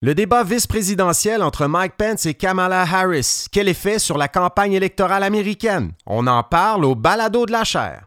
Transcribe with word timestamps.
Le 0.00 0.14
débat 0.14 0.44
vice-présidentiel 0.44 1.42
entre 1.42 1.66
Mike 1.66 1.94
Pence 1.98 2.24
et 2.26 2.34
Kamala 2.34 2.82
Harris, 2.82 3.46
quel 3.50 3.66
effet 3.66 3.98
sur 3.98 4.16
la 4.16 4.28
campagne 4.28 4.74
électorale 4.74 5.24
américaine? 5.24 5.90
On 6.06 6.28
en 6.28 6.44
parle 6.44 6.84
au 6.84 6.94
balado 6.94 7.46
de 7.46 7.50
la 7.50 7.64
chair. 7.64 8.06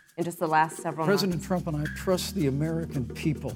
in 0.17 0.23
just 0.23 0.39
the 0.39 0.47
last 0.47 0.77
several 0.77 1.05
President 1.05 1.35
months. 1.35 1.47
Trump 1.47 1.67
and 1.67 1.77
I 1.77 1.85
trust 1.95 2.35
the 2.35 2.47
American 2.47 3.05
people 3.05 3.55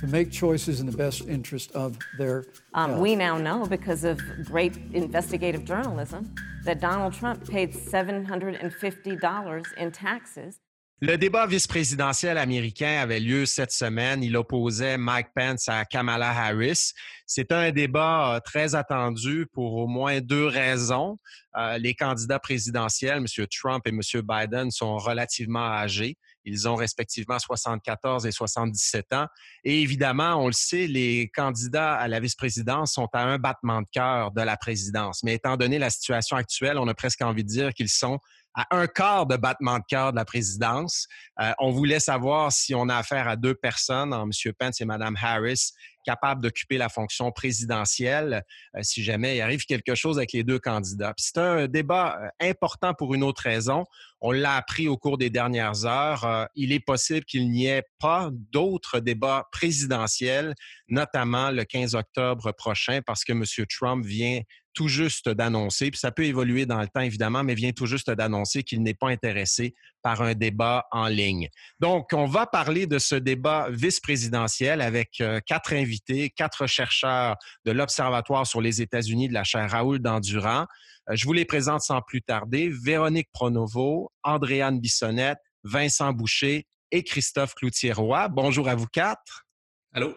to 0.00 0.06
make 0.06 0.30
choices 0.30 0.80
in 0.80 0.86
the 0.86 0.96
best 0.96 1.28
interest 1.28 1.72
of 1.72 1.98
their 2.16 2.46
Um, 2.74 3.00
we 3.00 3.14
now 3.14 3.36
know, 3.36 3.66
because 3.66 4.04
of 4.04 4.20
great 4.44 4.78
investigative 4.92 5.64
journalism, 5.64 6.34
that 6.64 6.80
Donald 6.80 7.12
Trump 7.12 7.48
paid 7.48 7.74
$750 7.74 9.74
in 9.74 9.92
taxes 9.92 10.60
Le 11.02 11.16
débat 11.16 11.46
vice-présidentiel 11.46 12.36
américain 12.36 13.00
avait 13.00 13.20
lieu 13.20 13.46
cette 13.46 13.72
semaine. 13.72 14.22
Il 14.22 14.36
opposait 14.36 14.98
Mike 14.98 15.28
Pence 15.34 15.66
à 15.66 15.86
Kamala 15.86 16.28
Harris. 16.28 16.92
C'est 17.24 17.52
un 17.52 17.70
débat 17.70 18.34
euh, 18.34 18.40
très 18.40 18.74
attendu 18.74 19.46
pour 19.50 19.76
au 19.76 19.86
moins 19.86 20.20
deux 20.20 20.44
raisons. 20.44 21.16
Euh, 21.56 21.78
les 21.78 21.94
candidats 21.94 22.38
présidentiels, 22.38 23.16
M. 23.16 23.46
Trump 23.46 23.86
et 23.86 23.88
M. 23.88 24.00
Biden, 24.22 24.70
sont 24.70 24.98
relativement 24.98 25.72
âgés. 25.72 26.18
Ils 26.44 26.68
ont 26.68 26.74
respectivement 26.74 27.38
74 27.38 28.26
et 28.26 28.32
77 28.32 29.14
ans. 29.14 29.26
Et 29.64 29.80
évidemment, 29.80 30.34
on 30.36 30.48
le 30.48 30.52
sait, 30.52 30.86
les 30.86 31.30
candidats 31.34 31.94
à 31.94 32.08
la 32.08 32.20
vice-présidence 32.20 32.92
sont 32.92 33.08
à 33.14 33.22
un 33.22 33.38
battement 33.38 33.80
de 33.80 33.86
cœur 33.90 34.32
de 34.32 34.42
la 34.42 34.58
présidence. 34.58 35.22
Mais 35.22 35.34
étant 35.34 35.56
donné 35.56 35.78
la 35.78 35.88
situation 35.88 36.36
actuelle, 36.36 36.76
on 36.76 36.88
a 36.88 36.94
presque 36.94 37.22
envie 37.22 37.44
de 37.44 37.48
dire 37.48 37.72
qu'ils 37.72 37.88
sont 37.88 38.18
à 38.54 38.66
un 38.76 38.86
quart 38.86 39.26
de 39.26 39.36
battement 39.36 39.78
de 39.78 39.84
cœur 39.88 40.12
de 40.12 40.16
la 40.16 40.24
présidence. 40.24 41.06
Euh, 41.40 41.52
on 41.58 41.70
voulait 41.70 42.00
savoir 42.00 42.52
si 42.52 42.74
on 42.74 42.88
a 42.88 42.96
affaire 42.96 43.28
à 43.28 43.36
deux 43.36 43.54
personnes, 43.54 44.12
M. 44.12 44.52
Pence 44.58 44.80
et 44.80 44.84
Mme 44.84 45.16
Harris, 45.20 45.72
capables 46.04 46.42
d'occuper 46.42 46.78
la 46.78 46.88
fonction 46.88 47.30
présidentielle 47.30 48.42
euh, 48.74 48.80
si 48.82 49.02
jamais 49.04 49.36
il 49.36 49.40
arrive 49.42 49.64
quelque 49.66 49.94
chose 49.94 50.18
avec 50.18 50.32
les 50.32 50.42
deux 50.42 50.58
candidats. 50.58 51.14
C'est 51.16 51.38
un 51.38 51.66
débat 51.68 52.18
euh, 52.20 52.48
important 52.48 52.94
pour 52.94 53.14
une 53.14 53.22
autre 53.22 53.42
raison. 53.42 53.84
On 54.20 54.32
l'a 54.32 54.56
appris 54.56 54.88
au 54.88 54.96
cours 54.96 55.16
des 55.16 55.30
dernières 55.30 55.86
heures. 55.86 56.48
Il 56.54 56.72
est 56.72 56.84
possible 56.84 57.24
qu'il 57.24 57.50
n'y 57.50 57.66
ait 57.66 57.84
pas 57.98 58.28
d'autres 58.52 59.00
débats 59.00 59.48
présidentiels, 59.50 60.54
notamment 60.88 61.50
le 61.50 61.64
15 61.64 61.94
octobre 61.94 62.52
prochain, 62.52 63.00
parce 63.06 63.24
que 63.24 63.32
M. 63.32 63.44
Trump 63.70 64.04
vient 64.04 64.42
tout 64.74 64.88
juste 64.88 65.28
d'annoncer, 65.28 65.90
puis 65.90 65.98
ça 65.98 66.10
peut 66.10 66.24
évoluer 66.24 66.66
dans 66.66 66.80
le 66.80 66.88
temps 66.88 67.00
évidemment, 67.00 67.42
mais 67.42 67.54
vient 67.54 67.72
tout 67.72 67.86
juste 67.86 68.10
d'annoncer 68.10 68.62
qu'il 68.62 68.82
n'est 68.82 68.94
pas 68.94 69.08
intéressé 69.08 69.74
par 70.02 70.22
un 70.22 70.34
débat 70.34 70.86
en 70.92 71.06
ligne. 71.06 71.48
Donc, 71.78 72.08
on 72.12 72.26
va 72.26 72.46
parler 72.46 72.86
de 72.86 72.98
ce 72.98 73.14
débat 73.14 73.68
vice-présidentiel 73.70 74.80
avec 74.80 75.20
euh, 75.20 75.40
quatre 75.44 75.72
invités, 75.72 76.30
quatre 76.30 76.66
chercheurs 76.66 77.36
de 77.64 77.72
l'Observatoire 77.72 78.46
sur 78.46 78.60
les 78.60 78.80
États-Unis 78.80 79.28
de 79.28 79.34
la 79.34 79.44
chaire 79.44 79.70
Raoul 79.70 79.98
d'Endurant. 79.98 80.66
Euh, 81.08 81.16
je 81.16 81.26
vous 81.26 81.32
les 81.32 81.44
présente 81.44 81.82
sans 81.82 82.00
plus 82.00 82.22
tarder. 82.22 82.70
Véronique 82.70 83.28
Pronovo, 83.32 84.10
Andréane 84.22 84.80
Bissonnette, 84.80 85.38
Vincent 85.64 86.12
Boucher 86.12 86.66
et 86.90 87.04
Christophe 87.04 87.54
Cloutier-Roy. 87.54 88.28
Bonjour 88.28 88.68
à 88.68 88.74
vous 88.74 88.86
quatre. 88.86 89.46
Allô? 89.92 90.14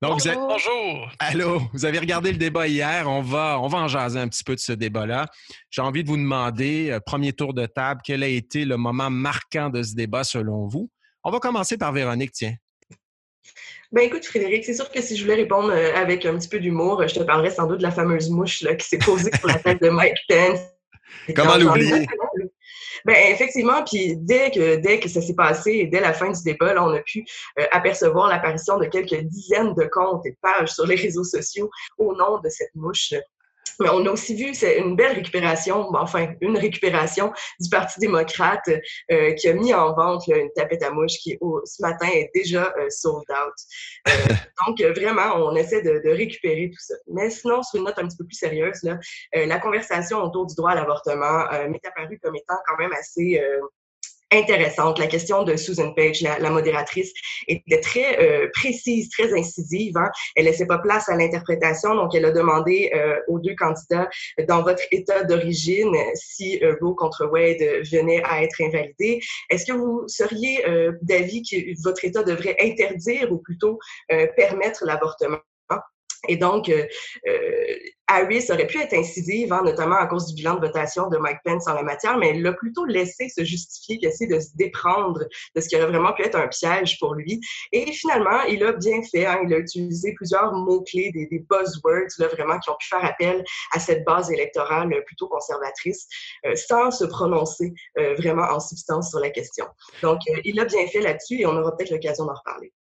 Donc, 0.00 0.20
vous 0.20 0.28
avez- 0.28 0.36
Bonjour! 0.36 1.10
Allô, 1.18 1.60
vous 1.72 1.84
avez 1.84 1.98
regardé 1.98 2.30
le 2.30 2.38
débat 2.38 2.68
hier. 2.68 3.08
On 3.08 3.20
va, 3.20 3.58
on 3.60 3.66
va 3.66 3.78
en 3.78 3.88
jaser 3.88 4.18
un 4.20 4.28
petit 4.28 4.44
peu 4.44 4.54
de 4.54 4.60
ce 4.60 4.72
débat-là. 4.72 5.26
J'ai 5.70 5.82
envie 5.82 6.04
de 6.04 6.08
vous 6.08 6.16
demander, 6.16 6.90
euh, 6.90 7.00
premier 7.00 7.32
tour 7.32 7.52
de 7.52 7.66
table, 7.66 8.00
quel 8.04 8.22
a 8.22 8.28
été 8.28 8.64
le 8.64 8.76
moment 8.76 9.10
marquant 9.10 9.70
de 9.70 9.82
ce 9.82 9.94
débat 9.96 10.22
selon 10.22 10.68
vous? 10.68 10.88
On 11.24 11.30
va 11.32 11.40
commencer 11.40 11.76
par 11.76 11.92
Véronique, 11.92 12.30
tiens. 12.32 12.54
Ben 13.90 14.02
écoute, 14.02 14.24
Frédéric, 14.24 14.64
c'est 14.64 14.74
sûr 14.74 14.90
que 14.90 15.00
si 15.02 15.16
je 15.16 15.22
voulais 15.22 15.34
répondre 15.34 15.70
euh, 15.70 15.94
avec 15.96 16.24
un 16.26 16.36
petit 16.38 16.48
peu 16.48 16.60
d'humour, 16.60 17.02
je 17.08 17.14
te 17.14 17.22
parlerais 17.24 17.50
sans 17.50 17.66
doute 17.66 17.78
de 17.78 17.82
la 17.82 17.90
fameuse 17.90 18.30
mouche 18.30 18.60
là, 18.62 18.74
qui 18.76 18.86
s'est 18.86 18.98
posée 18.98 19.30
sur 19.36 19.48
la 19.48 19.54
tête 19.54 19.82
de 19.82 19.88
Mike 19.88 20.18
Pence. 20.28 20.60
Comment 21.34 21.56
l'oublier? 21.56 22.06
Ben 23.04 23.16
effectivement, 23.32 23.82
puis 23.84 24.16
dès 24.16 24.50
que 24.50 24.76
dès 24.76 25.00
que 25.00 25.08
ça 25.08 25.20
s'est 25.20 25.34
passé 25.34 25.86
dès 25.86 26.00
la 26.00 26.12
fin 26.12 26.30
du 26.30 26.42
débat, 26.42 26.74
on 26.82 26.94
a 26.94 27.00
pu 27.00 27.24
euh, 27.58 27.64
apercevoir 27.72 28.28
l'apparition 28.28 28.78
de 28.78 28.86
quelques 28.86 29.20
dizaines 29.24 29.74
de 29.74 29.88
comptes 29.90 30.24
et 30.26 30.30
de 30.30 30.36
pages 30.40 30.72
sur 30.72 30.86
les 30.86 30.96
réseaux 30.96 31.24
sociaux 31.24 31.70
au 31.98 32.14
nom 32.14 32.40
de 32.40 32.48
cette 32.48 32.74
mouche. 32.74 33.14
Mais 33.80 33.88
on 33.90 34.04
a 34.06 34.10
aussi 34.10 34.34
vu 34.34 34.54
c'est 34.54 34.78
une 34.78 34.96
belle 34.96 35.12
récupération, 35.14 35.88
enfin 35.94 36.28
une 36.40 36.56
récupération 36.56 37.32
du 37.60 37.68
Parti 37.70 38.00
démocrate 38.00 38.68
euh, 39.10 39.32
qui 39.34 39.48
a 39.48 39.54
mis 39.54 39.72
en 39.74 39.94
vente 39.94 40.26
là, 40.26 40.38
une 40.38 40.50
tapette 40.52 40.82
à 40.82 40.90
mouche 40.90 41.18
qui 41.22 41.36
au- 41.40 41.62
ce 41.64 41.82
matin 41.82 42.06
est 42.12 42.30
déjà 42.34 42.72
euh, 42.78 42.86
sold 42.90 43.24
out. 43.30 43.54
Euh, 44.08 44.10
donc 44.66 44.80
euh, 44.80 44.92
vraiment, 44.92 45.34
on 45.36 45.54
essaie 45.54 45.82
de, 45.82 46.00
de 46.04 46.10
récupérer 46.10 46.70
tout 46.70 46.80
ça. 46.80 46.94
Mais 47.08 47.30
sinon, 47.30 47.62
sur 47.62 47.78
une 47.78 47.84
note 47.86 47.98
un 47.98 48.06
petit 48.08 48.16
peu 48.16 48.24
plus 48.24 48.36
sérieuse, 48.36 48.82
là, 48.82 48.98
euh, 49.36 49.46
la 49.46 49.58
conversation 49.58 50.18
autour 50.22 50.46
du 50.46 50.54
droit 50.54 50.70
à 50.72 50.74
l'avortement 50.74 51.50
euh, 51.52 51.68
m'est 51.68 51.84
apparue 51.86 52.18
comme 52.22 52.36
étant 52.36 52.56
quand 52.66 52.76
même 52.78 52.92
assez 52.92 53.40
euh, 53.40 53.60
intéressante. 54.30 54.98
La 54.98 55.06
question 55.06 55.42
de 55.42 55.56
Susan 55.56 55.92
Page, 55.92 56.20
la, 56.20 56.50
modératrice, 56.50 57.12
était 57.46 57.80
très 57.80 58.18
euh, 58.20 58.48
précise, 58.52 59.08
très 59.10 59.32
incisive. 59.38 59.96
Hein. 59.96 60.10
Elle 60.36 60.44
laissait 60.44 60.66
pas 60.66 60.78
place 60.78 61.08
à 61.08 61.16
l'interprétation, 61.16 61.94
donc 61.94 62.14
elle 62.14 62.24
a 62.24 62.30
demandé 62.30 62.90
euh, 62.94 63.18
aux 63.28 63.38
deux 63.38 63.54
candidats 63.54 64.08
dans 64.46 64.62
votre 64.62 64.82
état 64.90 65.24
d'origine 65.24 65.94
si 66.14 66.62
euh, 66.62 66.74
Roe 66.80 66.94
contre 66.94 67.26
Wade 67.26 67.62
venait 67.90 68.22
à 68.24 68.42
être 68.42 68.60
invalidé. 68.60 69.20
Est-ce 69.50 69.64
que 69.66 69.76
vous 69.76 70.04
seriez 70.06 70.66
euh, 70.68 70.92
d'avis 71.02 71.42
que 71.42 71.82
votre 71.82 72.04
état 72.04 72.22
devrait 72.22 72.56
interdire 72.60 73.32
ou 73.32 73.38
plutôt 73.38 73.78
permettre 74.36 74.84
l'avortement? 74.84 75.38
Et 76.28 76.36
donc, 76.36 76.70
Harris 78.08 78.46
aurait 78.50 78.66
pu 78.66 78.80
être 78.80 78.94
incisive, 78.94 79.52
hein, 79.52 79.62
notamment 79.64 79.96
à 79.96 80.06
cause 80.06 80.26
du 80.26 80.34
bilan 80.34 80.54
de 80.54 80.60
votation 80.60 81.08
de 81.08 81.18
Mike 81.18 81.40
Pence 81.44 81.68
en 81.68 81.74
la 81.74 81.82
matière, 81.82 82.16
mais 82.16 82.30
elle 82.30 82.42
l'a 82.42 82.52
plutôt 82.52 82.84
laissé 82.84 83.28
se 83.28 83.44
justifier, 83.44 83.98
qu'essayer 83.98 84.32
de 84.32 84.40
se 84.40 84.48
déprendre 84.56 85.24
de 85.54 85.60
ce 85.60 85.68
qui 85.68 85.76
aurait 85.76 85.86
vraiment 85.86 86.12
pu 86.14 86.22
être 86.22 86.36
un 86.36 86.48
piège 86.48 86.98
pour 86.98 87.14
lui. 87.14 87.40
Et 87.72 87.92
finalement, 87.92 88.42
il 88.48 88.64
a 88.64 88.72
bien 88.72 89.02
fait. 89.02 89.26
Hein, 89.26 89.40
il 89.46 89.52
a 89.52 89.58
utilisé 89.58 90.14
plusieurs 90.14 90.52
mots-clés, 90.52 91.10
des, 91.12 91.26
des 91.26 91.44
buzzwords, 91.50 92.08
là, 92.18 92.28
vraiment, 92.28 92.58
qui 92.58 92.70
ont 92.70 92.76
pu 92.78 92.88
faire 92.88 93.04
appel 93.04 93.44
à 93.72 93.78
cette 93.78 94.04
base 94.04 94.30
électorale 94.30 94.88
plutôt 95.06 95.28
conservatrice, 95.28 96.06
euh, 96.46 96.54
sans 96.56 96.90
se 96.90 97.04
prononcer 97.04 97.72
euh, 97.98 98.14
vraiment 98.14 98.44
en 98.50 98.60
substance 98.60 99.10
sur 99.10 99.20
la 99.20 99.30
question. 99.30 99.66
Donc, 100.02 100.20
euh, 100.28 100.40
il 100.44 100.58
a 100.60 100.64
bien 100.64 100.86
fait 100.86 101.00
là-dessus 101.00 101.40
et 101.40 101.46
on 101.46 101.56
aura 101.56 101.76
peut-être 101.76 101.90
l'occasion 101.90 102.24
d'en 102.24 102.34
reparler. 102.34 102.72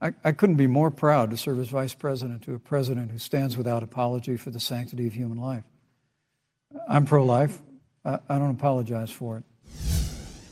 I, 0.00 0.12
I 0.24 0.32
couldn't 0.32 0.56
be 0.56 0.68
more 0.68 0.90
proud 0.90 1.30
to 1.30 1.36
serve 1.36 1.58
as 1.58 1.68
vice 1.68 1.94
president 1.94 2.42
to 2.42 2.54
a 2.54 2.58
president 2.58 3.10
who 3.10 3.18
stands 3.18 3.56
without 3.56 3.82
apology 3.82 4.36
for 4.36 4.50
the 4.50 4.60
sanctity 4.60 5.06
of 5.06 5.14
human 5.14 5.38
life. 5.38 5.64
I'm 6.88 7.04
pro 7.04 7.24
life. 7.24 7.58
I, 8.04 8.18
I 8.28 8.38
don't 8.38 8.50
apologize 8.50 9.10
for 9.10 9.38
it. 9.38 9.44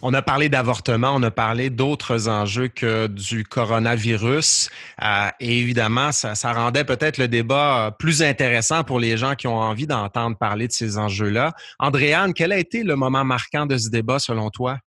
On 0.02 0.12
a 0.14 0.22
parlé 0.22 0.48
d'avortement, 0.48 1.14
on 1.14 1.22
a 1.22 1.30
parlé 1.30 1.70
d'autres 1.70 2.28
enjeux 2.28 2.68
que 2.68 3.06
du 3.06 3.44
coronavirus. 3.44 4.68
Euh, 5.02 5.28
et 5.40 5.58
évidemment, 5.58 6.12
ça, 6.12 6.34
ça 6.34 6.52
rendait 6.52 6.84
peut-être 6.84 7.18
le 7.18 7.28
débat 7.28 7.96
plus 7.98 8.22
intéressant 8.22 8.84
pour 8.84 9.00
les 9.00 9.16
gens 9.16 9.34
qui 9.34 9.46
ont 9.46 9.58
envie 9.58 9.86
d'entendre 9.86 10.36
parler 10.36 10.68
de 10.68 10.72
ces 10.72 10.98
enjeux-là. 10.98 11.54
Andréane, 11.78 12.34
quel 12.34 12.52
a 12.52 12.58
été 12.58 12.82
le 12.82 12.94
moment 12.94 13.24
marquant 13.24 13.64
de 13.64 13.78
ce 13.78 13.88
débat 13.88 14.18
selon 14.18 14.50
toi? 14.50 14.78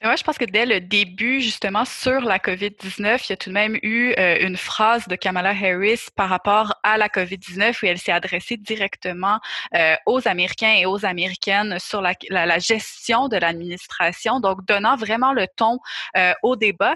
Moi, 0.00 0.14
je 0.14 0.22
pense 0.22 0.38
que 0.38 0.44
dès 0.44 0.64
le 0.64 0.80
début, 0.80 1.40
justement, 1.40 1.84
sur 1.84 2.20
la 2.20 2.38
COVID-19, 2.38 3.24
il 3.26 3.30
y 3.30 3.32
a 3.32 3.36
tout 3.36 3.50
de 3.50 3.54
même 3.54 3.76
eu 3.82 4.14
euh, 4.16 4.46
une 4.46 4.56
phrase 4.56 5.08
de 5.08 5.16
Kamala 5.16 5.50
Harris 5.50 6.06
par 6.14 6.28
rapport 6.28 6.72
à 6.84 6.98
la 6.98 7.08
COVID-19 7.08 7.82
où 7.82 7.86
elle 7.86 7.98
s'est 7.98 8.12
adressée 8.12 8.56
directement 8.56 9.40
euh, 9.74 9.96
aux 10.06 10.28
Américains 10.28 10.72
et 10.78 10.86
aux 10.86 11.04
Américaines 11.04 11.80
sur 11.80 12.00
la, 12.00 12.58
gestion 12.60 13.26
de 13.26 13.38
l'administration, 13.38 14.38
donc 14.38 14.64
donnant 14.66 14.94
vraiment 14.94 15.32
le 15.32 15.48
ton 15.56 15.80
euh, 16.16 16.32
au 16.44 16.54
débat. 16.54 16.94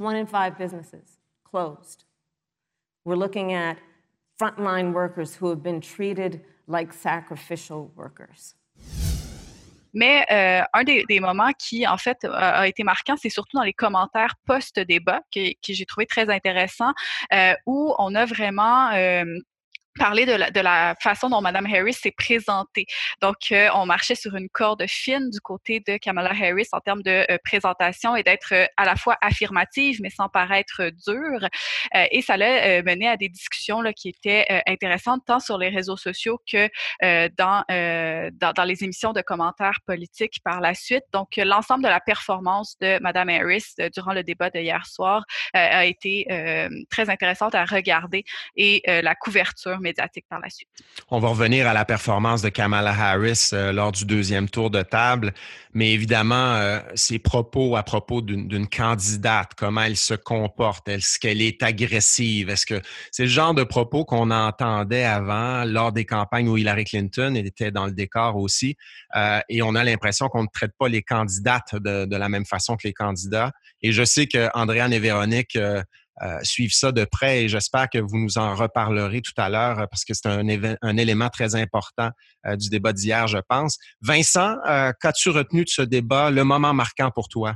One 0.00 0.16
in 0.16 0.26
five 0.26 0.58
businesses 0.58 1.20
closed. 1.48 2.04
We're 3.04 3.16
looking 3.16 3.54
at 3.54 3.76
frontline 4.40 4.92
workers 4.92 5.36
who 5.36 5.50
have 5.50 5.62
been 5.62 5.80
treated 5.80 6.40
like 6.66 6.92
sacrificial 6.92 7.92
workers. 7.96 8.56
Mais 9.92 10.26
un 10.72 10.84
des, 10.84 11.20
moments 11.20 11.52
qui, 11.58 11.86
en 11.86 11.98
fait, 11.98 12.24
a, 12.24 12.66
été 12.66 12.84
marquant, 12.84 13.16
c'est 13.20 13.30
surtout 13.30 13.56
dans 13.56 13.62
les 13.62 13.72
commentaires 13.72 14.34
post-débat 14.46 15.20
que, 15.34 15.52
que 15.52 15.72
j'ai 15.72 15.84
trouvé 15.84 16.06
très 16.06 16.30
intéressant, 16.30 16.92
où 17.66 17.94
on 17.98 18.14
a 18.14 18.24
vraiment 18.24 18.90
parler 19.98 20.26
de 20.26 20.32
la, 20.32 20.50
de 20.50 20.60
la 20.60 20.94
façon 21.00 21.28
dont 21.28 21.40
Mme 21.40 21.66
Harris 21.66 21.94
s'est 21.94 22.12
présentée. 22.12 22.86
Donc, 23.20 23.36
euh, 23.52 23.68
on 23.74 23.86
marchait 23.86 24.14
sur 24.14 24.34
une 24.36 24.48
corde 24.48 24.84
fine 24.88 25.30
du 25.30 25.40
côté 25.40 25.80
de 25.80 25.96
Kamala 25.96 26.30
Harris 26.30 26.68
en 26.72 26.80
termes 26.80 27.02
de 27.02 27.26
euh, 27.30 27.38
présentation 27.44 28.16
et 28.16 28.22
d'être 28.22 28.52
euh, 28.52 28.66
à 28.76 28.84
la 28.84 28.96
fois 28.96 29.16
affirmative, 29.20 29.98
mais 30.02 30.10
sans 30.10 30.28
paraître 30.28 30.82
dure. 31.06 31.48
et 32.10 32.22
ça 32.22 32.36
l'a 32.36 32.82
mené 32.82 33.08
à 33.08 33.16
des 33.16 33.28
discussions 33.28 33.80
là, 33.80 33.92
qui 33.92 34.08
étaient 34.08 34.46
intéressantes, 34.66 35.22
tant 35.26 35.40
sur 35.40 35.58
les 35.58 35.68
réseaux 35.68 35.96
sociaux 35.96 36.40
que 36.50 36.68
dans, 37.36 37.64
dans, 37.68 38.52
dans, 38.52 38.64
les 38.64 38.84
émissions 38.84 39.12
de 39.12 39.20
commentaires 39.20 39.78
politiques 39.86 40.40
par 40.44 40.60
la 40.60 40.74
suite. 40.74 41.04
Donc, 41.12 41.36
l'ensemble 41.36 41.84
de 41.84 41.88
la 41.88 42.00
performance 42.00 42.76
de 42.80 42.98
Mme 43.00 43.28
Harris 43.28 43.74
durant 43.94 44.12
le 44.12 44.22
débat 44.22 44.50
de 44.50 44.58
hier 44.58 44.86
soir 44.86 45.24
a 45.52 45.84
été 45.84 46.26
très 46.90 47.10
intéressante 47.10 47.54
à 47.54 47.64
regarder 47.64 48.24
et 48.56 48.82
la 48.86 49.14
couverture 49.14 49.80
médiatique 49.82 50.24
par 50.28 50.40
la 50.40 50.48
suite. 50.48 50.68
On 51.10 51.18
va 51.18 51.28
revenir 51.28 51.66
à 51.68 51.74
la 51.74 51.84
performance 51.84 52.40
de 52.40 52.48
Kamala 52.48 52.90
Harris 52.90 53.50
euh, 53.52 53.72
lors 53.72 53.92
du 53.92 54.04
deuxième 54.04 54.48
tour 54.48 54.70
de 54.70 54.82
table, 54.82 55.34
mais 55.74 55.92
évidemment, 55.92 56.54
euh, 56.54 56.80
ses 56.94 57.18
propos 57.18 57.76
à 57.76 57.82
propos 57.82 58.22
d'une 58.22 58.68
candidate, 58.68 59.52
comment 59.56 59.82
elle 59.82 59.96
se 59.96 60.14
comporte, 60.14 60.88
est-ce 60.88 61.18
qu'elle 61.18 61.42
est 61.42 61.62
agressive, 61.62 62.48
est-ce 62.48 62.64
que 62.64 62.80
c'est 63.10 63.24
le 63.24 63.28
genre 63.28 63.54
de 63.54 63.64
propos 63.64 64.04
qu'on 64.04 64.30
entendait 64.30 65.04
avant 65.04 65.64
lors 65.64 65.92
des 65.92 66.04
campagnes 66.04 66.48
où 66.48 66.56
Hillary 66.56 66.84
Clinton 66.84 67.34
était 67.34 67.70
dans 67.70 67.86
le 67.86 67.92
décor 67.92 68.36
aussi, 68.36 68.76
euh, 69.16 69.40
et 69.48 69.62
on 69.62 69.74
a 69.74 69.84
l'impression 69.84 70.28
qu'on 70.28 70.44
ne 70.44 70.48
traite 70.52 70.72
pas 70.78 70.88
les 70.88 71.02
candidates 71.02 71.74
de, 71.74 72.16
la 72.16 72.28
même 72.28 72.46
façon 72.46 72.76
que 72.76 72.86
les 72.86 72.92
candidats. 72.92 73.50
Et 73.82 73.90
je 73.92 74.04
sais 74.04 74.26
que 74.26 74.48
Andréane 74.54 74.92
et 74.92 75.00
Véronique 75.00 75.58
euh, 76.20 76.38
suivre 76.42 76.74
ça 76.74 76.92
de 76.92 77.04
près 77.04 77.44
et 77.44 77.48
j'espère 77.48 77.88
que 77.88 77.98
vous 77.98 78.18
nous 78.18 78.36
en 78.36 78.54
reparlerez 78.54 79.22
tout 79.22 79.32
à 79.38 79.48
l'heure 79.48 79.78
euh, 79.78 79.86
parce 79.86 80.04
que 80.04 80.12
c'est 80.12 80.26
un, 80.26 80.96
élément 80.98 81.30
très 81.30 81.54
important 81.54 82.10
euh, 82.46 82.54
du 82.56 82.68
débat 82.68 82.92
d'hier, 82.92 83.26
je 83.28 83.38
pense. 83.48 83.78
Vincent, 84.02 84.56
qu'as-tu 85.00 85.30
retenu 85.30 85.64
de 85.64 85.70
ce 85.70 85.82
débat, 85.82 86.30
le 86.30 86.44
moment 86.44 86.74
marquant 86.74 87.10
pour 87.10 87.28
toi? 87.28 87.54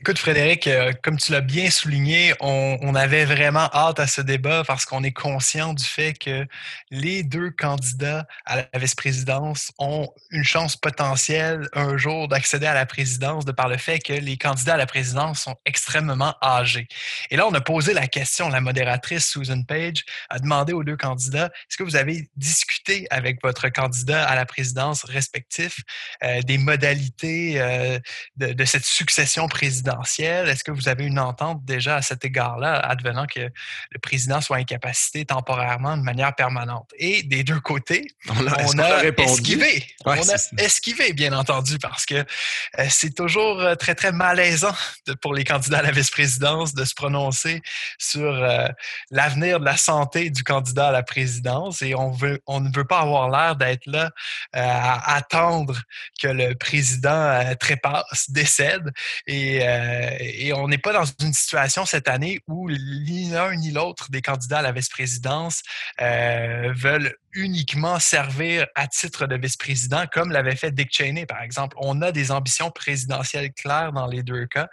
Écoute, 0.00 0.20
Frédéric, 0.20 0.68
euh, 0.68 0.92
comme 1.02 1.16
tu 1.18 1.32
l'as 1.32 1.40
bien 1.40 1.72
souligné, 1.72 2.32
on, 2.38 2.94
avait 2.94 3.24
vraiment 3.24 3.68
hâte 3.74 3.98
à 3.98 4.06
ce 4.06 4.20
débat 4.20 4.62
parce 4.64 4.84
qu'on 4.84 5.02
est 5.02 5.12
conscient 5.12 5.74
du 5.74 5.84
fait 5.84 6.14
que 6.14 6.46
les 6.92 7.24
deux 7.24 7.50
candidats 7.50 8.24
à 8.46 8.58
la 8.58 8.78
vice-présidence 8.78 9.72
ont 9.78 10.08
une 10.30 10.44
chance 10.44 10.76
potentielle 10.76 11.68
un 11.72 11.96
jour 11.96 12.28
d'accéder 12.28 12.66
à 12.66 12.74
la 12.74 12.86
présidence 12.86 13.44
de 13.44 13.50
par 13.50 13.68
le 13.68 13.76
fait 13.76 13.98
que 13.98 14.12
les 14.12 14.36
candidats 14.36 14.74
à 14.74 14.76
la 14.76 14.86
présidence 14.86 15.42
sont 15.42 15.56
extrêmement 15.64 16.36
âgés. 16.42 16.86
Et 17.30 17.36
là, 17.36 17.48
on 17.48 17.54
a 17.54 17.60
posé 17.60 17.92
la 17.92 18.06
question, 18.06 18.48
la 18.48 18.60
modératrice 18.60 19.26
Susan 19.28 19.64
Page 19.64 20.04
a 20.30 20.38
demandé 20.38 20.72
aux 20.72 20.84
deux 20.84 20.96
candidats, 20.96 21.46
est-ce 21.68 21.76
que 21.76 21.82
vous 21.82 21.96
avez 21.96 22.30
discuté 22.36 23.08
avec 23.10 23.42
votre 23.42 23.68
candidat 23.68 24.24
à 24.28 24.36
la 24.36 24.46
présidence 24.46 25.02
respectif 25.04 25.80
euh, 26.22 26.40
des 26.42 26.58
modalités 26.58 27.60
euh, 27.60 27.98
de, 28.36 28.52
de 28.52 28.64
cette 28.64 28.84
succession 28.84 29.48
présidentielle? 29.48 29.87
Est-ce 29.88 30.64
que 30.64 30.70
vous 30.70 30.88
avez 30.88 31.04
une 31.04 31.18
entente 31.18 31.64
déjà 31.64 31.96
à 31.96 32.02
cet 32.02 32.24
égard-là, 32.24 32.74
advenant 32.74 33.26
que 33.26 33.40
le 33.40 33.98
président 34.00 34.40
soit 34.40 34.58
incapacité 34.58 35.24
temporairement 35.24 35.96
de 35.96 36.02
manière 36.02 36.34
permanente? 36.34 36.90
Et 36.98 37.22
des 37.22 37.44
deux 37.44 37.60
côtés, 37.60 38.08
on 38.28 38.46
a, 38.78 39.04
esquivé. 39.04 39.86
on 40.04 40.12
a 40.12 40.36
esquivé, 40.58 41.12
bien 41.12 41.32
entendu, 41.32 41.78
parce 41.78 42.06
que 42.06 42.14
euh, 42.14 42.86
c'est 42.88 43.14
toujours 43.14 43.60
euh, 43.60 43.74
très, 43.74 43.94
très 43.94 44.12
malaisant 44.12 44.74
pour 45.20 45.34
les 45.34 45.44
candidats 45.44 45.78
à 45.78 45.82
la 45.82 45.90
vice-présidence 45.90 46.74
de 46.74 46.84
se 46.84 46.94
prononcer 46.94 47.62
sur 47.98 48.32
euh, 48.32 48.68
l'avenir 49.10 49.60
de 49.60 49.64
la 49.64 49.76
santé 49.76 50.30
du 50.30 50.44
candidat 50.44 50.88
à 50.88 50.92
la 50.92 51.02
présidence 51.02 51.82
et 51.82 51.94
on, 51.94 52.10
veut, 52.10 52.40
on 52.46 52.60
ne 52.60 52.70
veut 52.74 52.84
pas 52.84 53.00
avoir 53.00 53.30
l'air 53.30 53.56
d'être 53.56 53.86
là 53.86 54.10
à 54.52 55.16
attendre 55.16 55.80
que 56.20 56.28
le 56.28 56.54
président 56.54 57.54
trépasse, 57.58 58.30
décède 58.30 58.90
et 59.26 59.60
euh, 59.78 60.16
et 60.20 60.52
on 60.52 60.68
n'est 60.68 60.78
pas 60.78 60.92
dans 60.92 61.04
une 61.20 61.32
situation 61.32 61.86
cette 61.86 62.08
année 62.08 62.40
où 62.48 62.70
ni 62.70 63.30
l'un 63.30 63.54
ni 63.54 63.70
l'autre 63.70 64.10
des 64.10 64.22
candidats 64.22 64.58
à 64.58 64.62
la 64.62 64.72
vice-présidence 64.72 65.62
euh, 66.00 66.72
veulent 66.74 67.14
uniquement 67.32 67.98
servir 67.98 68.66
à 68.74 68.88
titre 68.88 69.26
de 69.26 69.36
vice-président, 69.36 70.06
comme 70.10 70.32
l'avait 70.32 70.56
fait 70.56 70.72
Dick 70.72 70.88
Cheney, 70.92 71.26
par 71.26 71.42
exemple. 71.42 71.76
On 71.80 72.02
a 72.02 72.10
des 72.10 72.30
ambitions 72.30 72.70
présidentielles 72.70 73.52
claires 73.52 73.92
dans 73.92 74.06
les 74.06 74.22
deux 74.22 74.46
cas, 74.46 74.68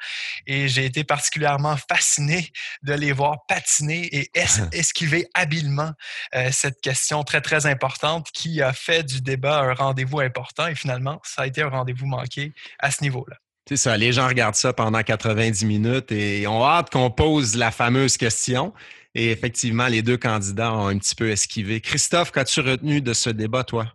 et 0.48 0.68
j'ai 0.68 0.86
été 0.86 1.04
particulièrement 1.04 1.76
fasciné 1.78 2.52
de 2.84 2.94
les 2.94 3.12
voir 3.12 3.46
patiner 3.48 4.08
et 4.16 4.32
esquiver 4.72 5.28
habilement 5.34 5.92
euh, 6.34 6.50
cette 6.52 6.82
question 6.82 7.24
très, 7.24 7.42
très 7.42 7.66
importante 7.66 8.32
qui 8.32 8.62
a 8.62 8.74
fait 8.74 9.04
du 9.04 9.22
débat 9.22 9.60
un 9.60 9.74
rendez-vous 9.74 10.22
important, 10.22 10.68
et 10.68 10.76
finalement, 10.76 11.22
ça 11.24 11.44
a 11.44 11.48
été 11.48 11.62
un 11.62 11.70
rendez-vous 11.70 12.08
manqué 12.08 12.54
à 12.80 12.90
ce 12.90 13.04
niveau-là. 13.04 13.38
C'est 13.68 13.78
ça, 13.78 13.98
les 13.98 14.12
gens 14.12 14.28
regardent 14.28 14.56
ça 14.56 14.74
pendant 14.74 15.02
90 15.02 15.66
minutes 15.66 16.12
et 16.12 16.46
ont 16.46 16.64
hâte 16.64 16.92
qu'on 16.92 17.10
pose 17.10 17.56
la 17.56 17.72
fameuse 17.72 18.16
question. 18.16 18.74
Et 19.16 19.32
effectivement, 19.32 19.88
les 19.88 20.04
deux 20.04 20.18
candidats 20.18 20.72
ont 20.74 20.88
un 20.88 20.98
petit 21.00 21.16
peu 21.16 21.32
esquivé. 21.32 21.82
Christophe, 21.82 22.32
qu'as-tu 22.32 22.60
retenu 22.60 23.02
de 23.02 23.14
ce 23.14 23.32
débat, 23.32 23.64
toi? 23.64 23.92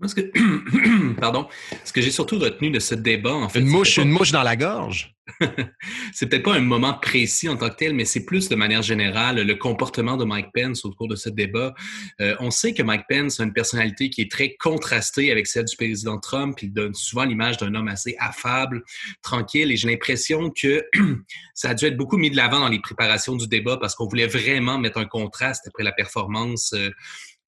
Moi, 0.00 0.08
ce 0.08 0.14
que, 0.16 1.14
pardon, 1.20 1.48
ce 1.84 1.92
que 1.92 2.02
j'ai 2.02 2.10
surtout 2.10 2.38
retenu 2.38 2.70
de 2.70 2.78
ce 2.78 2.94
débat, 2.94 3.32
en 3.32 3.48
fait. 3.48 3.60
Une 3.60 3.68
mouche, 3.68 3.96
une 3.96 4.10
mouche 4.10 4.32
dans 4.32 4.42
la 4.42 4.56
gorge? 4.56 5.13
c'est 6.12 6.28
peut-être 6.28 6.44
pas 6.44 6.54
un 6.54 6.60
moment 6.60 6.94
précis 6.94 7.48
en 7.48 7.56
tant 7.56 7.70
que 7.70 7.76
tel, 7.76 7.94
mais 7.94 8.04
c'est 8.04 8.24
plus 8.24 8.48
de 8.48 8.54
manière 8.56 8.82
générale 8.82 9.40
le 9.40 9.54
comportement 9.54 10.16
de 10.16 10.24
Mike 10.24 10.48
Pence 10.54 10.84
au 10.84 10.90
cours 10.92 11.08
de 11.08 11.16
ce 11.16 11.30
débat. 11.30 11.74
Euh, 12.20 12.36
on 12.40 12.50
sait 12.50 12.74
que 12.74 12.82
Mike 12.82 13.04
Pence 13.08 13.40
a 13.40 13.44
une 13.44 13.52
personnalité 13.52 14.10
qui 14.10 14.20
est 14.20 14.30
très 14.30 14.54
contrastée 14.56 15.32
avec 15.32 15.46
celle 15.46 15.64
du 15.64 15.76
président 15.76 16.18
Trump. 16.18 16.58
Il 16.62 16.72
donne 16.72 16.94
souvent 16.94 17.24
l'image 17.24 17.56
d'un 17.56 17.74
homme 17.74 17.88
assez 17.88 18.16
affable, 18.18 18.84
tranquille, 19.22 19.72
et 19.72 19.76
j'ai 19.76 19.88
l'impression 19.88 20.50
que 20.50 20.84
ça 21.54 21.70
a 21.70 21.74
dû 21.74 21.86
être 21.86 21.96
beaucoup 21.96 22.18
mis 22.18 22.30
de 22.30 22.36
l'avant 22.36 22.60
dans 22.60 22.68
les 22.68 22.80
préparations 22.80 23.36
du 23.36 23.48
débat 23.48 23.78
parce 23.78 23.94
qu'on 23.94 24.06
voulait 24.06 24.26
vraiment 24.26 24.78
mettre 24.78 24.98
un 24.98 25.06
contraste 25.06 25.66
après 25.66 25.84
la 25.84 25.92
performance. 25.92 26.72
Euh, 26.74 26.90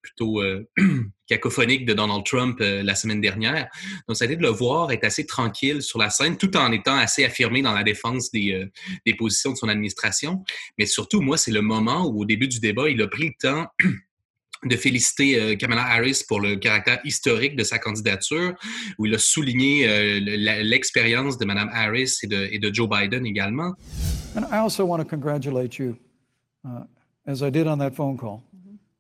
plutôt 0.06 0.41
euh, 0.41 0.67
cacophonique 1.26 1.85
de 1.85 1.93
Donald 1.93 2.25
Trump 2.25 2.58
euh, 2.61 2.82
la 2.82 2.94
semaine 2.94 3.20
dernière. 3.20 3.69
Donc, 4.06 4.17
ça 4.17 4.25
a 4.25 4.26
été 4.26 4.37
de 4.37 4.43
le 4.43 4.49
voir 4.49 4.93
être 4.93 5.05
assez 5.05 5.26
tranquille 5.26 5.82
sur 5.82 5.99
la 5.99 6.11
scène, 6.11 6.37
tout 6.37 6.56
en 6.56 6.70
étant 6.70 6.97
assez 6.97 7.25
affirmé 7.25 7.61
dans 7.62 7.73
la 7.73 7.82
défense 7.82 8.31
des, 8.31 8.53
euh, 8.53 8.70
des 9.05 9.14
positions 9.14 9.50
de 9.53 9.56
son 9.56 9.69
administration. 9.69 10.44
Mais 10.79 10.87
surtout, 10.87 11.20
moi, 11.20 11.37
c'est 11.37 11.50
le 11.50 11.62
moment 11.62 12.06
où, 12.06 12.22
au 12.22 12.25
début 12.25 12.46
du 12.46 12.60
débat, 12.60 12.89
il 12.89 13.03
a 13.03 13.08
pris 13.08 13.27
le 13.27 13.34
temps 13.41 13.67
de 14.65 14.77
féliciter 14.77 15.56
Kamala 15.58 15.84
Harris 15.84 16.25
pour 16.27 16.41
le 16.41 16.56
caractère 16.56 16.98
historique 17.05 17.56
de 17.56 17.63
sa 17.63 17.79
candidature, 17.79 18.55
où 18.98 19.05
il 19.06 19.15
a 19.15 19.19
souligné 19.19 20.19
l'expérience 20.19 21.36
de 21.36 21.44
Mme 21.44 21.69
Harris 21.72 22.19
et 22.22 22.58
de, 22.58 22.75
Joe 22.75 22.89
Biden 22.89 23.27
également. 23.27 23.75
And 24.34 24.44
I 24.51 24.56
also 24.56 24.84
want 24.86 24.98
to 24.98 25.05
congratulate 25.05 25.79
you, 25.79 25.96
uh, 26.65 26.84
as 27.27 27.43
I 27.43 27.51
did 27.51 27.67
on 27.67 27.79
that. 27.79 27.94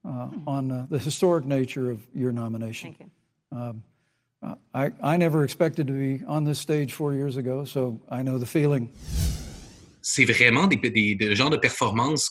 Uh, 0.06 0.28
on 0.46 0.70
uh, 0.70 0.86
the 0.88 0.98
historic 0.98 1.44
nature 1.44 1.90
of 1.90 2.06
your 2.14 2.32
nomination. 2.32 2.94
Thank 2.94 3.10
you. 3.52 3.58
Um, 3.58 3.82
I, 4.74 4.92
I 5.02 5.16
never 5.16 5.44
expected 5.44 5.86
to 5.88 5.92
be 5.92 6.24
on 6.26 6.44
this 6.44 6.58
stage 6.58 6.92
four 6.92 7.14
years 7.14 7.36
ago, 7.36 7.64
so 7.64 8.00
I 8.10 8.22
know 8.22 8.38
the 8.38 8.46
feeling. 8.46 8.90
c'est 10.08 10.24
vraiment 10.24 10.68
des, 10.68 10.76
des, 10.76 11.16
des, 11.16 11.34
genres 11.34 11.50
de 11.50 11.56
performances, 11.56 12.30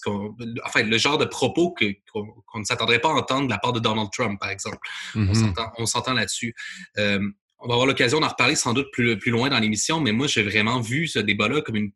enfin, 0.64 0.84
le 0.84 0.98
genre 0.98 1.18
de 1.18 1.26
propos 1.26 1.76
qu'on 1.78 2.24
qu 2.24 2.60
ne 2.60 2.64
s'attendrait 2.64 3.00
pas 3.00 3.10
à 3.10 3.16
entendre 3.16 3.48
de 3.48 3.50
la 3.50 3.58
part 3.58 3.74
de 3.74 3.82
Donald 3.82 4.08
Trump, 4.14 4.40
par 4.40 4.50
exemple. 4.50 4.78
Mm 5.14 5.34
-hmm. 5.34 5.72
On 5.78 5.86
s'entend 5.86 6.14
là-dessus. 6.14 6.56
Euh, 6.98 7.20
on 7.60 7.68
va 7.68 7.74
avoir 7.74 7.86
l'occasion 7.86 8.22
d'en 8.22 8.30
reparler 8.30 8.56
sans 8.56 8.74
doute 8.74 8.88
plus, 8.94 9.18
plus 9.18 9.32
loin 9.32 9.50
dans 9.50 9.60
l'émission, 9.60 10.00
mais 10.00 10.14
moi, 10.14 10.28
j'ai 10.28 10.44
vraiment 10.44 10.80
vu 10.80 11.08
ce 11.08 11.20
débat-là 11.20 11.62
comme 11.62 11.76
une 11.76 11.92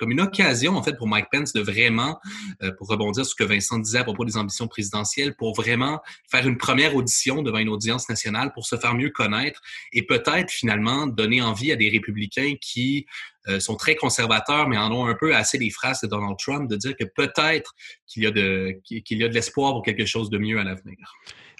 comme 0.00 0.12
une 0.12 0.22
occasion, 0.22 0.76
en 0.76 0.82
fait, 0.82 0.96
pour 0.96 1.06
Mike 1.06 1.26
Pence 1.30 1.52
de 1.52 1.60
vraiment, 1.60 2.18
euh, 2.62 2.72
pour 2.78 2.88
rebondir 2.88 3.26
sur 3.26 3.32
ce 3.32 3.34
que 3.34 3.44
Vincent 3.44 3.78
disait 3.78 3.98
à 3.98 4.04
propos 4.04 4.24
des 4.24 4.38
ambitions 4.38 4.66
présidentielles, 4.66 5.36
pour 5.36 5.54
vraiment 5.54 6.00
faire 6.30 6.48
une 6.48 6.56
première 6.56 6.96
audition 6.96 7.42
devant 7.42 7.58
une 7.58 7.68
audience 7.68 8.08
nationale 8.08 8.50
pour 8.54 8.64
se 8.64 8.76
faire 8.76 8.94
mieux 8.94 9.10
connaître 9.10 9.60
et 9.92 10.06
peut-être 10.06 10.50
finalement 10.50 11.06
donner 11.06 11.42
envie 11.42 11.70
à 11.70 11.76
des 11.76 11.90
républicains 11.90 12.54
qui 12.58 13.04
euh, 13.48 13.60
sont 13.60 13.76
très 13.76 13.94
conservateurs, 13.94 14.68
mais 14.68 14.76
en 14.76 14.92
ont 14.92 15.06
un 15.06 15.14
peu 15.14 15.34
assez 15.34 15.58
des 15.58 15.70
phrases 15.70 16.00
de 16.00 16.06
Donald 16.06 16.36
Trump, 16.38 16.68
de 16.68 16.76
dire 16.76 16.94
que 16.98 17.04
peut-être 17.04 17.74
qu'il 18.06 18.24
y 18.24 18.26
a 18.26 18.30
de, 18.30 18.78
qu'il 18.84 19.18
de 19.18 19.26
l'espoir 19.26 19.72
pour 19.72 19.82
quelque 19.82 20.04
chose 20.04 20.30
de 20.30 20.38
mieux 20.38 20.58
à 20.58 20.64
l'avenir. 20.64 20.96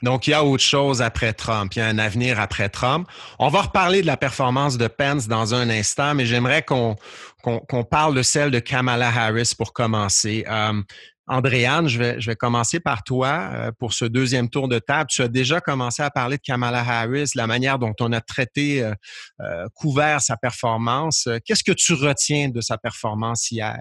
Donc, 0.02 0.26
il 0.26 0.30
y 0.30 0.34
a 0.34 0.44
autre 0.44 0.62
chose 0.62 1.02
après 1.02 1.32
Trump. 1.32 1.74
Il 1.76 1.80
y 1.80 1.82
a 1.82 1.86
un 1.86 1.98
avenir 1.98 2.40
après 2.40 2.68
Trump. 2.68 3.06
On 3.38 3.48
va 3.48 3.62
reparler 3.62 4.00
de 4.00 4.06
la 4.06 4.16
performance 4.16 4.78
de 4.78 4.88
Pence 4.88 5.28
dans 5.28 5.54
un 5.54 5.68
instant, 5.68 6.14
mais 6.14 6.24
j'aimerais 6.24 6.62
qu'on 6.62 6.96
qu'on 7.42 7.84
parle 7.84 8.14
de 8.14 8.22
celle 8.22 8.50
de 8.50 8.58
Kamala 8.58 9.08
Harris 9.08 9.54
pour 9.56 9.72
commencer. 9.72 10.44
Euh, 10.46 10.82
Andréane, 11.30 11.86
je 11.86 11.96
vais, 11.96 12.20
je 12.20 12.28
vais 12.28 12.34
commencer 12.34 12.80
par 12.80 13.04
toi 13.04 13.50
euh, 13.52 13.72
pour 13.78 13.92
ce 13.92 14.04
deuxième 14.04 14.50
tour 14.50 14.66
de 14.66 14.80
table. 14.80 15.08
Tu 15.08 15.22
as 15.22 15.28
déjà 15.28 15.60
commencé 15.60 16.02
à 16.02 16.10
parler 16.10 16.38
de 16.38 16.42
Kamala 16.42 16.80
Harris, 16.80 17.30
la 17.36 17.46
manière 17.46 17.78
dont 17.78 17.94
on 18.00 18.12
a 18.12 18.20
traité, 18.20 18.82
euh, 18.82 18.92
euh, 19.40 19.66
couvert 19.74 20.20
sa 20.20 20.36
performance. 20.36 21.28
Qu'est-ce 21.44 21.62
que 21.62 21.70
tu 21.70 21.94
retiens 21.94 22.48
de 22.48 22.60
sa 22.60 22.78
performance 22.78 23.48
hier? 23.52 23.78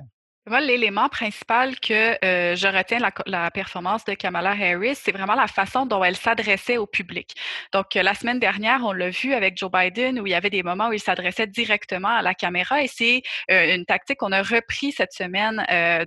L'élément 0.58 1.10
principal 1.10 1.79
que 1.79 2.18
euh, 2.25 2.56
je 2.56 2.68
retiens 2.68 3.00
la, 3.00 3.12
la, 3.27 3.51
performance 3.51 4.03
de 4.06 4.13
Kamala 4.13 4.51
Harris, 4.51 4.96
c'est 4.96 5.12
vraiment 5.12 5.36
la 5.36 5.48
façon 5.48 5.86
dont 5.86 6.03
elle 6.03 6.15
s'adressait 6.15 6.77
au 6.77 6.88
public. 6.88 7.36
Donc, 7.74 7.96
euh, 7.96 8.01
la 8.01 8.15
semaine 8.15 8.39
dernière, 8.39 8.82
on 8.84 8.91
l'a 8.91 9.10
vu 9.10 9.34
avec 9.34 9.58
Joe 9.58 9.72
Biden, 9.72 10.20
où 10.20 10.25
il 10.25 10.32
y 10.32 10.36
avait 10.36 10.50
des 10.50 10.63
moments 10.63 10.88
où 10.89 10.94
il 10.94 11.00
s'adressait 11.00 11.46
directement 11.46 12.10
à 12.10 12.22
la 12.22 12.34
caméra, 12.34 12.82
et 12.82 12.88
c'est 12.88 13.22
euh, 13.51 13.75
une 13.75 13.86
tactique 13.86 14.18
qu'on 14.18 14.32
a 14.32 14.41
repris 14.41 14.91
cette 14.91 15.13
semaine 15.13 15.63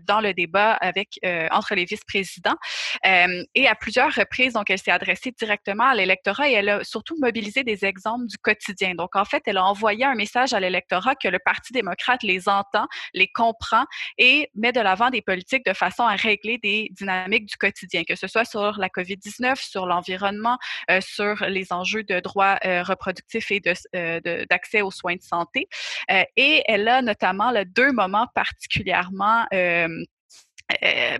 dans 0.07 0.21
le 0.21 0.33
débat 0.35 0.73
avec 0.75 1.21
entre 1.51 1.75
les 1.75 1.85
vice-présidents. 1.85 2.57
et 3.05 3.69
à 3.69 3.75
plusieurs 3.75 4.13
reprises, 4.13 4.55
donc, 4.55 4.71
elle 4.71 4.79
s'est 4.79 4.91
adressée 4.91 5.31
directement 5.31 5.85
à 5.85 5.95
l'électorat 5.95 6.49
et 6.49 6.53
elle 6.53 6.69
a 6.69 6.85
surtout 6.85 7.17
mobilisé 7.21 7.63
des 7.63 7.85
exemples 7.85 8.27
du 8.27 8.39
quotidien. 8.39 8.95
Donc, 8.95 9.15
en 9.15 9.25
fait, 9.25 9.43
elle 9.47 9.59
a 9.59 9.65
envoyé 9.65 10.05
un 10.05 10.15
message 10.15 10.53
à 10.53 10.61
l'électorat 10.61 11.15
que 11.15 11.29
le 11.29 11.39
Parti 11.39 11.73
démocrate 11.73 12.23
les 12.23 12.49
entend, 12.49 12.87
les 13.15 13.29
comprend 13.29 13.85
et 14.19 14.32
met 14.55 14.73
de 14.73 14.81
l'avant 14.81 15.11
des 15.11 15.23
politiques 15.23 15.65
de 15.65 15.73
façon 15.73 16.03
à 16.05 16.15
régler 16.15 16.59
des 16.59 16.89
dynamiques 16.93 17.47
du 17.47 17.57
quotidien, 17.57 18.03
que 18.05 18.17
ce 18.17 18.27
soit 18.27 18.45
sur 18.45 18.79
la 18.79 18.89
COVID-19, 18.89 19.57
sur 19.57 19.87
l'environnement, 19.87 20.59
euh, 20.91 21.01
sur 21.01 21.45
les 21.47 21.73
enjeux 21.73 22.03
de 22.05 22.21
droits 22.21 22.59
euh, 22.65 22.83
reproductifs 22.83 23.51
et 23.51 23.63
euh, 23.95 24.47
d'accès 24.51 24.79
de, 24.79 24.83
aux 24.83 24.91
soins 24.91 25.17
de 25.17 25.23
santé. 25.23 25.69
et 26.37 26.63
elle 26.67 26.89
a 26.89 27.03
notamment 27.03 27.53
deux 27.67 27.93
moments 27.93 28.27
particulièrement 28.35 29.47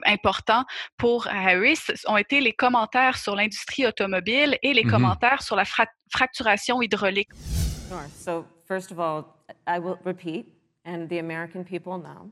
importants 0.07 0.65
pour 0.97 1.27
Harris 1.27 1.85
ont 2.07 2.17
été 2.17 2.41
les 2.41 2.53
commentaires 2.53 3.19
sur 3.19 3.35
l'industrie 3.37 3.87
automobile 3.87 4.59
et 4.63 4.73
les 4.73 4.85
mm-hmm. 4.85 4.91
commentaires 4.91 5.43
sur 5.43 5.57
la 5.57 5.65
fracturation 6.11 6.81
hydraulique. 6.81 7.31
Sure. 7.89 8.07
So, 8.15 8.47
first 8.67 8.91
of 8.91 8.99
all, 8.99 9.25
I 9.67 9.79
will 9.79 9.99
repeat, 10.05 10.47
and 10.85 11.09
the 11.09 11.19
American 11.19 11.65
people 11.65 11.99
know, 11.99 12.31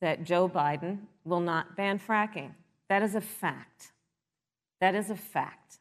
that 0.00 0.24
Joe 0.24 0.48
Biden 0.48 0.98
will 1.24 1.40
not 1.40 1.76
ban 1.76 1.98
fracking. 1.98 2.52
That 2.88 3.02
is 3.02 3.14
a 3.14 3.20
fact. 3.20 3.92
That 4.80 4.94
is 4.94 5.10
a 5.10 5.16
fact. 5.16 5.80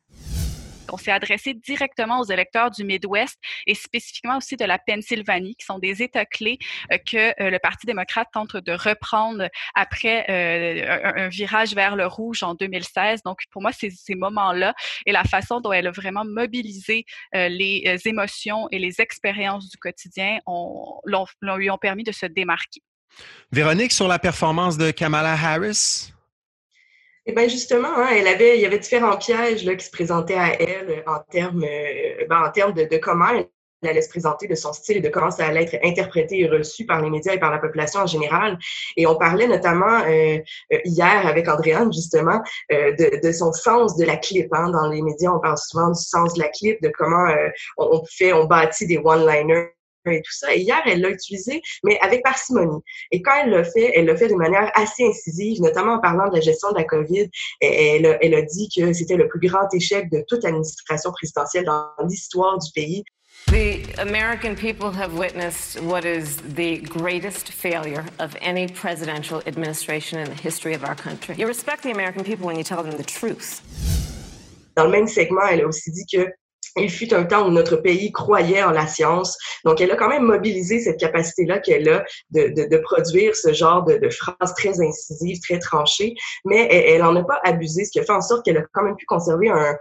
On 0.91 0.97
s'est 0.97 1.11
adressé 1.11 1.53
directement 1.53 2.19
aux 2.19 2.25
électeurs 2.25 2.71
du 2.71 2.83
Midwest 2.83 3.37
et 3.65 3.75
spécifiquement 3.75 4.37
aussi 4.37 4.55
de 4.55 4.65
la 4.65 4.79
Pennsylvanie, 4.79 5.55
qui 5.55 5.65
sont 5.65 5.79
des 5.79 6.01
États 6.01 6.25
clés 6.25 6.59
euh, 6.91 6.97
que 6.97 7.33
euh, 7.41 7.49
le 7.49 7.59
Parti 7.59 7.85
démocrate 7.85 8.29
tente 8.31 8.55
de 8.55 8.71
reprendre 8.71 9.49
après 9.75 10.25
euh, 10.29 11.25
un, 11.25 11.27
virage 11.27 11.73
vers 11.73 11.95
le 11.95 12.07
rouge 12.07 12.43
en 12.43 12.55
2016. 12.55 13.23
Donc, 13.23 13.41
pour 13.51 13.61
moi, 13.61 13.71
ces, 13.71 13.91
moments-là 14.15 14.73
et 15.05 15.11
la 15.11 15.23
façon 15.23 15.59
dont 15.59 15.71
elle 15.71 15.87
a 15.87 15.91
vraiment 15.91 16.23
mobilisé 16.25 17.05
les 17.33 17.99
émotions 18.05 18.67
et 18.71 18.79
les 18.79 19.01
expériences 19.01 19.69
du 19.69 19.77
quotidien 19.77 20.39
ont, 20.45 21.01
lui 21.41 21.69
ont 21.69 21.77
permis 21.77 22.03
de 22.03 22.11
se 22.11 22.25
démarquer. 22.25 22.81
Véronique, 23.51 23.91
sur 23.91 24.07
la 24.07 24.19
performance 24.19 24.77
de 24.77 24.91
Kamala 24.91 25.33
Harris? 25.33 26.11
Eh 27.25 27.33
bien, 27.33 27.47
justement, 27.49 27.89
hein, 27.89 28.07
elle 28.11 28.27
avait, 28.27 28.57
il 28.57 28.61
y 28.61 28.65
avait 28.65 28.79
différents 28.79 29.17
pièges 29.17 29.65
là, 29.65 29.75
qui 29.75 29.85
se 29.85 29.91
présentaient 29.91 30.37
à 30.37 30.61
elle 30.61 31.03
en 31.07 31.19
termes, 31.29 31.63
euh, 31.63 32.25
ben, 32.29 32.43
en 32.45 32.51
termes 32.51 32.73
de, 32.73 32.97
comment 32.97 33.27
elle 33.29 33.47
allait 33.89 34.01
se 34.01 34.09
présenter, 34.09 34.47
de 34.47 34.55
son 34.55 34.73
style 34.73 35.01
de 35.01 35.09
comment 35.09 35.29
ça 35.29 35.45
allait 35.45 35.63
être 35.63 35.77
interprété 35.83 36.39
et 36.39 36.47
reçu 36.47 36.85
par 36.85 37.01
les 37.01 37.09
médias 37.09 37.33
et 37.33 37.39
par 37.39 37.51
la 37.51 37.59
population 37.59 37.99
en 37.99 38.07
général. 38.07 38.57
Et 38.95 39.05
on 39.05 39.15
parlait 39.17 39.47
notamment 39.47 40.03
euh, 40.03 40.37
euh 40.71 40.79
hier 40.85 41.27
avec 41.27 41.47
Andréane, 41.47 41.91
justement, 41.93 42.41
euh, 42.71 42.93
de, 42.95 43.31
son 43.31 43.51
sens 43.51 43.97
de 43.97 44.05
la 44.05 44.17
clip. 44.17 44.47
Hein. 44.53 44.69
Dans 44.71 44.89
les 44.89 45.01
médias, 45.01 45.31
on 45.31 45.39
parle 45.39 45.57
souvent 45.57 45.89
du 45.89 46.01
sens 46.01 46.33
de 46.33 46.39
la 46.39 46.49
clip, 46.49 46.81
de 46.81 46.89
comment 46.89 47.27
euh, 47.29 47.49
on, 47.77 48.03
fait, 48.09 48.33
on 48.33 48.45
bâtit 48.45 48.87
des 48.87 48.97
one-liners 48.97 49.76
et 50.11 50.21
tout 50.21 50.33
ça. 50.33 50.53
Et 50.55 50.59
hier, 50.59 50.81
elle 50.85 51.01
l'a 51.01 51.09
utilisé, 51.09 51.61
mais 51.83 51.97
avec 51.99 52.23
parcimonie. 52.23 52.81
Et 53.11 53.21
quand 53.21 53.33
elle 53.43 53.51
l'a 53.51 53.63
fait, 53.63 53.91
elle 53.95 54.05
l'a 54.05 54.15
fait 54.15 54.27
de 54.27 54.35
manière 54.35 54.71
assez 54.75 55.05
incisive, 55.05 55.61
notamment 55.61 55.93
en 55.93 55.99
parlant 55.99 56.29
de 56.29 56.35
la 56.35 56.41
gestion 56.41 56.71
de 56.71 56.77
la 56.77 56.83
COVID. 56.83 57.29
Elle 57.61 58.05
a, 58.05 58.23
elle 58.23 58.33
a 58.35 58.41
dit 58.41 58.69
que 58.75 58.93
c'était 58.93 59.15
le 59.15 59.27
plus 59.27 59.47
grand 59.47 59.67
échec 59.73 60.09
de 60.11 60.23
toute 60.27 60.45
administration 60.45 61.11
présidentielle 61.11 61.65
dans 61.65 61.87
l'histoire 62.07 62.57
du 62.57 62.71
pays. 62.71 63.03
The 63.47 63.97
American 63.99 64.55
people 64.55 64.91
have 64.91 65.13
witnessed 65.13 65.81
what 65.81 66.03
is 66.03 66.35
the 66.37 66.79
greatest 66.79 67.49
failure 67.49 68.03
of 68.19 68.35
any 68.41 68.67
presidential 68.67 69.41
administration 69.47 70.19
in 70.19 70.29
the 70.29 70.35
history 70.35 70.73
of 70.73 70.83
our 70.83 70.95
country. 70.95 71.35
You 71.37 71.47
respect 71.47 71.83
the 71.83 71.91
American 71.91 72.25
people 72.25 72.45
when 72.45 72.57
you 72.57 72.63
tell 72.63 72.83
them 72.83 72.97
the 72.97 73.05
truth. 73.05 73.61
Dans 74.75 74.83
le 74.85 74.91
même 74.91 75.07
segment, 75.07 75.47
elle 75.49 75.61
a 75.61 75.67
aussi 75.67 75.91
dit 75.91 76.05
que 76.11 76.27
il 76.77 76.91
fut 76.91 77.13
un 77.13 77.23
temps 77.23 77.47
où 77.47 77.51
notre 77.51 77.77
pays 77.77 78.11
croyait 78.11 78.63
en 78.63 78.71
la 78.71 78.87
science. 78.87 79.37
Donc, 79.65 79.81
elle 79.81 79.91
a 79.91 79.95
quand 79.95 80.09
même 80.09 80.23
mobilisé 80.23 80.79
cette 80.79 80.99
capacité-là 80.99 81.59
qu'elle 81.59 81.89
a 81.89 82.03
de, 82.31 82.49
de, 82.49 82.67
de, 82.69 82.77
produire 82.77 83.35
ce 83.35 83.53
genre 83.53 83.83
de, 83.83 83.97
de, 83.97 84.09
phrases 84.09 84.53
très 84.55 84.81
incisives, 84.81 85.39
très 85.41 85.59
tranchées, 85.59 86.15
mais 86.45 86.67
elle 86.71 87.01
n'en 87.01 87.15
a 87.15 87.23
pas 87.23 87.39
abusé, 87.43 87.85
ce 87.85 87.91
qui 87.91 87.99
a 87.99 88.03
fait 88.03 88.11
en 88.11 88.21
sorte 88.21 88.45
qu'elle 88.45 88.57
a 88.57 88.65
quand 88.73 88.83
même 88.83 88.95
pu 88.95 89.05
conserver 89.05 89.49
un, 89.49 89.75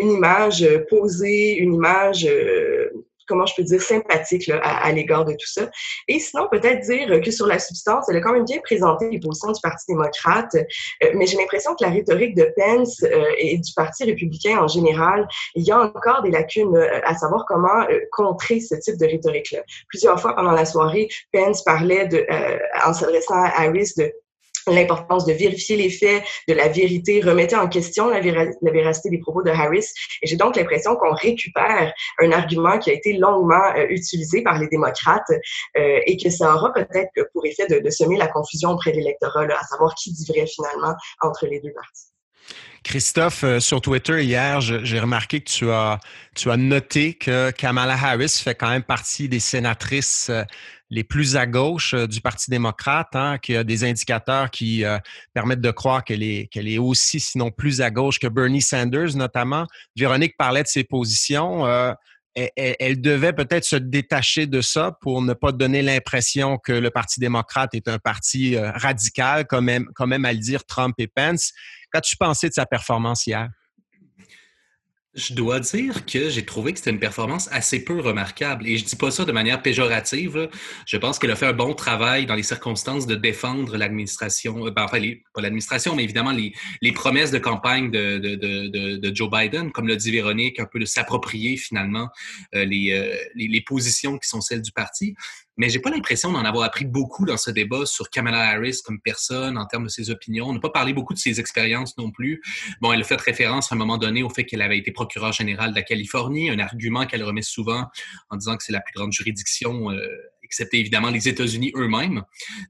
une 0.00 0.10
image 0.12 0.66
posée, 0.90 1.56
une 1.56 1.74
image 1.74 2.26
euh, 2.26 2.90
comment 3.28 3.46
je 3.46 3.54
peux 3.56 3.62
dire, 3.62 3.80
sympathique 3.80 4.50
à, 4.62 4.90
l'égard 4.92 5.24
de 5.24 5.32
tout 5.32 5.46
ça. 5.46 5.68
Et 6.08 6.18
sinon, 6.18 6.48
peut-être 6.50 6.80
dire 6.80 7.20
que 7.20 7.30
sur 7.30 7.46
la 7.46 7.58
substance, 7.58 8.08
elle 8.08 8.16
a 8.16 8.20
quand 8.20 8.32
même 8.32 8.44
bien 8.44 8.58
présenté 8.62 9.08
les 9.10 9.20
positions 9.20 9.52
du 9.52 9.60
Parti 9.60 9.84
démocrate, 9.88 10.54
euh, 10.54 11.10
mais 11.14 11.26
j'ai 11.26 11.36
l'impression 11.36 11.74
que 11.74 11.84
la 11.84 11.90
rhétorique 11.90 12.34
de 12.34 12.52
Pence 12.56 13.02
euh, 13.02 13.24
et 13.38 13.58
du 13.58 13.72
Parti 13.74 14.04
républicain 14.04 14.58
en 14.58 14.68
général, 14.68 15.28
il 15.54 15.64
y 15.64 15.70
a 15.70 15.78
encore 15.78 16.22
des 16.22 16.30
lacunes 16.30 16.76
euh, 16.76 17.00
à 17.04 17.14
savoir 17.14 17.44
comment 17.46 17.86
contrer 18.12 18.60
ce 18.60 18.74
type 18.76 18.96
de 18.96 19.06
rhétorique-là. 19.06 19.60
Plusieurs 19.88 20.20
fois 20.20 20.34
pendant 20.34 20.52
la 20.52 20.64
soirée, 20.64 21.08
Pence 21.32 21.62
parlait 21.62 22.06
de, 22.06 22.26
en 22.84 22.92
s'adressant 22.92 23.34
à 23.34 23.62
Harris 23.62 23.92
de 23.96 24.12
l'importance 24.72 25.24
de 25.24 25.32
vérifier 25.32 25.76
les 25.76 25.90
faits, 25.90 26.22
de 26.48 26.54
la 26.54 26.68
vérité, 26.68 27.20
remettait 27.20 27.56
en 27.56 27.68
question 27.68 28.08
la, 28.08 28.20
véracité 28.20 29.10
des 29.10 29.18
propos 29.18 29.42
de 29.42 29.50
Harris. 29.50 29.86
Et 30.22 30.26
j'ai 30.26 30.36
donc 30.36 30.56
l'impression 30.56 30.96
qu'on 30.96 31.12
récupère 31.12 31.92
un 32.20 32.32
argument 32.32 32.78
qui 32.78 32.90
a 32.90 32.92
été 32.92 33.14
longuement 33.14 33.74
euh, 33.76 33.86
utilisé 33.88 34.42
par 34.42 34.58
les 34.58 34.68
démocrates 34.68 35.30
euh, 35.76 36.00
et 36.06 36.16
que 36.16 36.30
ça 36.30 36.54
aura 36.54 36.72
peut-être 36.72 37.10
pour 37.32 37.44
effet 37.46 37.66
de, 37.66 37.90
semer 37.90 38.16
la 38.16 38.28
confusion 38.28 38.70
auprès 38.70 38.92
de 38.92 38.96
l'électorat, 38.96 39.44
à 39.44 39.64
savoir 39.64 39.94
qui 39.94 40.12
dit 40.12 40.26
finalement 40.46 40.94
entre 41.20 41.46
les 41.46 41.60
deux 41.60 41.72
parties. 41.72 42.17
Christophe, 42.84 43.44
euh, 43.44 43.60
sur 43.60 43.80
Twitter 43.80 44.22
hier, 44.22 44.60
j'ai 44.60 45.00
remarqué 45.00 45.40
que 45.40 45.50
tu 45.50 45.70
as, 45.70 46.56
noté 46.56 47.14
que 47.14 47.50
Kamala 47.50 47.94
Harris 47.94 48.40
fait 48.42 48.54
quand 48.54 48.70
même 48.70 48.84
partie 48.84 49.28
des 49.28 49.40
sénatrices 49.40 50.30
les 50.90 51.04
plus 51.04 51.36
à 51.36 51.46
gauche 51.46 51.94
euh, 51.94 52.06
du 52.06 52.20
Parti 52.20 52.50
démocrate, 52.50 53.14
hein, 53.14 53.38
qui 53.38 53.56
a 53.56 53.64
des 53.64 53.84
indicateurs 53.84 54.50
qui 54.50 54.84
euh, 54.84 54.98
permettent 55.34 55.60
de 55.60 55.70
croire 55.70 56.04
qu'elle 56.04 56.22
est, 56.22 56.46
qu'elle 56.50 56.68
est 56.68 56.78
aussi, 56.78 57.20
sinon 57.20 57.50
plus 57.50 57.80
à 57.80 57.90
gauche 57.90 58.18
que 58.18 58.26
Bernie 58.26 58.62
Sanders, 58.62 59.16
notamment. 59.16 59.66
Véronique 59.96 60.36
parlait 60.36 60.62
de 60.62 60.68
ses 60.68 60.84
positions. 60.84 61.66
Euh, 61.66 61.92
elle, 62.56 63.00
devait 63.00 63.32
peut-être 63.32 63.64
se 63.64 63.74
détacher 63.74 64.46
de 64.46 64.60
ça 64.60 64.96
pour 65.00 65.22
ne 65.22 65.32
pas 65.32 65.50
donner 65.50 65.82
l'impression 65.82 66.56
que 66.56 66.72
le 66.72 66.88
Parti 66.90 67.18
démocrate 67.18 67.74
est 67.74 67.88
un 67.88 67.98
parti 67.98 68.56
radical, 68.56 69.44
comme 69.44 69.64
même, 69.64 69.86
comme 69.96 70.10
même 70.10 70.24
à 70.24 70.32
le 70.32 70.38
dire 70.38 70.64
Trump 70.64 70.94
et 70.98 71.08
Pence. 71.08 71.52
Qu'as-tu 71.92 72.16
pensé 72.16 72.48
de 72.48 72.54
sa 72.54 72.66
performance 72.66 73.26
hier? 73.26 73.48
Je 75.18 75.34
dois 75.34 75.58
dire 75.58 76.06
que 76.06 76.30
j'ai 76.30 76.44
trouvé 76.44 76.72
que 76.72 76.78
c'était 76.78 76.92
une 76.92 77.00
performance 77.00 77.48
assez 77.50 77.82
peu 77.82 77.98
remarquable. 77.98 78.68
Et 78.68 78.78
je 78.78 78.84
dis 78.84 78.94
pas 78.94 79.10
ça 79.10 79.24
de 79.24 79.32
manière 79.32 79.60
péjorative. 79.62 80.48
Je 80.86 80.96
pense 80.96 81.18
qu'elle 81.18 81.32
a 81.32 81.36
fait 81.36 81.46
un 81.46 81.52
bon 81.52 81.74
travail 81.74 82.24
dans 82.24 82.36
les 82.36 82.44
circonstances 82.44 83.04
de 83.04 83.16
défendre 83.16 83.76
l'administration, 83.76 84.64
euh, 84.64 84.70
ben, 84.70 84.84
enfin, 84.84 85.00
pas 85.34 85.40
l'administration, 85.40 85.96
mais 85.96 86.04
évidemment 86.04 86.30
les, 86.30 86.52
promesses 86.92 87.32
de 87.32 87.38
campagne 87.40 87.90
de, 87.90 89.10
Joe 89.12 89.28
Biden, 89.28 89.72
comme 89.72 89.88
l'a 89.88 89.96
dit 89.96 90.12
Véronique, 90.12 90.60
un 90.60 90.66
peu 90.66 90.78
de 90.78 90.84
s'approprier 90.84 91.56
finalement 91.56 92.08
euh, 92.54 92.64
les, 92.64 92.92
euh, 92.92 93.16
les, 93.34 93.60
positions 93.60 94.18
qui 94.18 94.28
sont 94.28 94.40
celles 94.40 94.62
du 94.62 94.70
parti 94.70 95.16
mais 95.58 95.68
j'ai 95.68 95.80
pas 95.80 95.90
l'impression 95.90 96.32
d'en 96.32 96.44
avoir 96.44 96.64
appris 96.64 96.86
beaucoup 96.86 97.26
dans 97.26 97.36
ce 97.36 97.50
débat 97.50 97.84
sur 97.84 98.08
Kamala 98.08 98.48
Harris 98.48 98.78
comme 98.82 99.00
personne 99.00 99.58
en 99.58 99.66
termes 99.66 99.84
de 99.84 99.88
ses 99.88 100.08
opinions. 100.08 100.46
On 100.46 100.52
n'a 100.52 100.60
pas 100.60 100.70
parlé 100.70 100.92
beaucoup 100.92 101.14
de 101.14 101.18
ses 101.18 101.40
expériences 101.40 101.98
non 101.98 102.12
plus. 102.12 102.40
Bon, 102.80 102.92
elle 102.92 103.00
a 103.00 103.04
fait 103.04 103.20
référence 103.20 103.72
à 103.72 103.74
un 103.74 103.78
moment 103.78 103.98
donné 103.98 104.22
au 104.22 104.30
fait 104.30 104.44
qu'elle 104.44 104.62
avait 104.62 104.78
été 104.78 104.92
procureure 105.08 105.32
générale 105.32 105.70
de 105.70 105.76
la 105.76 105.82
Californie, 105.82 106.50
un 106.50 106.58
argument 106.58 107.06
qu'elle 107.06 107.24
remet 107.24 107.42
souvent 107.42 107.86
en 108.30 108.36
disant 108.36 108.56
que 108.56 108.62
c'est 108.62 108.72
la 108.72 108.80
plus 108.80 108.92
grande 108.94 109.12
juridiction, 109.12 109.90
euh, 109.90 109.98
excepté 110.42 110.78
évidemment 110.78 111.10
les 111.10 111.28
États-Unis 111.28 111.72
eux-mêmes. 111.76 112.22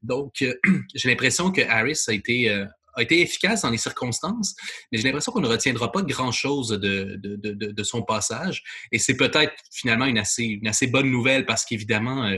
Donc, 0.03 0.43
euh, 0.43 0.55
j'ai 0.95 1.09
l'impression 1.09 1.51
que 1.51 1.63
Harris 1.63 2.05
a 2.07 2.13
été 2.13 2.49
euh, 2.51 2.65
a 2.95 3.03
été 3.03 3.21
efficace 3.21 3.63
dans 3.63 3.71
les 3.71 3.79
circonstances, 3.79 4.57
mais 4.91 4.99
j'ai 4.99 5.05
l'impression 5.05 5.31
qu'on 5.31 5.41
ne 5.41 5.47
retiendra 5.47 5.93
pas 5.93 6.03
grand-chose 6.03 6.71
de, 6.71 7.17
de, 7.23 7.37
de, 7.37 7.53
de, 7.53 7.83
son 7.85 8.03
passage. 8.03 8.65
Et 8.91 8.99
c'est 8.99 9.17
peut-être 9.17 9.53
finalement 9.71 10.07
une 10.07 10.19
assez, 10.19 10.43
une 10.43 10.67
assez 10.67 10.89
bonne 10.89 11.09
nouvelle 11.09 11.47
parce 11.47 11.65
qu'évidemment, 11.65 12.29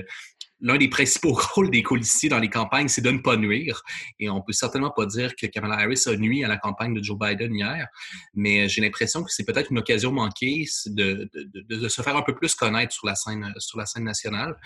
l'un 0.61 0.76
des 0.76 0.88
principaux 0.88 1.33
rôles 1.55 1.71
des 1.71 1.83
colistiers 1.83 2.29
dans 2.29 2.38
les 2.38 2.49
campagnes, 2.49 2.88
c'est 2.88 3.00
de 3.00 3.11
ne 3.11 3.19
pas 3.19 3.37
nuire. 3.37 3.83
Et 4.19 4.29
on 4.29 4.40
peut 4.40 4.52
certainement 4.52 4.90
pas 4.90 5.07
dire 5.07 5.35
que 5.37 5.47
Kamala 5.47 5.76
Harris 5.76 6.02
a 6.07 6.17
nuit 6.17 6.45
à 6.45 6.49
la 6.49 6.57
campagne 6.57 6.95
de 6.95 7.02
Joe 7.02 7.19
Biden 7.19 7.55
hier, 7.55 7.88
mais 8.35 8.69
j'ai 8.69 8.81
l'impression 8.81 9.23
que 9.23 9.31
c'est 9.33 9.45
peut-être 9.45 9.71
une 9.71 9.79
occasion 9.79 10.12
manquée 10.12 10.67
de, 10.87 11.29
se 11.88 12.02
faire 12.02 12.17
un 12.17 12.23
peu 12.23 12.35
plus 12.35 12.55
connaître 12.55 12.93
sur 12.93 13.07
la 13.07 13.14
scène, 13.14 13.52
sur 13.59 13.79
la 13.79 13.87
scène 13.87 14.05
nationale. 14.05 14.57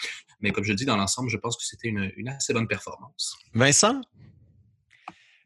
Mais 0.41 0.51
comme 0.51 0.65
je 0.65 0.73
dis, 0.73 0.85
dans 0.85 0.97
l'ensemble, 0.97 1.31
je 1.31 1.37
pense 1.37 1.57
que 1.57 1.65
c'était 1.65 1.89
une 1.89 2.29
assez 2.29 2.53
bonne 2.53 2.69
performance. 2.69 3.37
Vincent? 3.55 4.01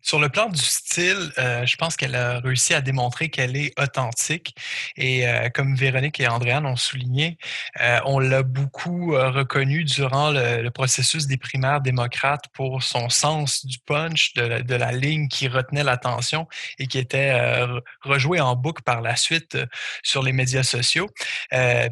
Sur 0.01 0.21
le 0.21 0.29
plan 0.29 0.49
du 0.49 0.63
style, 0.63 1.33
euh, 1.39 1.67
je 1.67 1.77
pense 1.77 1.97
qu'elle 1.97 2.15
a 2.15 2.39
réussi 2.39 2.73
à 2.73 2.81
démontrer 2.81 3.31
qu'elle 3.31 3.57
est 3.57 3.79
authentique. 3.79 4.55
Et 4.97 5.27
euh, 5.27 5.49
comme 5.51 5.75
Véronique 5.75 6.21
et 6.21 6.29
Andréane 6.29 6.67
ont 6.67 6.77
souligné, 6.77 7.37
euh, 7.81 7.99
on 8.05 8.21
l'a 8.21 8.45
beaucoup 8.45 9.13
reconnu 9.13 9.85
durant 9.85 10.31
le, 10.31 10.69
processus 10.71 11.27
des 11.27 11.37
primaires 11.37 11.81
démocrates 11.81 12.45
pour 12.53 12.83
son 12.83 13.09
sens 13.09 13.67
du 13.67 13.79
punch, 13.81 14.35
de, 14.35 14.75
la 14.75 14.93
ligne 14.93 15.29
qui 15.29 15.49
retenait 15.49 15.83
l'attention 15.83 16.47
et 16.79 16.87
qui 16.87 16.99
était 16.99 17.35
rejouée 18.03 18.41
en 18.41 18.55
boucle 18.55 18.83
par 18.83 19.01
la 19.01 19.17
suite 19.17 19.57
sur 20.03 20.23
les 20.23 20.33
médias 20.33 20.63
sociaux. 20.63 21.09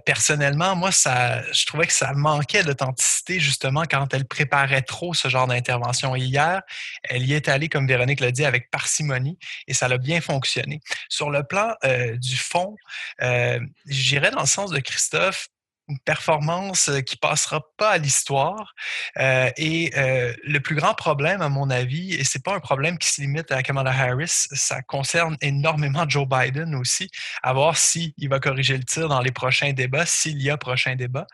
personnellement, 0.04 0.76
moi, 0.76 0.90
je 0.90 1.66
trouvais 1.66 1.86
que 1.86 1.92
ça 1.92 2.12
manquait 2.12 2.62
d'authenticité 2.62 3.40
justement 3.40 3.84
quand 3.90 4.12
elle 4.14 4.26
préparait 4.26 4.82
trop 4.82 5.14
ce 5.14 5.28
genre 5.28 5.48
d'intervention. 5.48 6.14
Hier, 6.14 6.62
elle 7.02 7.24
y 7.24 7.32
est 7.32 7.48
allée 7.48 7.68
comme 7.68 7.86
Véronique 7.86 7.95
Véronique 7.96 8.20
l'a 8.20 8.30
dit, 8.30 8.44
avec 8.44 8.70
parcimonie 8.70 9.38
et 9.66 9.74
ça 9.74 9.86
a 9.86 9.98
bien 9.98 10.20
fonctionné. 10.20 10.80
Sur 11.08 11.30
le 11.30 11.42
plan 11.42 11.74
euh, 11.84 12.16
du 12.16 12.36
fond, 12.36 12.76
euh, 13.22 13.58
j'irais 13.86 14.30
dans 14.30 14.40
le 14.40 14.46
sens 14.46 14.70
de 14.70 14.78
Christophe 14.78 15.48
une 15.88 15.98
performance 16.00 16.88
euh, 16.88 17.00
qui 17.00 17.16
passera 17.16 17.60
pas 17.76 17.90
à 17.90 17.98
l'histoire. 17.98 18.74
Euh, 19.18 19.50
et 19.56 19.92
euh, 19.96 20.34
le 20.42 20.60
plus 20.60 20.74
grand 20.74 20.94
problème, 20.94 21.42
à 21.42 21.48
mon 21.48 21.70
avis, 21.70 22.14
et 22.14 22.24
c'est 22.24 22.42
pas 22.42 22.54
un 22.54 22.60
problème 22.60 22.98
qui 22.98 23.10
se 23.10 23.20
limite 23.20 23.52
à 23.52 23.62
Kamala 23.62 23.90
Harris, 23.90 24.46
ça 24.52 24.82
concerne 24.82 25.36
énormément 25.40 26.04
Joe 26.08 26.26
Biden 26.26 26.74
aussi, 26.74 27.08
à 27.42 27.52
voir 27.52 27.76
s'il 27.76 28.12
va 28.28 28.40
corriger 28.40 28.76
le 28.76 28.84
tir 28.84 29.08
dans 29.08 29.20
les 29.20 29.32
prochains 29.32 29.72
débats, 29.72 30.06
s'il 30.06 30.42
y 30.42 30.50
a 30.50 30.56
prochain 30.56 30.96
débat. 30.96 31.26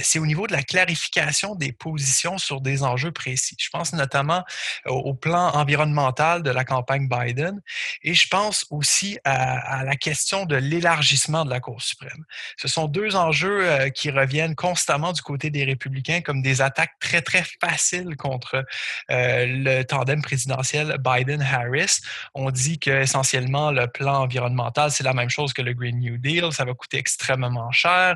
c'est 0.00 0.18
au 0.18 0.26
niveau 0.26 0.46
de 0.46 0.52
la 0.52 0.62
clarification 0.62 1.54
des 1.54 1.72
positions 1.72 2.38
sur 2.38 2.60
des 2.60 2.82
enjeux 2.82 3.12
précis. 3.12 3.56
Je 3.58 3.68
pense 3.70 3.92
notamment 3.92 4.44
au, 4.86 5.14
plan 5.14 5.50
environnemental 5.54 6.42
de 6.42 6.50
la 6.50 6.64
campagne 6.64 7.08
Biden 7.08 7.60
et 8.02 8.14
je 8.14 8.28
pense 8.28 8.66
aussi 8.70 9.18
à 9.24 9.84
la 9.84 9.96
question 9.96 10.44
de 10.44 10.56
l'élargissement 10.56 11.44
de 11.44 11.50
la 11.50 11.60
Cour 11.60 11.82
suprême. 11.82 12.24
Ce 12.56 12.68
sont 12.68 12.86
deux 12.86 13.16
enjeux 13.16 13.77
euh, 13.78 13.90
qui 13.90 14.10
reviennent 14.10 14.54
constamment 14.54 15.12
du 15.12 15.22
côté 15.22 15.50
des 15.50 15.64
républicains 15.64 16.20
comme 16.20 16.42
des 16.42 16.62
attaques 16.62 16.94
très, 17.00 17.20
très 17.20 17.44
faciles 17.60 18.16
contre 18.16 18.64
euh, 19.10 19.44
le 19.46 19.82
tandem 19.82 20.22
présidentiel 20.22 20.96
Biden-Harris. 20.98 22.00
On 22.34 22.50
dit 22.50 22.78
que 22.78 22.90
essentiellement 22.90 23.70
le 23.70 23.86
plan 23.86 24.22
environnemental, 24.22 24.90
c'est 24.90 25.04
la 25.04 25.12
même 25.12 25.28
chose 25.28 25.52
que 25.52 25.62
le 25.62 25.74
Green 25.74 25.98
New 25.98 26.16
Deal, 26.18 26.52
ça 26.52 26.64
va 26.64 26.74
coûter 26.74 26.98
extrêmement 26.98 27.70
cher 27.70 28.14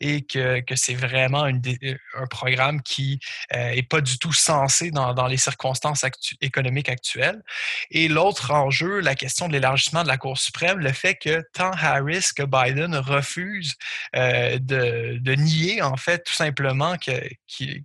et 0.00 0.22
que, 0.22 0.60
que 0.60 0.76
c'est 0.76 0.94
vraiment 0.94 1.46
euh, 1.46 1.94
un 2.14 2.26
programme 2.26 2.80
qui 2.82 3.18
n'est 3.52 3.82
pas 3.82 4.00
du 4.00 4.18
tout 4.18 4.32
sensé 4.32 4.90
dans, 4.90 5.14
dans 5.14 5.26
les 5.26 5.36
circonstances 5.36 6.04
économiques 6.40 6.88
actuelles. 6.88 7.42
Et 7.90 8.08
l'autre 8.08 8.52
enjeu, 8.52 9.00
la 9.00 9.14
question 9.14 9.48
de 9.48 9.52
l'élargissement 9.52 10.02
de 10.04 10.08
la 10.08 10.16
Cour 10.16 10.38
suprême, 10.38 10.78
le 10.78 10.92
fait 10.92 11.16
que 11.16 11.42
tant 11.52 11.72
Harris 11.72 12.30
que 12.34 12.44
Biden 12.44 12.94
refusent 12.96 13.74
de, 14.14 15.01
de, 15.20 15.34
nier, 15.34 15.82
en 15.82 15.96
fait, 15.96 16.24
tout 16.24 16.32
simplement 16.32 16.96
qu'il, 16.96 17.84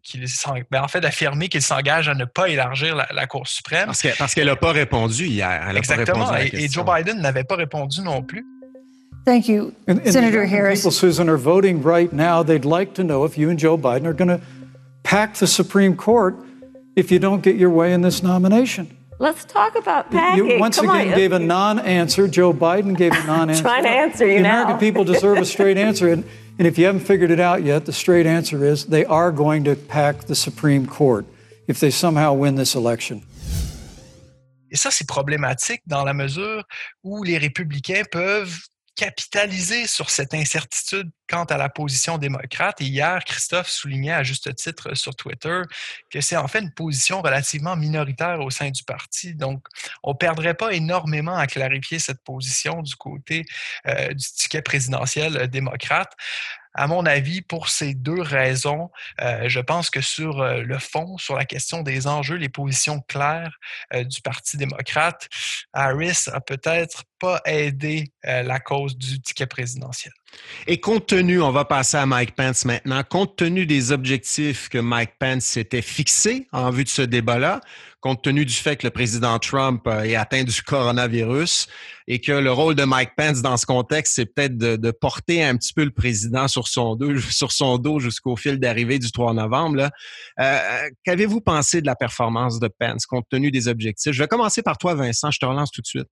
ben, 0.72 0.82
en 0.82 0.88
fait, 0.88 1.00
d'affirmer 1.00 1.50
qu'il 1.50 1.62
s'engage 1.62 2.10
à 2.10 2.16
ne 2.16 2.26
pas 2.26 2.50
élargir 2.50 2.96
la, 2.96 3.28
Cour 3.28 3.48
suprême. 3.48 3.88
Parce, 4.18 4.34
qu'elle 4.34 4.48
n'a 4.48 4.56
pas 4.56 4.72
répondu 4.72 5.26
hier. 5.28 5.70
Exactement. 5.76 6.34
et, 6.36 6.68
Joe 6.70 6.86
Biden 6.86 7.20
n'avait 7.22 7.44
pas 7.44 7.56
répondu 7.56 8.02
non 8.02 8.22
plus. 8.22 8.46
Thank 9.26 9.50
you, 9.50 9.74
Senator 10.06 10.46
Harris. 10.46 10.78
People, 10.78 10.92
Susan, 10.92 11.28
are 11.28 11.38
voting 11.38 11.84
right 11.84 12.14
now. 12.14 12.44
They'd 12.44 12.64
like 12.64 12.94
to 12.94 13.04
know 13.04 13.26
if 13.26 13.38
you 13.38 13.50
and 13.50 13.60
Joe 13.60 13.78
Biden 13.78 14.06
are 14.06 14.14
going 14.14 14.30
to 14.30 14.40
pack 15.04 15.34
the 15.36 15.48
Supreme 15.48 15.98
Court 15.98 16.36
if 16.96 17.12
you 17.12 17.20
don't 17.20 17.42
get 17.42 17.58
your 17.58 17.70
way 17.70 17.92
in 17.92 18.02
this 18.02 18.24
nomination. 18.24 18.98
Let's 19.20 19.46
talk 19.46 19.76
about 19.76 20.12
packing. 20.12 20.48
You 20.48 20.60
once 20.60 20.78
Come 20.78 20.90
again 20.90 21.10
on. 21.10 21.16
gave 21.16 21.32
a 21.32 21.40
non-answer. 21.40 22.28
Joe 22.28 22.54
Biden 22.54 22.96
gave 22.96 23.13
a 23.13 23.24
non-answer. 23.26 23.63
trying 23.63 23.84
to 23.84 23.89
answer 23.89 24.28
you 24.28 24.38
the 24.38 24.44
now. 24.44 24.63
American 24.63 24.80
people 24.80 25.04
deserve 25.04 25.39
a 25.39 25.46
straight 25.46 25.78
answer. 25.88 26.10
And, 26.10 26.24
and 26.58 26.67
if 26.67 26.78
you 26.78 26.86
haven't 26.86 27.02
figured 27.02 27.32
it 27.32 27.39
out 27.39 27.63
yet, 27.63 27.86
the 27.86 27.93
straight 27.93 28.26
answer 28.26 28.65
is 28.65 28.86
they 28.86 29.06
are 29.06 29.32
going 29.32 29.63
to 29.65 29.76
pack 29.76 30.26
the 30.26 30.36
Supreme 30.36 30.88
Court 30.88 31.26
if 31.67 31.80
they 31.80 31.91
somehow 31.91 32.34
win 32.34 32.56
this 32.56 32.76
election. 32.76 33.22
Et 34.70 34.76
ça, 34.76 34.91
c'est 34.91 35.08
problématique 35.08 35.82
dans 35.88 36.04
la 36.04 36.13
mesure 36.13 36.63
où 37.04 37.24
les 37.24 37.38
républicains 37.38 38.04
peuvent 38.12 38.60
capitaliser 38.98 39.86
sur 39.86 40.10
cette 40.10 40.34
incertitude 40.34 41.10
quant 41.30 41.44
à 41.46 41.58
la 41.58 41.70
position 41.70 42.18
démocrate. 42.18 42.82
Et 42.82 42.86
hier, 42.86 43.24
Christophe 43.24 43.70
soulignait 43.70 44.14
à 44.14 44.24
juste 44.24 44.54
titre 44.56 44.96
sur 44.96 45.16
Twitter 45.16 45.62
que 46.10 46.20
c'est 46.20 46.36
en 46.36 46.48
fait 46.48 46.60
une 46.60 46.74
position 46.74 47.22
relativement 47.22 47.76
minoritaire 47.76 48.42
au 48.42 48.50
sein 48.50 48.72
du 48.72 48.84
parti. 48.84 49.36
Donc, 49.36 49.66
on 50.04 50.12
ne 50.12 50.18
perdrait 50.18 50.56
pas 50.56 50.74
énormément 50.74 51.38
à 51.38 51.46
clarifier 51.46 52.00
cette 52.00 52.24
position 52.24 52.82
du 52.82 52.96
côté 52.96 53.46
euh, 53.88 54.14
du 54.14 54.26
ticket 54.36 54.64
présidentiel 54.64 55.38
euh, 55.38 55.48
démocrate 55.48 56.12
à 56.80 56.86
mon 56.86 57.08
avis, 57.08 57.42
pour 57.42 57.70
ces 57.70 57.96
deux 57.96 58.22
raisons, 58.22 58.92
euh, 59.20 59.50
je 59.50 59.60
pense 59.60 59.90
que 59.90 60.00
sur 60.00 60.44
le 60.44 60.78
fond, 60.78 61.18
sur 61.18 61.36
la 61.36 61.44
question 61.44 61.82
des 61.82 62.06
enjeux, 62.06 62.36
les 62.36 62.50
positions 62.50 63.02
claires 63.08 63.58
du 63.92 64.22
Parti 64.22 64.58
démocrate, 64.58 65.28
Harris 65.74 66.26
a 66.32 66.40
peut-être 66.40 67.06
pas 67.19 67.41
aidé 67.45 68.12
la 68.23 68.60
cause 68.60 68.97
du 68.97 69.21
ticket 69.21 69.47
présidentiel. 69.47 70.13
Et 70.67 70.80
compte 70.80 71.08
tenu, 71.08 71.41
on 71.41 71.51
va 71.51 71.65
passer 71.65 71.97
à 71.97 72.06
Mike 72.06 72.36
Pence 72.36 72.65
maintenant, 72.65 73.01
compte 73.03 73.38
tenu 73.38 73.65
des 73.65 73.91
objectifs 73.91 74.69
que 74.69 74.77
Mike 74.77 75.13
Pence 75.19 75.45
s'était 75.45 75.82
fixés 75.82 76.47
en 76.51 76.69
vue 76.69 76.84
de 76.84 76.89
ce 76.89 77.01
débat-là, 77.01 77.62
compte 78.01 78.21
tenu 78.23 78.45
du 78.45 78.53
fait 78.53 78.75
que 78.75 78.86
le 78.86 78.91
président 78.91 79.39
Trump 79.39 79.88
euh, 79.88 80.03
est 80.03 80.15
atteint 80.15 80.43
du 80.43 80.62
coronavirus 80.62 81.67
et 82.08 82.19
que 82.19 82.32
le 82.32 82.51
rôle 82.51 82.75
de 82.75 82.84
Mike 82.84 83.12
Pence 83.15 83.41
dans 83.41 83.58
ce 83.58 83.65
contexte, 83.65 84.15
c'est 84.15 84.25
peut-être 84.25 84.58
de, 84.58 84.91
porter 84.91 85.43
un 85.43 85.56
petit 85.58 85.73
peu 85.73 85.84
le 85.84 85.91
président 85.91 86.47
sur 86.47 86.67
son 86.67 86.95
dos, 86.95 87.17
sur 87.32 87.51
son 87.51 87.77
dos 87.77 87.99
jusqu'au 87.99 88.36
fil 88.36 88.60
d'arrivée 88.60 88.99
du 88.99 89.12
3 89.12 89.34
novembre. 89.34 89.89
Euh, 90.39 90.89
qu'avez-vous 91.03 91.41
pensé 91.41 91.82
de 91.82 91.86
la 91.86 91.95
performance 91.95 92.60
de 92.60 92.67
Pence 92.67 93.06
compte 93.06 93.25
tenu 93.30 93.51
des 93.51 93.67
objectifs? 93.67 94.13
Je 94.13 94.23
vais 94.23 94.27
commencer 94.27 94.62
par 94.62 94.77
toi, 94.77 94.93
Vincent. 94.93 95.32
Je 95.32 95.39
te 95.39 95.45
relance 95.45 95.71
tout 95.71 95.82
de 95.82 95.88
suite. 95.88 96.08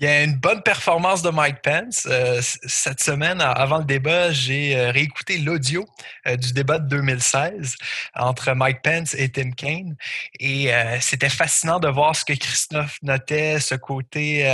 Il 0.00 0.04
y 0.04 0.08
a 0.08 0.22
une 0.22 0.36
bonne 0.36 0.62
performance 0.62 1.22
de 1.22 1.30
Mike 1.30 1.60
Pence. 1.60 2.06
Euh, 2.08 2.40
cette 2.40 3.00
semaine, 3.00 3.40
avant 3.40 3.78
le 3.78 3.84
débat, 3.84 4.30
j'ai 4.30 4.76
euh, 4.76 4.92
réécouté 4.92 5.38
l'audio 5.38 5.84
euh, 6.28 6.36
du 6.36 6.52
débat 6.52 6.78
de 6.78 6.88
2016 6.88 7.74
entre 8.14 8.52
Mike 8.52 8.82
Pence 8.82 9.14
et 9.14 9.28
Tim 9.28 9.50
Kaine. 9.50 9.96
Et 10.38 10.70
c'était 11.00 11.28
fascinant 11.28 11.80
de 11.80 11.88
voir 11.88 12.14
ce 12.14 12.24
que 12.24 12.32
Christophe 12.32 12.98
notait, 13.02 13.58
ce 13.58 13.74
côté, 13.74 14.52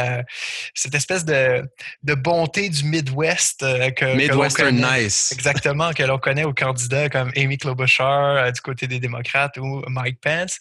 cette 0.74 0.94
espèce 0.94 1.24
de, 1.24 1.68
de, 2.02 2.14
bonté 2.14 2.68
du 2.68 2.84
Midwest 2.84 3.60
que, 3.94 4.16
Midwestern 4.16 4.76
nice. 4.76 5.32
Exactement, 5.36 5.92
que 5.92 6.02
l'on 6.02 6.18
connaît 6.18 6.44
aux 6.44 6.54
candidats 6.54 7.08
comme 7.08 7.32
Amy 7.36 7.58
Klobuchar 7.58 8.52
du 8.52 8.60
côté 8.60 8.86
des 8.86 8.98
démocrates 8.98 9.56
ou 9.58 9.82
Mike 9.88 10.20
Pence. 10.20 10.58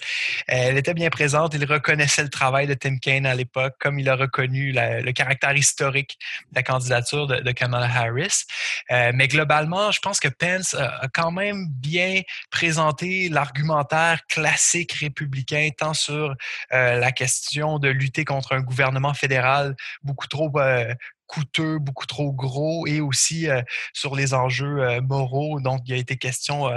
Elle 0.47 0.77
était 0.77 0.93
bien 0.93 1.09
présente. 1.09 1.53
Il 1.53 1.65
reconnaissait 1.65 2.23
le 2.23 2.29
travail 2.29 2.67
de 2.67 2.73
Tim 2.73 2.97
Kaine 2.97 3.25
à 3.25 3.35
l'époque, 3.35 3.75
comme 3.79 3.99
il 3.99 4.09
a 4.09 4.15
reconnu 4.15 4.72
le 4.73 5.11
caractère 5.11 5.55
historique 5.55 6.17
de 6.51 6.55
la 6.55 6.63
candidature 6.63 7.27
de, 7.27 7.51
Kamala 7.51 7.85
Harris. 7.85 8.45
Euh, 8.91 9.11
mais 9.13 9.27
globalement, 9.27 9.91
je 9.91 9.99
pense 9.99 10.19
que 10.19 10.27
Pence 10.27 10.73
a, 10.73 11.07
quand 11.13 11.31
même 11.31 11.67
bien 11.69 12.21
présenté 12.51 13.29
l'argumentaire 13.29 14.25
classique 14.27 14.93
républicain, 14.93 15.69
tant 15.77 15.93
sur 15.93 16.35
euh, 16.73 16.99
la 16.99 17.11
question 17.11 17.79
de 17.79 17.89
lutter 17.89 18.25
contre 18.25 18.53
un 18.53 18.61
gouvernement 18.61 19.13
fédéral 19.13 19.75
beaucoup 20.03 20.27
trop 20.27 20.51
euh, 20.57 20.93
coûteux, 21.27 21.79
beaucoup 21.79 22.05
trop 22.05 22.31
gros 22.31 22.85
et 22.87 23.01
aussi 23.01 23.47
sur 23.93 24.15
les 24.15 24.33
enjeux 24.33 24.99
moraux 25.01 25.59
dont 25.59 25.79
il 25.85 25.93
a 25.93 25.97
été 25.97 26.17
question 26.17 26.69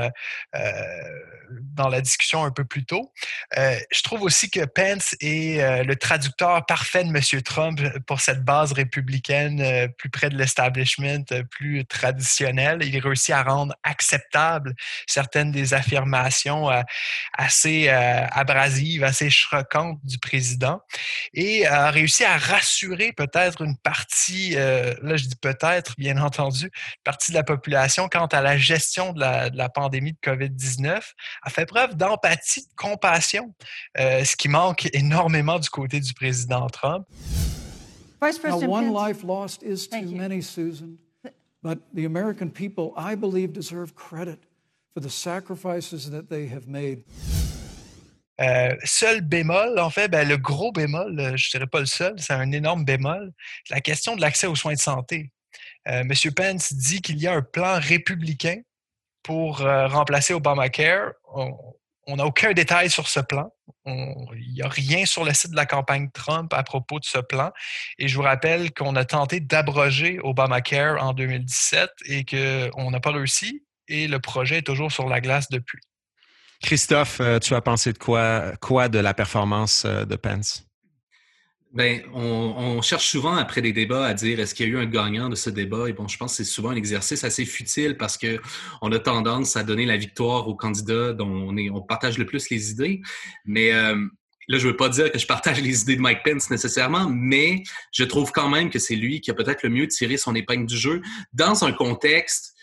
dans 1.50 1.88
la 1.88 2.00
discussion 2.00 2.44
un 2.44 2.50
peu 2.50 2.64
plus 2.64 2.85
tôt. 2.85 3.12
je 3.54 4.02
trouve 4.02 4.22
aussi 4.22 4.50
que 4.50 4.64
Pence 4.64 5.14
est 5.20 5.85
le 5.85 5.96
traducteur 5.96 6.64
parfait 6.66 7.04
de 7.04 7.09
M. 7.09 7.42
Trump 7.42 7.80
pour 8.06 8.20
cette 8.20 8.44
base 8.44 8.72
républicaine 8.72 9.88
plus 9.98 10.11
près 10.11 10.30
de 10.30 10.37
l'establishment, 10.37 11.24
plus 11.50 11.85
traditionnelle. 11.85 12.82
Il 12.82 12.98
réussit 12.98 13.35
à 13.35 13.42
rendre 13.42 13.74
acceptable 13.82 14.74
certaines 15.06 15.52
des 15.52 15.74
affirmations 15.74 16.68
assez 17.32 17.88
abrasives, 17.88 19.04
assez 19.04 19.30
choquantes 19.30 20.00
du 20.04 20.18
président 20.18 20.80
et 21.35 21.66
a 21.66 21.90
réussi 21.90 22.24
à 22.24 22.37
rassurer 22.37 23.12
peut-être 23.12 23.62
une 23.62 23.76
partie 23.76 24.45
partie, 24.46 24.56
euh, 24.56 24.94
là 25.02 25.16
je 25.16 25.26
dis 25.26 25.37
peut-être, 25.37 25.94
bien 25.96 26.16
entendu, 26.22 26.64
une 26.64 27.02
partie 27.04 27.32
de 27.32 27.37
la 27.37 27.42
population 27.42 28.09
quant 28.09 28.26
à 28.26 28.40
la 28.40 28.56
gestion 28.56 29.12
de 29.12 29.20
la, 29.20 29.50
de 29.50 29.56
la 29.56 29.68
pandémie 29.68 30.12
de 30.12 30.18
COVID-19 30.22 31.00
a 31.42 31.50
fait 31.50 31.66
preuve 31.66 31.96
d'empathie, 31.96 32.62
de 32.62 32.74
compassion, 32.76 33.54
euh, 33.98 34.24
ce 34.24 34.37
qui 34.37 34.48
manque 34.48 34.88
énormément 34.94 35.59
du 35.59 35.68
côté 35.68 36.00
du 36.00 36.12
président 36.14 36.68
Trump. 36.68 37.06
Vice 38.22 38.38
President 38.38 38.68
Now, 38.68 38.72
one 38.72 38.92
life 38.92 39.22
lost 39.22 39.62
is 39.62 39.87
too 39.88 40.11
many, 40.11 40.40
Susan. 40.40 40.98
But 41.62 41.80
the 41.92 42.06
American 42.06 42.50
people, 42.50 42.92
I 42.96 43.14
believe, 43.14 43.52
deserve 43.52 43.94
credit 43.94 44.38
for 44.94 45.00
the 45.00 45.11
sacrifices 45.11 46.11
that 46.11 46.30
they 46.30 46.46
have 46.46 46.66
made. 46.66 47.04
Euh, 48.40 48.77
seul 48.85 49.22
bémol, 49.22 49.79
en 49.79 49.90
fait, 49.90 50.09
ben, 50.09 50.29
le 50.29 50.37
gros 50.37 50.72
bémol, 50.72 51.18
euh, 51.18 51.37
je 51.37 51.49
ne 51.49 51.59
dirais 51.59 51.66
pas 51.66 51.81
le 51.81 51.87
seul, 51.87 52.14
c'est 52.18 52.35
un 52.35 52.53
énorme 52.53 52.85
bémol, 52.85 53.33
la 53.70 53.81
question 53.81 54.14
de 54.14 54.20
l'accès 54.20 54.46
aux 54.46 54.55
soins 54.55 54.75
de 54.75 54.79
santé. 54.79 55.33
Euh, 55.88 56.03
M. 56.03 56.12
Pence 56.35 56.72
dit 56.75 57.01
qu'il 57.01 57.18
y 57.18 57.27
a 57.27 57.33
un 57.33 57.42
plan 57.42 57.79
républicain 57.81 58.61
pour 59.22 59.59
remplacer 59.59 60.35
Obamacare. 60.35 61.12
On 62.07 62.16
n'a 62.16 62.25
aucun 62.25 62.53
détail 62.53 62.90
sur 62.90 63.09
ce 63.09 63.18
plan. 63.18 63.51
Il 63.87 64.53
n'y 64.55 64.62
a 64.62 64.68
rien 64.68 65.05
sur 65.05 65.25
le 65.25 65.35
site 65.35 65.51
de 65.51 65.57
la 65.57 65.66
campagne 65.66 66.11
Trump 66.12 66.53
à 66.55 66.62
propos 66.62 67.01
de 67.01 67.05
ce 67.05 67.18
plan. 67.18 67.51
Et 67.99 68.07
je 68.07 68.14
vous 68.14 68.22
rappelle 68.22 68.72
qu'on 68.72 68.94
a 68.94 69.05
tenté 69.05 69.40
d'abroger 69.40 70.20
Obamacare 70.22 71.03
en 71.03 71.12
2017 71.12 71.90
et 72.05 72.25
qu'on 72.25 72.90
n'a 72.92 73.01
pas 73.01 73.11
réussi. 73.11 73.64
Et 73.88 74.07
le 74.07 74.20
projet 74.20 74.59
est 74.59 74.66
toujours 74.66 74.92
sur 74.92 75.09
la 75.09 75.20
glace 75.20 75.49
depuis. 75.49 75.81
Christophe, 76.62 77.20
euh, 77.20 77.38
tu 77.38 77.54
as 77.54 77.60
pensé 77.60 77.92
de 77.92 77.98
quoi, 77.98 78.88
de 78.88 78.98
la 78.98 79.14
performance 79.14 79.84
euh, 79.84 80.04
de 80.04 80.16
Pence? 80.16 80.66
Bien, 81.72 82.00
on, 82.14 82.80
cherche 82.80 83.06
souvent 83.06 83.36
après 83.36 83.60
des 83.60 83.72
débats 83.72 84.06
à 84.06 84.14
dire 84.14 84.40
est-ce 84.40 84.54
qu'il 84.54 84.66
y 84.66 84.70
a 84.70 84.72
eu 84.72 84.78
un 84.78 84.86
gagnant 84.86 85.28
de 85.28 85.34
ce 85.34 85.50
débat? 85.50 85.90
Et 85.90 85.92
bon, 85.92 86.08
je 86.08 86.16
pense 86.16 86.32
que 86.32 86.36
c'est 86.38 86.50
souvent 86.50 86.70
un 86.70 86.76
exercice 86.76 87.22
assez 87.22 87.44
futile 87.44 87.98
parce 87.98 88.16
que 88.16 88.40
on 88.80 88.90
a 88.92 88.98
tendance 88.98 89.56
à 89.56 89.62
donner 89.62 89.84
la 89.84 89.98
victoire 89.98 90.48
au 90.48 90.54
candidat 90.54 91.12
dont 91.12 91.54
on, 91.54 91.82
partage 91.82 92.16
le 92.16 92.24
plus 92.24 92.48
les 92.48 92.70
idées. 92.70 93.02
Mais 93.44 93.74
euh, 93.74 93.94
là, 94.48 94.58
je 94.58 94.68
veux 94.68 94.76
pas 94.76 94.88
dire 94.88 95.12
que 95.12 95.18
je 95.18 95.26
partage 95.26 95.60
les 95.60 95.82
idées 95.82 95.96
de 95.96 96.00
Mike 96.00 96.22
Pence 96.24 96.50
nécessairement, 96.50 97.10
mais 97.10 97.62
je 97.92 98.04
trouve 98.04 98.32
quand 98.32 98.48
même 98.48 98.70
que 98.70 98.78
c'est 98.78 98.96
lui 98.96 99.20
qui 99.20 99.30
a 99.30 99.34
peut-être 99.34 99.62
le 99.62 99.68
mieux 99.68 99.86
tiré 99.88 100.16
son 100.16 100.34
épingle 100.34 100.64
du 100.64 100.78
jeu 100.78 101.02
dans 101.34 101.62
un 101.64 101.72
contexte 101.72 102.54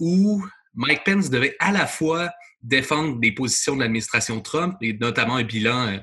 où 0.00 0.44
Mike 0.74 1.04
Pence 1.04 1.30
devait 1.30 1.56
à 1.60 1.72
la 1.72 1.86
fois 1.86 2.30
défendre 2.62 3.18
des 3.18 3.32
positions 3.32 3.74
de 3.74 3.80
l'administration 3.80 4.40
Trump, 4.40 4.76
et 4.80 4.92
notamment 4.94 5.36
un 5.36 5.44
bilan, 5.44 5.88
euh, 5.88 5.98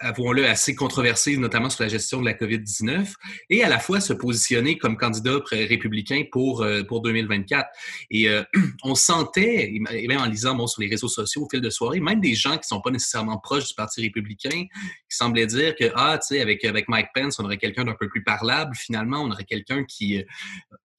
avouons-le, 0.00 0.46
assez 0.46 0.74
controversé, 0.74 1.36
notamment 1.36 1.70
sur 1.70 1.84
la 1.84 1.88
gestion 1.88 2.20
de 2.20 2.24
la 2.24 2.34
COVID-19, 2.34 3.12
et 3.50 3.62
à 3.62 3.68
la 3.68 3.78
fois 3.78 4.00
se 4.00 4.12
positionner 4.12 4.76
comme 4.76 4.96
candidat 4.96 5.38
républicain 5.50 6.24
pour, 6.30 6.62
euh, 6.62 6.82
pour 6.82 7.00
2024. 7.02 7.68
Et 8.10 8.28
euh, 8.28 8.42
on 8.82 8.94
sentait, 8.94 9.72
et 9.72 10.08
même 10.08 10.20
en 10.20 10.26
lisant 10.26 10.54
bon, 10.54 10.66
sur 10.66 10.82
les 10.82 10.88
réseaux 10.88 11.08
sociaux 11.08 11.42
au 11.42 11.48
fil 11.48 11.60
de 11.60 11.70
soirée, 11.70 12.00
même 12.00 12.20
des 12.20 12.34
gens 12.34 12.52
qui 12.52 12.58
ne 12.58 12.76
sont 12.76 12.80
pas 12.80 12.90
nécessairement 12.90 13.38
proches 13.38 13.68
du 13.68 13.74
Parti 13.74 14.00
républicain, 14.00 14.50
qui 14.50 15.16
semblaient 15.16 15.46
dire 15.46 15.74
que, 15.76 15.92
ah, 15.94 16.18
tu 16.18 16.34
sais, 16.34 16.40
avec, 16.40 16.64
avec 16.64 16.88
Mike 16.88 17.08
Pence, 17.14 17.38
on 17.38 17.44
aurait 17.44 17.58
quelqu'un 17.58 17.84
d'un 17.84 17.96
peu 17.98 18.08
plus 18.08 18.24
parlable, 18.24 18.74
finalement, 18.74 19.22
on 19.22 19.30
aurait 19.30 19.44
quelqu'un 19.44 19.84
qui 19.84 20.24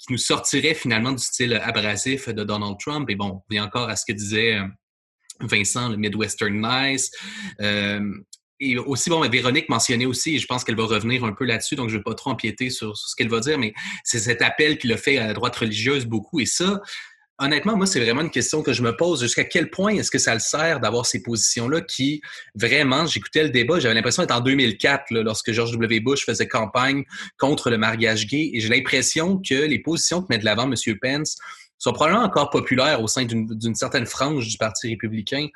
qui 0.06 0.12
nous 0.12 0.18
sortirait 0.18 0.74
finalement 0.74 1.14
du 1.14 1.24
style 1.24 1.54
abrasif 1.54 2.28
de 2.28 2.44
Donald 2.44 2.76
Trump. 2.80 3.10
Et 3.10 3.16
bon, 3.16 3.42
on 3.50 3.58
encore 3.60 3.90
à 3.90 3.96
ce 3.96 4.06
que 4.06 4.12
disait 4.12 4.56
euh, 4.56 4.66
Vincent, 5.40 5.90
le 5.90 5.98
Midwestern 5.98 6.62
Nice. 6.62 7.10
Euh, 7.62 8.02
et 8.60 8.78
aussi, 8.78 9.10
bon, 9.10 9.28
Véronique 9.30 9.70
mentionnait 9.70 10.06
aussi, 10.06 10.36
et 10.36 10.40
je 10.40 10.46
pense 10.46 10.64
qu'elle 10.64 10.76
va 10.76 10.86
revenir 10.86 11.24
un 11.24 11.34
peu 11.34 11.44
là-dessus, 11.44 11.76
donc 11.76 11.90
je 11.90 11.96
ne 11.96 12.00
vais 12.00 12.04
pas 12.04 12.14
trop 12.14 12.30
empiéter 12.30 12.70
sur, 12.70 12.96
sur 12.96 13.10
ce 13.10 13.16
qu'elle 13.16 13.30
va 13.30 13.40
dire, 13.40 13.58
mais 13.58 13.74
c'est 14.04 14.20
cet 14.20 14.42
appel 14.42 14.78
qu'il 14.78 14.94
a 14.94 14.98
fait 14.98 15.18
à 15.18 15.28
la 15.28 15.34
droite 15.34 15.56
religieuse 15.56 16.06
beaucoup. 16.06 16.40
Et 16.40 16.46
ça, 16.46 16.82
honnêtement, 17.40 17.76
moi, 17.76 17.86
c'est 17.86 18.00
vraiment 18.00 18.22
une 18.22 18.30
question 18.30 18.62
que 18.62 18.74
je 18.74 18.82
me 18.82 18.96
pose. 18.96 19.22
Jusqu'à 19.22 19.44
quel 19.44 19.70
point 19.70 19.96
est-ce 19.96 20.12
que 20.12 20.18
ça 20.18 20.34
le 20.34 20.40
sert 20.40 20.80
d'avoir 20.80 21.06
ces 21.06 21.22
positions-là 21.22 21.82
qui, 21.82 22.22
vraiment, 22.56 23.06
j'écoutais 23.06 23.44
le 23.44 23.50
débat, 23.50 23.80
j'avais 23.80 23.96
l'impression 23.96 24.24
d'être 24.24 24.36
en 24.36 24.42
2004, 24.42 25.06
lorsque 25.12 25.52
George 25.52 25.72
W. 25.72 26.00
Bush 26.00 26.26
faisait 26.26 26.48
campagne 26.48 27.04
contre 27.38 27.70
le 27.70 27.78
mariage 27.78 28.28
gay, 28.28 28.52
et 28.54 28.60
j'ai 28.60 28.70
l'impression 28.70 29.38
que 29.38 29.56
les 29.56 29.80
positions 29.80 30.22
que 30.22 30.28
met 30.30 30.38
de 30.38 30.46
l'avant 30.46 30.72
M. 30.72 30.76
Pence 31.02 31.38
sont 31.78 31.92
probablement 31.92 32.24
encore 32.24 32.50
populaires 32.50 33.02
au 33.02 33.08
sein 33.08 33.26
d'une 33.26 33.76
certaine 33.76 34.06
frange 34.06 34.48
du 34.48 34.58
Parti 34.58 34.90
républicain, 34.90 35.48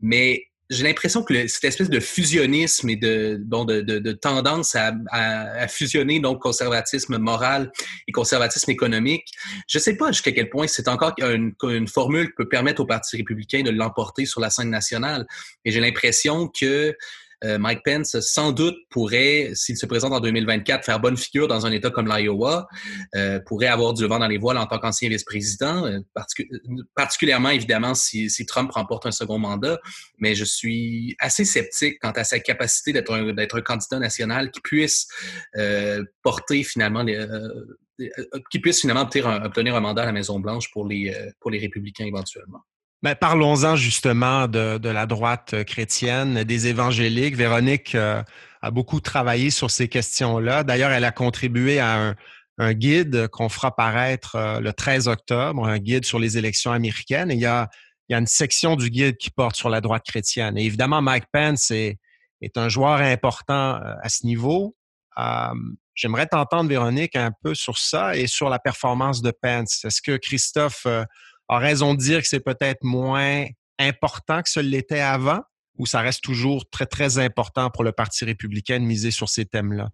mais 0.00 0.44
j'ai 0.72 0.84
l'impression 0.84 1.22
que 1.22 1.46
cette 1.46 1.64
espèce 1.64 1.90
de 1.90 2.00
fusionnisme 2.00 2.88
et 2.88 2.96
de, 2.96 3.38
bon, 3.40 3.64
de, 3.64 4.12
tendance 4.12 4.74
à, 4.74 4.92
à, 5.10 5.68
fusionner 5.68 6.18
donc 6.20 6.40
conservatisme 6.40 7.18
moral 7.18 7.70
et 8.08 8.12
conservatisme 8.12 8.70
économique, 8.70 9.26
je 9.68 9.78
ne 9.78 9.82
sais 9.82 9.96
pas 9.96 10.12
jusqu'à 10.12 10.32
quel 10.32 10.48
point 10.48 10.66
c'est 10.66 10.88
encore 10.88 11.14
une, 11.18 11.52
une, 11.62 11.88
formule 11.88 12.28
qui 12.28 12.34
peut 12.38 12.48
permettre 12.48 12.82
au 12.82 12.86
Parti 12.86 13.16
républicain 13.16 13.62
de 13.62 13.70
l'emporter 13.70 14.24
sur 14.24 14.40
la 14.40 14.50
scène 14.50 14.70
nationale. 14.70 15.26
Et 15.64 15.72
j'ai 15.72 15.80
l'impression 15.80 16.48
que 16.48 16.96
euh, 17.44 17.58
Mike 17.58 17.82
Pence, 17.84 18.18
sans 18.20 18.52
doute, 18.52 18.76
pourrait, 18.90 19.50
s'il 19.54 19.76
se 19.76 19.86
présente 19.86 20.12
en 20.12 20.20
2024, 20.20 20.84
faire 20.84 21.00
bonne 21.00 21.16
figure 21.16 21.48
dans 21.48 21.66
un 21.66 21.72
État 21.72 21.90
comme 21.90 22.08
l'Iowa, 22.08 22.68
euh, 23.14 23.40
pourrait 23.40 23.66
avoir 23.66 23.94
du 23.94 24.06
vent 24.06 24.18
dans 24.18 24.28
les 24.28 24.38
voiles 24.38 24.58
en 24.58 24.66
tant 24.66 24.78
qu'ancien 24.78 25.08
vice-président, 25.08 25.86
euh, 25.86 26.00
particulièrement, 26.94 27.50
évidemment, 27.50 27.94
si, 27.94 28.30
Trump 28.46 28.70
remporte 28.72 29.06
un 29.06 29.12
second 29.12 29.38
mandat. 29.38 29.78
Mais 30.18 30.34
je 30.34 30.44
suis 30.44 31.16
assez 31.18 31.44
sceptique 31.44 31.98
quant 32.00 32.10
à 32.10 32.24
sa 32.24 32.40
capacité 32.40 32.92
d'être 32.92 33.12
un, 33.12 33.32
d'être 33.32 33.58
un 33.58 33.62
candidat 33.62 33.98
national 33.98 34.50
qui 34.50 34.60
puisse 34.60 35.08
porter 36.22 36.64
finalement 36.64 37.02
les, 37.02 37.26
qui 38.50 38.58
puisse 38.58 38.80
finalement 38.80 39.02
obtenir 39.02 39.28
un, 39.28 39.44
obtenir 39.44 39.76
un 39.76 39.80
mandat 39.80 40.02
à 40.02 40.06
la 40.06 40.12
Maison-Blanche 40.12 40.70
pour 40.72 40.86
les, 40.86 41.14
pour 41.40 41.50
les 41.50 41.58
républicains 41.58 42.06
éventuellement. 42.06 42.62
Ben, 43.02 43.16
parlons-en 43.16 43.74
justement 43.74 44.46
de, 44.46 44.78
de, 44.78 44.88
la 44.88 45.06
droite 45.06 45.64
chrétienne, 45.64 46.44
des 46.44 46.68
évangéliques. 46.68 47.34
Véronique 47.34 47.96
euh, 47.96 48.22
a 48.60 48.70
beaucoup 48.70 49.00
travaillé 49.00 49.50
sur 49.50 49.72
ces 49.72 49.88
questions-là. 49.88 50.62
D'ailleurs, 50.62 50.92
elle 50.92 51.04
a 51.04 51.10
contribué 51.10 51.80
à 51.80 52.00
un, 52.00 52.14
un 52.58 52.72
guide 52.74 53.26
qu'on 53.26 53.48
fera 53.48 53.74
paraître 53.74 54.36
euh, 54.36 54.60
le 54.60 54.72
13 54.72 55.08
octobre, 55.08 55.66
un 55.66 55.78
guide 55.78 56.04
sur 56.04 56.20
les 56.20 56.38
élections 56.38 56.70
américaines. 56.70 57.30
il, 57.32 57.40
y 57.40 57.46
a, 57.46 57.68
il 58.08 58.12
y 58.12 58.14
a 58.14 58.18
une 58.18 58.28
section 58.28 58.76
du 58.76 58.88
guide 58.88 59.16
qui 59.16 59.32
porte 59.32 59.56
sur 59.56 59.68
la 59.68 59.80
droite 59.80 60.04
chrétienne. 60.06 60.56
Et 60.56 60.64
évidemment, 60.64 61.02
Mike 61.02 61.24
Pence 61.32 61.72
est, 61.72 61.98
est 62.40 62.56
un 62.56 62.68
joueur 62.68 63.00
important 63.00 63.80
euh, 63.82 63.94
à 64.00 64.08
ce 64.08 64.24
niveau. 64.24 64.76
J'aimerais 65.94 66.26
t'entendre, 66.26 66.70
Véronique, 66.70 67.16
un 67.16 67.32
peu 67.42 67.54
sur 67.54 67.78
ça 67.78 68.16
et 68.16 68.28
sur 68.28 68.48
la 68.48 68.60
performance 68.60 69.22
de 69.22 69.32
Pence. 69.32 69.84
Est-ce 69.84 70.00
que 70.00 70.16
Christophe 70.16 70.86
a 71.48 71.58
raison 71.58 71.94
de 71.94 71.98
dire 71.98 72.20
que 72.20 72.28
c'est 72.28 72.44
peut-être 72.44 72.82
moins 72.82 73.46
important 73.78 74.42
que 74.42 74.50
ce 74.50 74.60
l'était 74.60 75.00
avant 75.00 75.40
ou 75.78 75.86
ça 75.86 76.00
reste 76.00 76.22
toujours 76.22 76.68
très, 76.70 76.86
très 76.86 77.18
important 77.18 77.70
pour 77.70 77.84
le 77.84 77.92
Parti 77.92 78.24
républicain 78.24 78.78
de 78.78 78.84
miser 78.84 79.10
sur 79.10 79.28
ces 79.28 79.44
thèmes-là? 79.44 79.88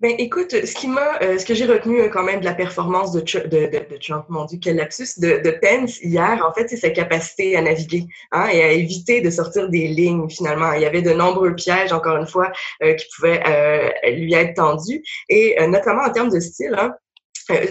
Ben, 0.00 0.14
écoute, 0.18 0.52
ce 0.52 0.74
qui 0.76 0.86
m'a, 0.86 1.20
euh, 1.22 1.38
ce 1.38 1.44
que 1.44 1.54
j'ai 1.54 1.66
retenu 1.66 2.00
euh, 2.00 2.08
quand 2.08 2.22
même 2.22 2.38
de 2.38 2.44
la 2.44 2.54
performance 2.54 3.10
de, 3.10 3.20
de, 3.20 3.66
de, 3.66 3.96
Trump, 3.96 4.26
mon 4.28 4.44
Dieu, 4.44 4.60
quel 4.62 4.76
lapsus, 4.76 5.18
de, 5.18 5.40
de 5.42 5.50
Pence 5.60 6.00
hier, 6.00 6.40
en 6.48 6.54
fait, 6.54 6.68
c'est 6.68 6.76
sa 6.76 6.90
capacité 6.90 7.56
à 7.56 7.62
naviguer 7.62 8.06
hein, 8.30 8.46
et 8.52 8.62
à 8.62 8.70
éviter 8.70 9.20
de 9.22 9.28
sortir 9.28 9.68
des 9.68 9.88
lignes 9.88 10.28
finalement. 10.28 10.72
Il 10.74 10.82
y 10.82 10.86
avait 10.86 11.02
de 11.02 11.12
nombreux 11.12 11.52
pièges, 11.56 11.92
encore 11.92 12.16
une 12.16 12.28
fois, 12.28 12.52
euh, 12.84 12.94
qui 12.94 13.06
pouvaient 13.16 13.42
lui 14.12 14.34
être 14.34 14.54
tendus, 14.54 15.02
et 15.28 15.56
notamment 15.66 16.02
en 16.04 16.12
termes 16.12 16.30
de 16.30 16.38
style. 16.38 16.76
Hein, 16.78 16.94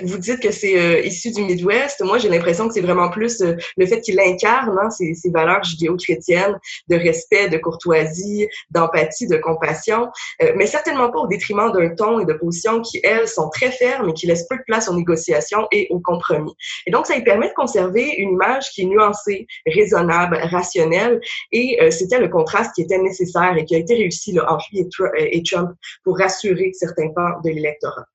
vous 0.03 0.17
dites 0.17 0.39
que 0.41 0.51
c'est 0.51 0.77
euh, 0.77 1.01
issu 1.01 1.31
du 1.31 1.43
Midwest. 1.43 2.03
Moi, 2.03 2.17
j'ai 2.17 2.29
l'impression 2.29 2.67
que 2.67 2.73
c'est 2.73 2.81
vraiment 2.81 3.09
plus 3.09 3.41
euh, 3.41 3.55
le 3.77 3.85
fait 3.85 4.01
qu'il 4.01 4.19
incarne 4.19 4.77
hein, 4.81 4.89
ces, 4.89 5.13
ces, 5.13 5.29
valeurs 5.29 5.63
judéo-chrétiennes 5.63 6.57
de 6.89 6.95
respect, 6.95 7.49
de 7.49 7.57
courtoisie, 7.57 8.47
d'empathie, 8.71 9.27
de 9.27 9.37
compassion, 9.37 10.07
mais 10.55 10.65
certainement 10.65 11.11
pas 11.11 11.19
au 11.19 11.27
détriment 11.27 11.71
d'un 11.71 11.89
ton 11.89 12.19
et 12.19 12.25
de 12.25 12.33
positions 12.33 12.81
qui, 12.81 12.99
elles, 13.03 13.27
sont 13.27 13.49
très 13.49 13.71
fermes 13.71 14.09
et 14.09 14.13
qui 14.13 14.27
laissent 14.27 14.47
peu 14.47 14.57
de 14.57 14.63
place 14.65 14.89
aux 14.89 14.95
négociations 14.95 15.67
et 15.71 15.87
aux 15.89 15.99
compromis. 15.99 16.53
Et 16.85 16.91
donc, 16.91 17.05
ça 17.05 17.15
lui 17.15 17.23
permet 17.23 17.49
de 17.49 17.53
conserver 17.53 18.15
une 18.17 18.31
image 18.31 18.69
qui 18.71 18.81
est 18.81 18.85
nuancée, 18.85 19.47
raisonnable, 19.65 20.37
rationnelle, 20.43 21.19
et 21.51 21.77
c'était 21.91 22.19
le 22.19 22.29
contraste 22.29 22.73
qui 22.75 22.81
était 22.81 22.97
nécessaire 22.97 23.55
et 23.57 23.65
qui 23.65 23.75
a 23.75 23.79
été 23.79 23.95
réussi 23.95 24.31
là, 24.33 24.51
entre 24.51 24.65
lui 24.71 24.87
et 25.17 25.43
Trump 25.43 25.71
pour 26.03 26.17
rassurer 26.17 26.71
certains 26.73 27.09
pans 27.09 27.39
de 27.43 27.49
l'électorat. 27.49 28.05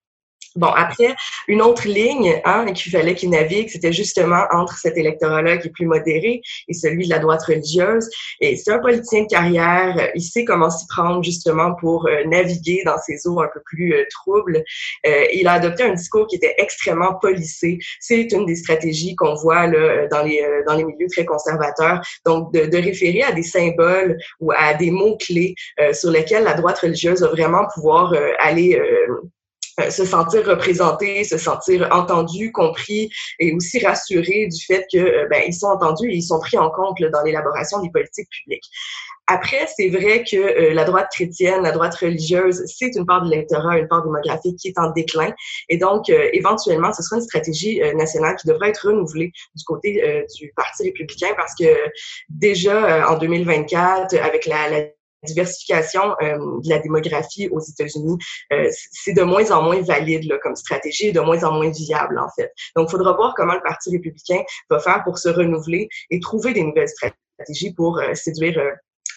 Bon, 0.56 0.68
après, 0.68 1.14
une 1.48 1.62
autre 1.62 1.88
ligne 1.88 2.40
hein, 2.44 2.66
qu'il 2.72 2.92
fallait 2.92 3.14
qu'il 3.14 3.30
navigue, 3.30 3.68
c'était 3.70 3.92
justement 3.92 4.44
entre 4.52 4.76
cet 4.76 4.96
électorat-là 4.96 5.56
qui 5.56 5.68
est 5.68 5.70
plus 5.70 5.86
modéré 5.86 6.42
et 6.68 6.74
celui 6.74 7.06
de 7.06 7.10
la 7.10 7.18
droite 7.18 7.42
religieuse. 7.42 8.08
Et 8.40 8.56
c'est 8.56 8.70
un 8.70 8.78
politicien 8.78 9.22
de 9.22 9.28
carrière, 9.28 10.10
il 10.14 10.22
sait 10.22 10.44
comment 10.44 10.70
s'y 10.70 10.86
prendre 10.88 11.22
justement 11.22 11.74
pour 11.80 12.06
euh, 12.06 12.24
naviguer 12.24 12.82
dans 12.84 12.98
ces 12.98 13.26
eaux 13.26 13.40
un 13.40 13.48
peu 13.52 13.60
plus 13.64 13.94
euh, 13.94 14.04
troubles. 14.10 14.62
Euh, 15.06 15.24
il 15.32 15.48
a 15.48 15.52
adopté 15.52 15.84
un 15.84 15.94
discours 15.94 16.26
qui 16.26 16.36
était 16.36 16.54
extrêmement 16.58 17.14
policé. 17.14 17.78
C'est 18.00 18.30
une 18.32 18.46
des 18.46 18.56
stratégies 18.56 19.16
qu'on 19.16 19.34
voit 19.34 19.66
là, 19.66 20.06
dans, 20.08 20.22
les, 20.22 20.44
dans 20.66 20.74
les 20.74 20.84
milieux 20.84 21.08
très 21.10 21.24
conservateurs. 21.24 22.02
Donc, 22.26 22.52
de, 22.52 22.66
de 22.66 22.76
référer 22.76 23.22
à 23.22 23.32
des 23.32 23.42
symboles 23.42 24.18
ou 24.40 24.52
à 24.52 24.74
des 24.74 24.90
mots-clés 24.90 25.54
sur 25.92 26.10
lesquels 26.10 26.44
la 26.44 26.54
droite 26.54 26.78
religieuse 26.78 27.22
va 27.22 27.28
vraiment 27.28 27.66
pouvoir 27.74 28.14
aller 28.38 28.78
euh, 29.80 29.90
se 29.90 30.04
sentir 30.04 30.44
représenté, 30.46 31.24
se 31.24 31.38
sentir 31.38 31.88
entendu, 31.92 32.52
compris 32.52 33.08
et 33.38 33.54
aussi 33.54 33.84
rassuré 33.84 34.46
du 34.46 34.64
fait 34.64 34.84
que 34.92 34.98
euh, 34.98 35.26
ben, 35.30 35.42
ils 35.46 35.54
sont 35.54 35.68
entendus 35.68 36.10
et 36.10 36.16
ils 36.16 36.22
sont 36.22 36.40
pris 36.40 36.58
en 36.58 36.70
compte 36.70 36.98
dans 37.00 37.22
l'élaboration 37.22 37.80
des 37.80 37.90
politiques 37.90 38.28
publiques. 38.28 38.68
Après, 39.28 39.66
c'est 39.74 39.88
vrai 39.88 40.24
que 40.30 40.36
euh, 40.36 40.74
la 40.74 40.84
droite 40.84 41.08
chrétienne, 41.10 41.62
la 41.62 41.72
droite 41.72 41.94
religieuse, 41.94 42.62
c'est 42.66 42.94
une 42.96 43.06
part 43.06 43.24
de 43.24 43.30
l'électorat, 43.30 43.78
une 43.78 43.88
part 43.88 44.02
démographique 44.04 44.58
qui 44.58 44.68
est 44.68 44.78
en 44.78 44.90
déclin. 44.90 45.32
Et 45.70 45.78
donc, 45.78 46.10
éventuellement, 46.10 46.92
ce 46.92 47.02
sera 47.02 47.16
une 47.16 47.22
stratégie 47.22 47.80
nationale 47.94 48.36
qui 48.36 48.48
devrait 48.48 48.70
être 48.70 48.88
renouvelée 48.88 49.32
du 49.54 49.64
côté 49.64 50.24
du 50.38 50.52
Parti 50.54 50.82
républicain 50.82 51.28
parce 51.36 51.54
que 51.54 51.64
déjà 52.28 53.08
en 53.08 53.16
2024, 53.16 54.16
avec 54.16 54.46
la, 54.46 54.68
la 54.68 54.84
diversification 55.22 56.14
euh, 56.22 56.36
de 56.62 56.68
la 56.68 56.78
démographie 56.78 57.48
aux 57.48 57.60
États-Unis, 57.60 58.18
euh, 58.52 58.68
c'est 58.92 59.12
de 59.12 59.22
moins 59.22 59.50
en 59.50 59.62
moins 59.62 59.80
valide 59.82 60.38
comme 60.42 60.56
stratégie 60.56 61.08
et 61.08 61.12
de 61.12 61.20
moins 61.20 61.42
en 61.44 61.52
moins 61.52 61.70
viable, 61.70 62.18
en 62.18 62.28
fait. 62.36 62.52
Donc, 62.76 62.88
il 62.88 62.90
faudra 62.90 63.12
voir 63.12 63.34
comment 63.36 63.54
le 63.54 63.62
Parti 63.62 63.90
républicain 63.90 64.42
va 64.70 64.78
faire 64.78 65.02
pour 65.04 65.18
se 65.18 65.28
renouveler 65.28 65.88
et 66.10 66.20
trouver 66.20 66.52
des 66.52 66.62
nouvelles 66.62 66.88
stratégies 66.88 67.72
pour 67.74 67.98
euh, 67.98 68.14
séduire 68.14 68.60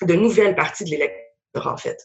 de 0.02 0.14
nouvelles 0.14 0.56
parties 0.56 0.84
de 0.84 0.92
l'électorat, 0.92 1.74
en 1.74 1.78
fait. 1.78 1.98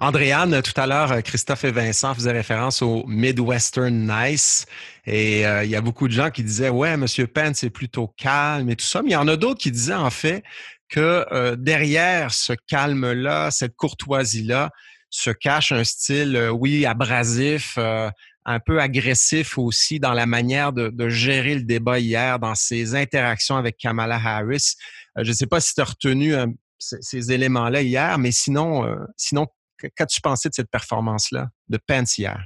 Andréane, 0.00 0.62
tout 0.62 0.78
à 0.80 0.86
l'heure, 0.86 1.22
Christophe 1.22 1.64
et 1.64 1.70
Vincent 1.70 2.12
faisaient 2.14 2.32
référence 2.32 2.82
au 2.82 3.04
Midwestern 3.06 3.94
Nice. 3.94 4.66
Et 5.06 5.42
il 5.42 5.70
y 5.70 5.76
a 5.76 5.80
beaucoup 5.80 6.08
de 6.08 6.12
gens 6.12 6.30
qui 6.30 6.42
disaient, 6.42 6.70
ouais, 6.70 6.96
Monsieur 6.96 7.28
Pence 7.28 7.62
est 7.62 7.70
plutôt 7.70 8.08
calme 8.16 8.68
et 8.68 8.74
tout 8.74 8.84
ça. 8.84 9.02
Mais 9.02 9.10
il 9.10 9.12
y 9.12 9.16
en 9.16 9.28
a 9.28 9.36
d'autres 9.36 9.60
qui 9.60 9.70
disaient, 9.70 9.94
en 9.94 10.10
fait, 10.10 10.42
que 10.92 11.24
euh, 11.32 11.56
derrière 11.56 12.34
ce 12.34 12.52
calme-là, 12.68 13.50
cette 13.50 13.74
courtoisie-là, 13.76 14.70
se 15.08 15.30
cache 15.30 15.72
un 15.72 15.84
style, 15.84 16.36
euh, 16.36 16.50
oui, 16.50 16.84
abrasif, 16.84 17.76
euh, 17.78 18.10
un 18.44 18.60
peu 18.60 18.78
agressif 18.78 19.56
aussi 19.56 20.00
dans 20.00 20.12
la 20.12 20.26
manière 20.26 20.72
de, 20.72 21.08
gérer 21.08 21.54
le 21.54 21.62
débat 21.62 21.98
hier, 21.98 22.38
dans 22.38 22.54
ses 22.54 22.94
interactions 22.94 23.56
avec 23.56 23.78
Kamala 23.78 24.16
Harris. 24.16 24.74
je 25.16 25.28
ne 25.28 25.32
sais 25.32 25.46
pas 25.46 25.60
si 25.60 25.74
tu 25.74 25.80
as 25.80 25.84
retenu 25.84 26.34
ces, 26.78 26.96
ces 27.00 27.32
éléments-là 27.32 27.82
hier, 27.82 28.18
mais 28.18 28.32
sinon, 28.32 28.98
sinon 29.16 29.46
qu'as-tu 29.94 30.20
pensé 30.20 30.48
de 30.48 30.54
cette 30.54 30.70
performance-là 30.70 31.50
de 31.68 31.78
Pence 31.86 32.18
hier? 32.18 32.44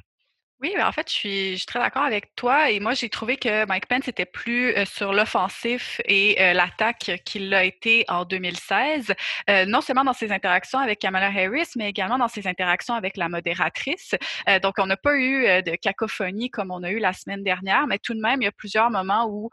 Oui, 0.62 0.72
ben, 0.74 0.86
en 0.86 0.92
fait, 0.92 1.06
je 1.10 1.14
suis, 1.14 1.50
je 1.52 1.56
suis 1.56 1.66
très 1.66 1.78
d'accord 1.80 2.02
avec 2.04 2.34
toi. 2.34 2.70
Et 2.70 2.80
moi, 2.80 2.94
j'ai 2.94 3.10
trouvé 3.10 3.36
que 3.36 3.66
Mike 3.66 3.86
Pence 3.88 4.08
était 4.08 4.24
plus 4.24 4.70
euh, 4.74 4.86
sur 4.86 5.12
l'offensif 5.12 6.00
et 6.06 6.40
euh, 6.40 6.54
l'attaque 6.54 7.20
qu'il 7.26 7.52
a 7.52 7.62
été 7.62 8.06
en 8.08 8.24
2016, 8.24 9.12
euh, 9.50 9.66
non 9.66 9.82
seulement 9.82 10.04
dans 10.04 10.14
ses 10.14 10.32
interactions 10.32 10.78
avec 10.78 10.98
Kamala 10.98 11.26
Harris, 11.26 11.68
mais 11.76 11.90
également 11.90 12.16
dans 12.16 12.28
ses 12.28 12.46
interactions 12.46 12.94
avec 12.94 13.18
la 13.18 13.28
modératrice. 13.28 14.14
donc, 14.62 14.76
on 14.78 14.86
n'a 14.86 14.96
pas 14.96 15.16
eu 15.16 15.44
de 15.62 15.76
cacophonie 15.76 16.48
comme 16.50 16.70
on 16.70 16.82
a 16.82 16.90
eu 16.90 16.98
la 17.00 17.12
semaine 17.12 17.42
dernière, 17.42 17.86
mais 17.86 17.98
tout 17.98 18.14
de 18.14 18.20
même, 18.20 18.40
il 18.40 18.46
y 18.46 18.48
a 18.48 18.52
plusieurs 18.52 18.90
moments 18.90 19.26
où 19.28 19.50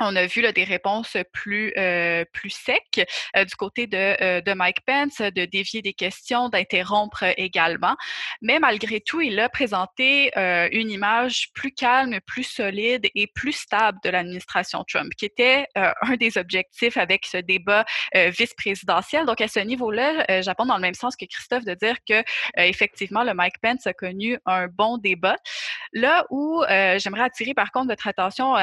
on 0.00 0.14
a 0.16 0.26
vu 0.26 0.42
là, 0.42 0.52
des 0.52 0.64
réponses 0.64 1.16
plus, 1.32 1.72
euh, 1.76 2.24
plus 2.32 2.50
secs 2.50 3.06
euh, 3.36 3.44
du 3.44 3.54
côté 3.56 3.86
de, 3.86 4.16
euh, 4.22 4.40
de 4.40 4.52
Mike 4.52 4.82
Pence, 4.86 5.18
de 5.18 5.44
dévier 5.46 5.80
des 5.82 5.94
questions, 5.94 6.48
d'interrompre 6.48 7.24
également. 7.36 7.96
Mais 8.42 8.58
malgré 8.58 9.00
tout, 9.00 9.20
il 9.20 9.38
a 9.40 9.48
présenté 9.48 10.30
une 10.72 10.90
image 10.90 11.48
plus 11.54 11.72
calme, 11.72 12.18
plus 12.26 12.44
solide 12.44 13.06
et 13.14 13.26
plus 13.26 13.52
stable 13.52 13.98
de 14.04 14.10
l'administration 14.10 14.84
Trump, 14.88 15.12
qui 15.16 15.24
était 15.24 15.66
un 15.74 16.16
des 16.16 16.38
objectifs 16.38 16.96
avec 16.96 17.26
ce 17.26 17.38
débat 17.38 17.84
vice-présidentiel. 18.14 19.26
Donc, 19.26 19.40
à 19.40 19.48
ce 19.48 19.60
niveau-là, 19.60 20.42
j'apprends 20.42 20.66
dans 20.66 20.76
le 20.76 20.82
même 20.82 20.94
sens 20.94 21.16
que 21.16 21.24
Christophe 21.24 21.64
de 21.64 21.74
dire 21.74 21.96
que 22.08 22.22
effectivement, 22.56 23.24
le 23.24 23.34
Mike 23.34 23.58
Pence 23.62 23.86
a 23.86 23.92
connu 23.92 24.38
un 24.46 24.68
bon 24.68 24.98
débat. 24.98 25.36
Là 25.92 26.26
où 26.30 26.62
j'aimerais 26.68 27.22
attirer 27.22 27.54
par 27.54 27.70
contre 27.72 27.88
votre 27.88 28.06
attention, 28.06 28.54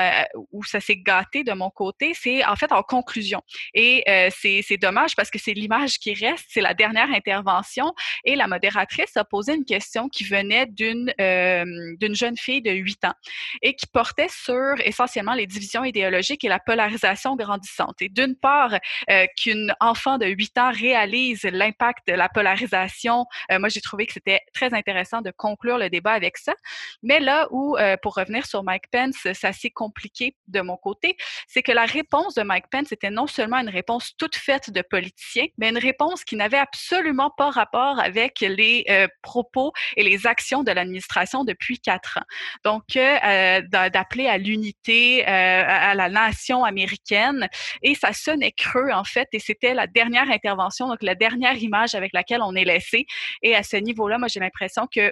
où 0.52 0.64
ça 0.64 0.80
s'est 0.80 0.98
de 1.44 1.54
mon 1.54 1.70
côté, 1.70 2.14
c'est 2.14 2.46
en 2.46 2.56
fait 2.56 2.72
en 2.72 2.84
conclusion. 2.84 3.42
Et 3.74 4.04
euh, 4.08 4.30
c'est 4.32 4.78
dommage 4.78 5.16
parce 5.16 5.30
que 5.30 5.40
c'est 5.40 5.54
l'image 5.54 5.98
qui 5.98 6.14
reste, 6.14 6.46
c'est 6.50 6.62
la 6.62 6.74
dernière 6.74 7.10
intervention. 7.12 7.94
Et 8.26 8.36
la 8.36 8.48
modératrice 8.48 9.16
a 9.18 9.24
posé 9.24 9.56
une 9.56 9.66
question 9.66 10.10
qui 10.10 10.24
venait 10.24 10.68
d'une 10.68 11.14
euh, 11.20 11.66
jeune 12.14 12.38
fille 12.38 12.62
de 12.62 12.72
8 12.72 13.06
ans 13.06 13.14
et 13.62 13.76
qui 13.76 13.88
portait 13.88 14.28
sur 14.30 14.76
essentiellement 14.84 15.34
les 15.34 15.48
divisions 15.48 15.84
idéologiques 15.84 16.44
et 16.44 16.50
la 16.50 16.60
polarisation 16.60 17.36
grandissante. 17.36 18.02
Et 18.02 18.10
d'une 18.10 18.36
part, 18.36 18.78
euh, 19.10 19.26
qu'une 19.38 19.74
enfant 19.80 20.18
de 20.18 20.28
8 20.28 20.58
ans 20.58 20.72
réalise 20.72 21.44
l'impact 21.44 22.08
de 22.08 22.14
la 22.14 22.30
polarisation, 22.30 23.26
moi 23.52 23.70
j'ai 23.70 23.82
trouvé 23.82 24.06
que 24.06 24.14
c'était 24.14 24.42
très 24.54 24.74
intéressant 24.74 25.22
de 25.22 25.32
conclure 25.32 25.78
le 25.78 25.90
débat 25.90 26.12
avec 26.12 26.38
ça. 26.38 26.54
Mais 27.02 27.20
là 27.20 27.48
où, 27.52 27.78
pour 28.02 28.16
revenir 28.16 28.46
sur 28.46 28.64
Mike 28.64 28.90
Pence, 28.92 29.16
c'est 29.24 29.46
assez 29.46 29.70
compliqué 29.70 30.36
de 30.48 30.62
mon 30.62 30.78
côté, 30.78 31.13
c'est 31.48 31.64
que 31.64 31.72
la 31.72 31.86
réponse 31.86 32.36
de 32.36 32.44
Mike 32.44 32.66
Pence 32.72 32.92
était 32.92 33.10
non 33.10 33.28
seulement 33.28 33.58
une 33.58 33.70
réponse 33.70 34.14
toute 34.18 34.36
faite 34.36 34.72
de 34.72 34.82
politicien, 34.82 35.46
mais 35.58 35.70
une 35.70 35.78
réponse 35.78 36.24
qui 36.24 36.36
n'avait 36.36 36.58
absolument 36.58 37.32
pas 37.38 37.50
rapport 37.50 38.00
avec 38.00 38.40
les 38.42 38.86
euh, 38.90 39.08
propos 39.22 39.72
et 39.96 40.04
les 40.04 40.28
actions 40.28 40.64
de 40.64 40.72
l'administration 40.72 41.44
depuis 41.44 41.80
quatre 41.80 42.18
ans. 42.18 42.26
Donc, 42.64 42.96
euh, 42.96 43.18
euh, 43.26 43.62
d'appeler 43.90 44.28
à 44.28 44.38
l'unité, 44.38 45.26
à 45.26 45.94
la 45.96 46.10
nation 46.10 46.64
américaine, 46.64 47.48
et 47.82 47.96
ça 47.96 48.14
sonnait 48.14 48.52
creux 48.52 48.92
en 48.92 49.04
fait, 49.04 49.28
et 49.34 49.40
c'était 49.40 49.74
la 49.74 49.88
dernière 49.88 50.30
intervention, 50.30 50.88
donc 50.88 51.02
la 51.02 51.16
dernière 51.16 51.58
image 51.58 51.96
avec 51.96 52.12
laquelle 52.14 52.42
on 52.42 52.56
est 52.56 52.66
laissé. 52.66 53.06
Et 53.42 53.56
à 53.56 53.64
ce 53.64 53.78
niveau-là, 53.78 54.18
moi, 54.18 54.28
j'ai 54.28 54.40
l'impression 54.40 54.88
que 54.94 55.12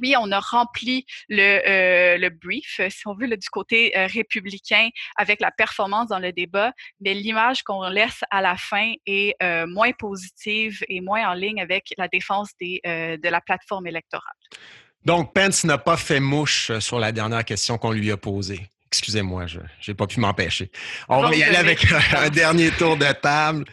oui, 0.00 0.14
on 0.18 0.30
a 0.32 0.40
rempli 0.40 1.06
le, 1.28 1.42
euh, 1.42 2.18
le 2.18 2.28
brief, 2.30 2.80
si 2.88 3.06
on 3.06 3.14
veut, 3.14 3.28
du 3.28 3.48
côté 3.48 3.96
euh, 3.96 4.06
républicain 4.06 4.88
avec 5.16 5.40
la 5.40 5.50
performance 5.50 6.08
dans 6.08 6.18
le 6.18 6.32
débat, 6.32 6.72
mais 7.00 7.14
l'image 7.14 7.62
qu'on 7.62 7.88
laisse 7.88 8.20
à 8.30 8.40
la 8.40 8.56
fin 8.56 8.94
est 9.06 9.34
euh, 9.42 9.66
moins 9.66 9.92
positive 9.92 10.84
et 10.88 11.00
moins 11.00 11.28
en 11.28 11.34
ligne 11.34 11.60
avec 11.60 11.92
la 11.98 12.08
défense 12.08 12.50
des, 12.60 12.80
de 12.84 13.28
la 13.28 13.40
plateforme 13.40 13.86
électorale. 13.86 14.34
Donc, 15.04 15.32
Pence 15.32 15.64
n'a 15.64 15.78
pas 15.78 15.96
fait 15.96 16.20
mouche 16.20 16.76
sur 16.80 16.98
la 16.98 17.12
dernière 17.12 17.44
question 17.44 17.78
qu'on 17.78 17.92
lui 17.92 18.10
a 18.10 18.16
posée. 18.16 18.68
Excusez-moi, 18.88 19.46
je 19.46 19.60
n'ai 19.86 19.94
pas 19.94 20.06
pu 20.06 20.20
m'empêcher. 20.20 20.70
On 21.08 21.22
va 21.22 21.34
y 21.34 21.42
aller 21.42 21.56
avec 21.56 21.86
un 22.16 22.28
dernier 22.28 22.70
tour 22.72 22.96
de 22.96 23.12
table 23.12 23.64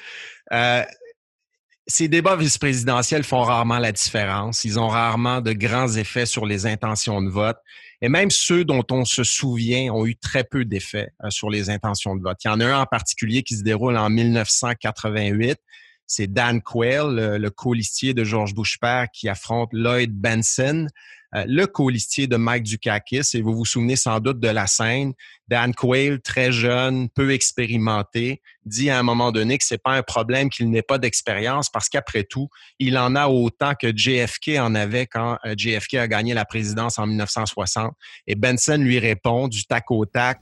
ces 1.87 2.07
débats 2.07 2.35
vice-présidentiels 2.35 3.23
font 3.23 3.41
rarement 3.41 3.79
la 3.79 3.91
différence. 3.91 4.63
Ils 4.63 4.79
ont 4.79 4.87
rarement 4.87 5.41
de 5.41 5.51
grands 5.53 5.93
effets 5.95 6.25
sur 6.25 6.45
les 6.45 6.65
intentions 6.65 7.21
de 7.21 7.29
vote. 7.29 7.57
Et 8.01 8.09
même 8.09 8.31
ceux 8.31 8.65
dont 8.65 8.85
on 8.91 9.05
se 9.05 9.23
souvient 9.23 9.93
ont 9.93 10.05
eu 10.05 10.15
très 10.15 10.43
peu 10.43 10.65
d'effets 10.65 11.09
euh, 11.23 11.29
sur 11.29 11.49
les 11.49 11.69
intentions 11.69 12.15
de 12.15 12.21
vote. 12.21 12.37
Il 12.43 12.47
y 12.47 12.51
en 12.51 12.59
a 12.59 12.65
un 12.65 12.81
en 12.81 12.85
particulier 12.85 13.43
qui 13.43 13.55
se 13.55 13.63
déroule 13.63 13.97
en 13.97 14.09
1988. 14.09 15.57
C'est 16.05 16.27
Dan 16.27 16.61
Quayle, 16.61 17.37
le, 17.39 17.49
colistier 17.49 18.13
de 18.13 18.23
George 18.23 18.53
Bush 18.53 18.77
père, 18.79 19.07
qui 19.13 19.29
affronte 19.29 19.69
Lloyd 19.71 20.11
Benson. 20.13 20.87
Euh, 21.35 21.45
le 21.47 21.65
colistier 21.65 22.27
de 22.27 22.35
Mike 22.35 22.63
Dukakis. 22.63 23.31
Et 23.33 23.41
vous 23.41 23.55
vous 23.55 23.65
souvenez 23.65 23.95
sans 23.95 24.19
doute 24.19 24.39
de 24.39 24.47
la 24.47 24.67
scène. 24.67 25.13
Dan 25.47 25.73
Quayle, 25.73 26.21
très 26.21 26.51
jeune, 26.51 27.09
peu 27.09 27.31
expérimenté, 27.31 28.41
dit 28.65 28.89
à 28.89 28.99
un 28.99 29.03
moment 29.03 29.31
donné 29.31 29.57
que 29.57 29.65
c'est 29.65 29.81
pas 29.81 29.91
un 29.91 30.03
problème 30.03 30.49
qu'il 30.49 30.69
n'ait 30.69 30.83
pas 30.83 30.97
d'expérience 30.97 31.69
parce 31.69 31.89
qu'après 31.89 32.23
tout, 32.23 32.49
il 32.79 32.97
en 32.97 33.15
a 33.15 33.27
autant 33.27 33.73
que 33.75 33.95
JFK 33.95 34.59
en 34.59 34.73
avait 34.75 35.05
quand 35.05 35.37
euh, 35.45 35.55
JFK 35.57 35.95
a 35.95 36.07
gagné 36.07 36.33
la 36.33 36.45
présidence 36.45 36.97
en 36.97 37.07
1960. 37.07 37.93
Et 38.27 38.35
Benson 38.35 38.77
lui 38.77 38.99
répond 38.99 39.47
du 39.47 39.65
tac 39.65 39.89
au 39.91 40.05
tac. 40.05 40.39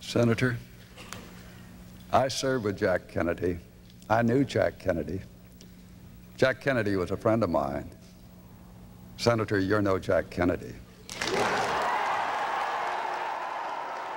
Senator, 0.00 0.54
I 2.12 2.28
served 2.28 2.64
with 2.64 2.78
Jack 2.78 3.08
Kennedy. 3.12 3.58
I 4.10 4.22
knew 4.22 4.44
Jack 4.46 4.78
Kennedy. 4.78 5.20
Jack 6.36 6.60
Kennedy 6.60 6.96
was 6.96 7.12
a 7.12 7.16
friend 7.16 7.44
of 7.44 7.50
mine. 7.50 7.84
Senator, 9.22 9.60
you're 9.60 9.80
no 9.80 10.00
Jack 10.00 10.30
Kennedy. 10.30 10.74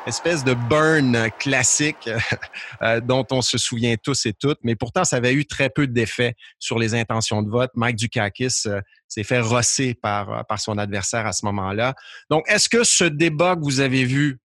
Espèce 0.07 0.43
de 0.43 0.55
burn 0.55 1.29
classique 1.37 2.09
euh, 2.81 2.99
dont 3.01 3.23
on 3.29 3.43
se 3.43 3.59
souvient 3.59 3.97
tous 4.01 4.25
et 4.25 4.33
toutes, 4.33 4.57
mais 4.63 4.75
pourtant, 4.75 5.03
ça 5.03 5.17
avait 5.17 5.33
eu 5.33 5.45
très 5.45 5.69
peu 5.69 5.85
d'effet 5.85 6.33
sur 6.57 6.79
les 6.79 6.95
intentions 6.95 7.43
de 7.43 7.51
vote. 7.51 7.69
Mike 7.75 7.97
Dukakis 7.97 8.63
euh, 8.65 8.81
s'est 9.07 9.23
fait 9.23 9.41
rosser 9.41 9.93
par, 9.93 10.31
euh, 10.31 10.41
par 10.41 10.59
son 10.59 10.79
adversaire 10.79 11.27
à 11.27 11.33
ce 11.33 11.45
moment-là. 11.45 11.93
Donc, 12.31 12.43
est-ce 12.47 12.67
que 12.67 12.83
ce 12.83 13.03
débat 13.03 13.55
que 13.55 13.61
vous 13.61 13.81
avez 13.81 14.05
vu 14.05 14.39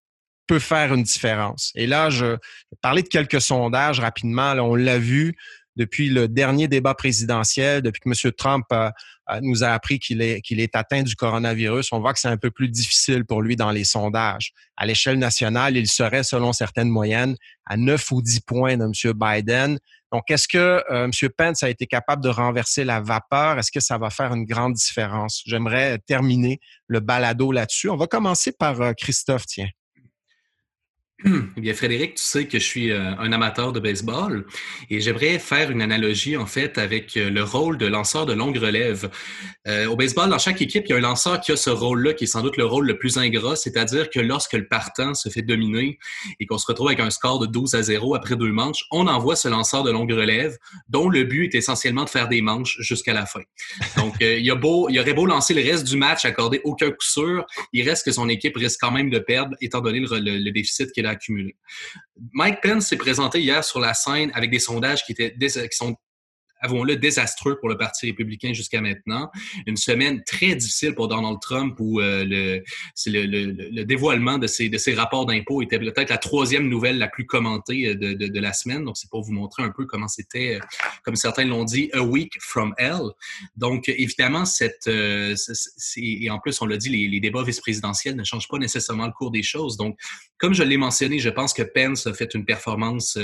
peut 0.47 0.59
faire 0.59 0.93
une 0.93 1.05
différence? 1.05 1.73
Et 1.75 1.87
là, 1.87 2.11
je 2.11 2.27
vais 2.27 2.39
parler 2.83 3.03
de 3.03 3.09
quelques 3.09 3.41
sondages 3.41 3.99
rapidement. 3.99 4.53
Là, 4.53 4.63
on 4.63 4.75
l'a 4.75 4.99
vu 4.99 5.35
depuis 5.77 6.09
le 6.09 6.29
dernier 6.29 6.69
débat 6.69 6.95
présidentiel, 6.95 7.83
depuis 7.83 8.01
que 8.01 8.09
M. 8.09 8.33
Trump 8.33 8.67
nous 9.43 9.63
a 9.63 9.69
appris 9.69 9.99
qu'il 9.99 10.23
est, 10.23 10.41
qu'il 10.41 10.61
est 10.61 10.75
atteint 10.75 11.03
du 11.03 11.15
coronavirus, 11.15 11.93
on 11.93 12.01
voit 12.01 12.13
que 12.13 12.19
c'est 12.19 12.29
un 12.29 12.37
peu 12.37 12.51
plus 12.51 12.69
difficile 12.69 13.25
pour 13.25 13.43
lui 13.43 13.57
dans 13.57 13.71
les 13.71 13.85
sondages. 13.85 14.53
À 14.77 14.87
l'échelle 14.87 15.19
nationale, 15.19 15.77
il 15.77 15.87
serait, 15.87 16.25
selon 16.25 16.53
certaines 16.53 16.89
moyennes, 16.89 17.37
à 17.67 17.77
9 17.77 18.11
ou 18.13 18.23
10 18.23 18.41
points 18.41 18.77
de 18.77 18.85
M. 18.85 19.13
Biden. 19.15 19.79
Donc, 20.13 20.29
est-ce 20.29 20.49
que 20.49 20.83
euh, 20.91 21.05
M. 21.05 21.11
Pence 21.37 21.63
a 21.63 21.71
été 21.71 21.87
capable 21.87 22.23
de 22.23 22.29
renverser 22.29 22.85
la 22.85 23.01
vapeur? 23.01 23.59
Est-ce 23.59 23.71
que 23.71 23.81
ça 23.81 23.97
va 23.97 24.11
faire 24.11 24.35
une 24.35 24.45
grande 24.45 24.75
différence? 24.75 25.43
J'aimerais 25.47 25.99
terminer 25.99 26.61
le 26.89 26.99
balado 26.99 27.53
là-dessus. 27.53 27.89
On 27.89 27.97
va 27.97 28.09
commencer 28.09 28.51
par 28.53 28.81
euh, 28.81 28.93
Christophe, 28.93 29.47
tiens. 29.47 29.69
Eh 31.57 31.61
bien, 31.61 31.75
Frédéric, 31.75 32.15
tu 32.15 32.23
sais 32.23 32.47
que 32.47 32.59
je 32.59 32.65
suis 32.65 32.91
euh, 32.91 33.15
un 33.19 33.33
amateur 33.33 33.73
de 33.73 33.81
baseball 33.81 34.47
et 34.89 35.01
j'aimerais 35.01 35.39
faire 35.39 35.71
une 35.71 35.83
analogie, 35.83 36.37
en 36.37 36.47
fait, 36.47 36.79
avec 36.79 37.17
euh, 37.17 37.29
le 37.29 37.43
rôle 37.43 37.77
de 37.77 37.87
lanceur 37.87 38.25
de 38.25 38.33
longue 38.33 38.57
relève. 38.57 39.11
Euh, 39.67 39.87
au 39.87 39.97
baseball, 39.97 40.31
dans 40.31 40.39
chaque 40.39 40.63
équipe, 40.63 40.85
il 40.87 40.91
y 40.91 40.93
a 40.95 40.97
un 40.97 41.01
lanceur 41.01 41.41
qui 41.41 41.53
a 41.53 41.57
ce 41.57 41.71
rôle-là, 41.71 42.15
qui 42.15 42.25
est 42.25 42.27
sans 42.27 42.43
doute 42.43 42.57
le 42.57 42.65
rôle 42.65 42.87
le 42.87 42.99
plus 42.99 43.19
ingrat, 43.19 43.57
c'est-à-dire 43.57 44.09
que 44.09 44.21
lorsque 44.21 44.55
le 44.55 44.67
partant 44.67 45.15
se 45.15 45.29
fait 45.29 45.43
dominer 45.43 45.99
et 46.39 46.47
qu'on 46.47 46.59
se 46.59 46.67
retrouve 46.67 46.89
avec 46.89 47.01
un 47.01 47.11
score 47.11 47.39
de 47.39 47.47
12 47.47 47.75
à 47.75 47.83
0 47.83 48.15
après 48.15 48.37
deux 48.37 48.53
manches, 48.53 48.85
on 48.91 49.07
envoie 49.07 49.37
ce 49.37 49.49
lanceur 49.49 49.83
de 49.83 49.91
longue 49.91 50.13
relève 50.13 50.57
dont 50.89 51.09
le 51.09 51.25
but 51.25 51.55
est 51.55 51.59
essentiellement 51.59 52.05
de 52.05 52.11
faire 52.11 52.29
des 52.29 52.41
manches 52.41 52.77
jusqu'à 52.81 53.13
la 53.13 53.27
fin. 53.27 53.43
Donc, 53.97 54.15
il, 54.21 54.39
y 54.39 54.51
aurait 54.51 55.15
beau 55.15 55.27
lancer 55.27 55.53
le 55.53 55.63
reste 55.63 55.87
du 55.87 55.97
match, 55.97 56.25
accorder 56.25 56.61
aucun 56.65 56.91
coup 56.91 56.97
sûr, 57.01 57.45
il 57.73 57.87
reste 57.87 58.07
que 58.07 58.13
son 58.13 58.29
équipe 58.29 58.57
risque 58.57 58.79
quand 58.81 58.91
même 58.91 59.11
de 59.11 59.19
perdre, 59.19 59.55
étant 59.61 59.81
donné 59.81 60.01
le, 60.01 60.19
le 60.19 60.51
déficit 60.51 60.91
qu'il 60.93 61.07
a 61.07 61.10
accumulé. 61.11 61.57
Mike 62.33 62.61
Pence 62.63 62.87
s'est 62.87 62.97
présenté 62.97 63.41
hier 63.41 63.65
sur 63.65 63.81
la 63.81 63.95
scène 63.95 64.31
avec 64.35 64.51
des 64.51 64.59
sondages 64.59 65.05
qui, 65.05 65.13
étaient, 65.13 65.35
qui 65.39 65.77
sont 65.77 65.97
avouons-le, 66.61 66.97
désastreux 66.97 67.59
pour 67.59 67.69
le 67.69 67.77
Parti 67.77 68.07
républicain 68.07 68.53
jusqu'à 68.53 68.81
maintenant. 68.81 69.31
Une 69.67 69.77
semaine 69.77 70.23
très 70.25 70.55
difficile 70.55 70.95
pour 70.95 71.09
Donald 71.09 71.39
Trump 71.41 71.77
où 71.79 72.01
euh, 72.01 72.25
le, 72.25 72.63
le, 73.07 73.27
le, 73.27 73.69
le, 73.71 73.85
dévoilement 73.85 74.39
de 74.39 74.47
ses, 74.47 74.69
de 74.69 74.79
ses 74.79 74.95
rapports 74.95 75.27
d'impôts 75.27 75.63
était 75.63 75.79
peut-être 75.79 76.11
la 76.11 76.19
troisième 76.19 76.69
nouvelle 76.69 76.99
la 76.99 77.09
plus 77.09 77.27
commentée 77.27 77.89
euh, 77.89 77.95
de, 77.95 78.27
de, 78.27 78.41
la 78.41 78.53
semaine. 78.53 78.85
Donc, 78.85 78.97
c'est 78.97 79.11
pour 79.11 79.23
vous 79.23 79.33
montrer 79.33 79.63
un 79.63 79.71
peu 79.71 79.87
comment 79.87 80.09
c'était, 80.09 80.57
euh, 80.57 80.61
comme 81.05 81.17
certains 81.17 81.45
l'ont 81.45 81.65
dit, 81.65 81.91
a 81.93 82.03
week 82.03 82.33
from 82.41 82.75
hell. 82.79 83.11
Donc, 83.57 83.89
évidemment, 83.89 84.45
cette, 84.45 84.89
et 84.89 86.31
en 86.31 86.39
plus, 86.39 86.61
on 86.61 86.67
l'a 86.67 86.77
dit, 86.77 86.89
les, 86.89 87.09
les 87.09 87.21
débats 87.21 87.43
vice-présidentiels 87.43 88.17
ne 88.17 88.25
changent 88.25 88.49
pas 88.49 88.59
nécessairement 88.59 89.07
le 89.07 89.13
cours 89.13 89.31
des 89.31 89.43
choses. 89.43 89.77
Donc, 89.77 89.99
comme 90.39 90.55
je 90.55 90.63
l'ai 90.63 90.77
mentionné, 90.77 91.19
je 91.19 91.29
pense 91.29 91.53
que 91.53 91.63
Pence 91.63 92.07
a 92.07 92.15
fait 92.15 92.33
une 92.35 92.45
performance 92.45 93.19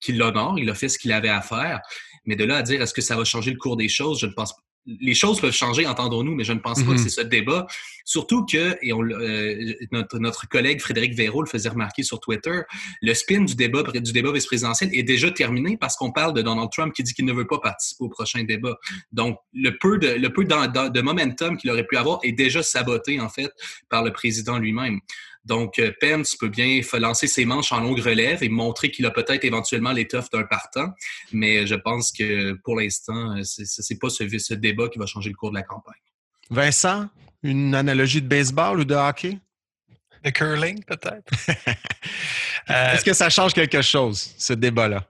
qui 0.00 0.12
l'honore. 0.12 0.58
Il 0.58 0.68
a 0.68 0.74
fait 0.74 0.88
ce 0.88 0.98
qu'il 0.98 1.12
avait 1.12 1.28
à 1.28 1.40
faire. 1.40 1.80
Mais 2.26 2.36
de 2.36 2.44
là 2.44 2.58
à 2.58 2.62
dire 2.62 2.77
est-ce 2.82 2.94
que 2.94 3.02
ça 3.02 3.16
va 3.16 3.24
changer 3.24 3.50
le 3.50 3.58
cours 3.58 3.76
des 3.76 3.88
choses, 3.88 4.20
je 4.20 4.26
ne 4.26 4.32
pense 4.32 4.52
pas 4.54 4.62
les 5.00 5.14
choses 5.14 5.40
peuvent 5.40 5.52
changer, 5.52 5.86
entendons-nous, 5.86 6.34
mais 6.34 6.44
je 6.44 6.52
ne 6.52 6.60
pense 6.60 6.78
pas 6.82 6.86
que 6.86 6.92
Mhm. 6.92 6.98
c'est 6.98 7.08
ce 7.10 7.20
débat. 7.20 7.66
Surtout 8.04 8.46
que, 8.46 8.78
et 8.80 8.92
on, 8.92 9.02
euh, 9.02 9.74
notre, 9.92 10.18
notre 10.18 10.48
collègue 10.48 10.80
Frédéric 10.80 11.14
Véraud 11.14 11.42
le 11.42 11.48
faisait 11.48 11.68
remarquer 11.68 12.02
sur 12.02 12.20
Twitter, 12.20 12.60
le 13.02 13.14
spin 13.14 13.42
du 13.42 13.54
débat, 13.54 13.82
du 13.82 14.12
débat 14.12 14.32
vice-présidentiel 14.32 14.90
est 14.94 15.02
déjà 15.02 15.30
terminé 15.30 15.76
parce 15.76 15.96
qu'on 15.96 16.10
parle 16.10 16.32
de 16.32 16.40
Donald 16.40 16.70
Trump 16.72 16.94
qui 16.94 17.02
dit 17.02 17.12
qu'il 17.12 17.26
ne 17.26 17.32
veut 17.34 17.46
pas 17.46 17.58
participer 17.58 18.04
au 18.04 18.08
prochain 18.08 18.42
débat. 18.44 18.78
Donc, 19.12 19.36
le 19.52 19.76
peu 19.76 19.98
de, 19.98 20.08
le 20.08 20.32
peu 20.32 20.44
de 20.44 21.00
momentum 21.02 21.58
qu'il 21.58 21.70
aurait 21.70 21.86
pu 21.86 21.96
avoir 21.96 22.18
est 22.22 22.32
déjà 22.32 22.62
saboté, 22.62 23.20
en 23.20 23.28
fait, 23.28 23.52
par 23.90 24.02
le 24.02 24.12
président 24.12 24.58
lui-même. 24.58 25.00
Donc, 25.48 25.78
euh, 25.78 25.92
Pence 25.98 26.36
peut 26.36 26.48
bien 26.48 26.80
lancer 26.98 27.26
ses 27.26 27.46
manches 27.46 27.72
en 27.72 27.80
longue 27.80 28.00
relève 28.00 28.42
et 28.44 28.50
montrer 28.50 28.90
qu'il 28.90 29.06
a 29.06 29.10
peut-être 29.10 29.44
éventuellement 29.44 29.92
l'étoffe 29.92 30.28
d'un 30.30 30.44
partant, 30.44 30.92
mais 31.32 31.66
je 31.66 31.74
pense 31.74 32.12
que 32.12 32.52
pour 32.64 32.78
l'instant, 32.78 33.36
euh, 33.36 33.42
c'est 33.42 33.64
c'est 33.64 33.98
pas 33.98 34.10
ce, 34.10 34.28
ce 34.38 34.54
débat 34.54 34.88
qui 34.88 34.98
va 34.98 35.06
changer 35.06 35.30
le 35.30 35.36
cours 35.36 35.50
de 35.50 35.56
la 35.56 35.62
campagne. 35.62 35.94
Vincent, 36.50 37.08
une 37.42 37.74
analogie 37.74 38.20
de 38.20 38.28
baseball 38.28 38.80
ou 38.80 38.84
de 38.84 38.94
hockey? 38.94 39.38
Le 40.22 40.30
curling, 40.30 40.84
peut-être. 40.84 41.32
Euh, 42.70 42.92
Est-ce 42.92 43.04
que 43.04 43.14
ça 43.14 43.30
change 43.30 43.54
quelque 43.54 43.80
chose, 43.80 44.34
ce 44.36 44.52
débat-là? 44.52 45.04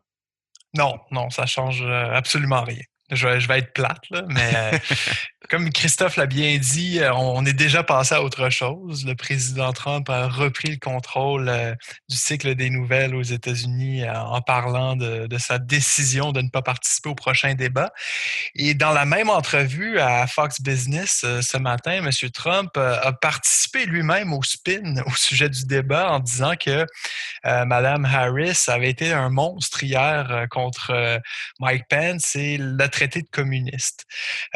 Non, 0.76 1.00
non, 1.10 1.30
ça 1.30 1.46
change 1.46 1.82
euh, 1.82 2.12
absolument 2.12 2.62
rien. 2.62 2.82
Je 3.10 3.26
vais, 3.26 3.40
je 3.40 3.48
vais 3.48 3.58
être 3.58 3.72
plate, 3.72 4.02
là, 4.10 4.22
mais 4.28 4.52
euh, 4.54 4.78
comme 5.48 5.70
Christophe 5.70 6.16
l'a 6.16 6.26
bien 6.26 6.58
dit, 6.58 7.00
euh, 7.00 7.12
on 7.14 7.44
est 7.46 7.54
déjà 7.54 7.82
passé 7.82 8.14
à 8.14 8.22
autre 8.22 8.50
chose. 8.50 9.06
Le 9.06 9.14
président 9.14 9.72
Trump 9.72 10.08
a 10.10 10.28
repris 10.28 10.70
le 10.70 10.76
contrôle 10.76 11.48
euh, 11.48 11.74
du 12.08 12.16
cycle 12.16 12.54
des 12.54 12.68
nouvelles 12.68 13.14
aux 13.14 13.22
États-Unis 13.22 14.04
euh, 14.04 14.14
en 14.14 14.42
parlant 14.42 14.94
de, 14.94 15.26
de 15.26 15.38
sa 15.38 15.58
décision 15.58 16.32
de 16.32 16.42
ne 16.42 16.50
pas 16.50 16.60
participer 16.60 17.08
au 17.08 17.14
prochain 17.14 17.54
débat. 17.54 17.92
Et 18.54 18.74
dans 18.74 18.92
la 18.92 19.06
même 19.06 19.30
entrevue 19.30 19.98
à 19.98 20.26
Fox 20.26 20.60
Business 20.60 21.22
euh, 21.24 21.40
ce 21.40 21.56
matin, 21.56 21.92
M. 21.92 22.10
Trump 22.32 22.76
a 22.76 23.12
participé 23.12 23.86
lui-même 23.86 24.32
au 24.32 24.42
spin 24.42 25.02
au 25.06 25.14
sujet 25.16 25.48
du 25.48 25.64
débat 25.64 26.10
en 26.10 26.20
disant 26.20 26.54
que 26.56 26.84
Mme 27.44 28.04
Harris 28.04 28.64
avait 28.66 28.90
été 28.90 29.12
un 29.12 29.30
monstre 29.30 29.82
hier 29.82 30.46
contre 30.50 31.20
Mike 31.60 31.84
Pence 31.88 32.36
et 32.36 32.58
l'a 32.58 32.88
traité 32.98 33.22
de 33.22 33.28
communiste. 33.30 34.04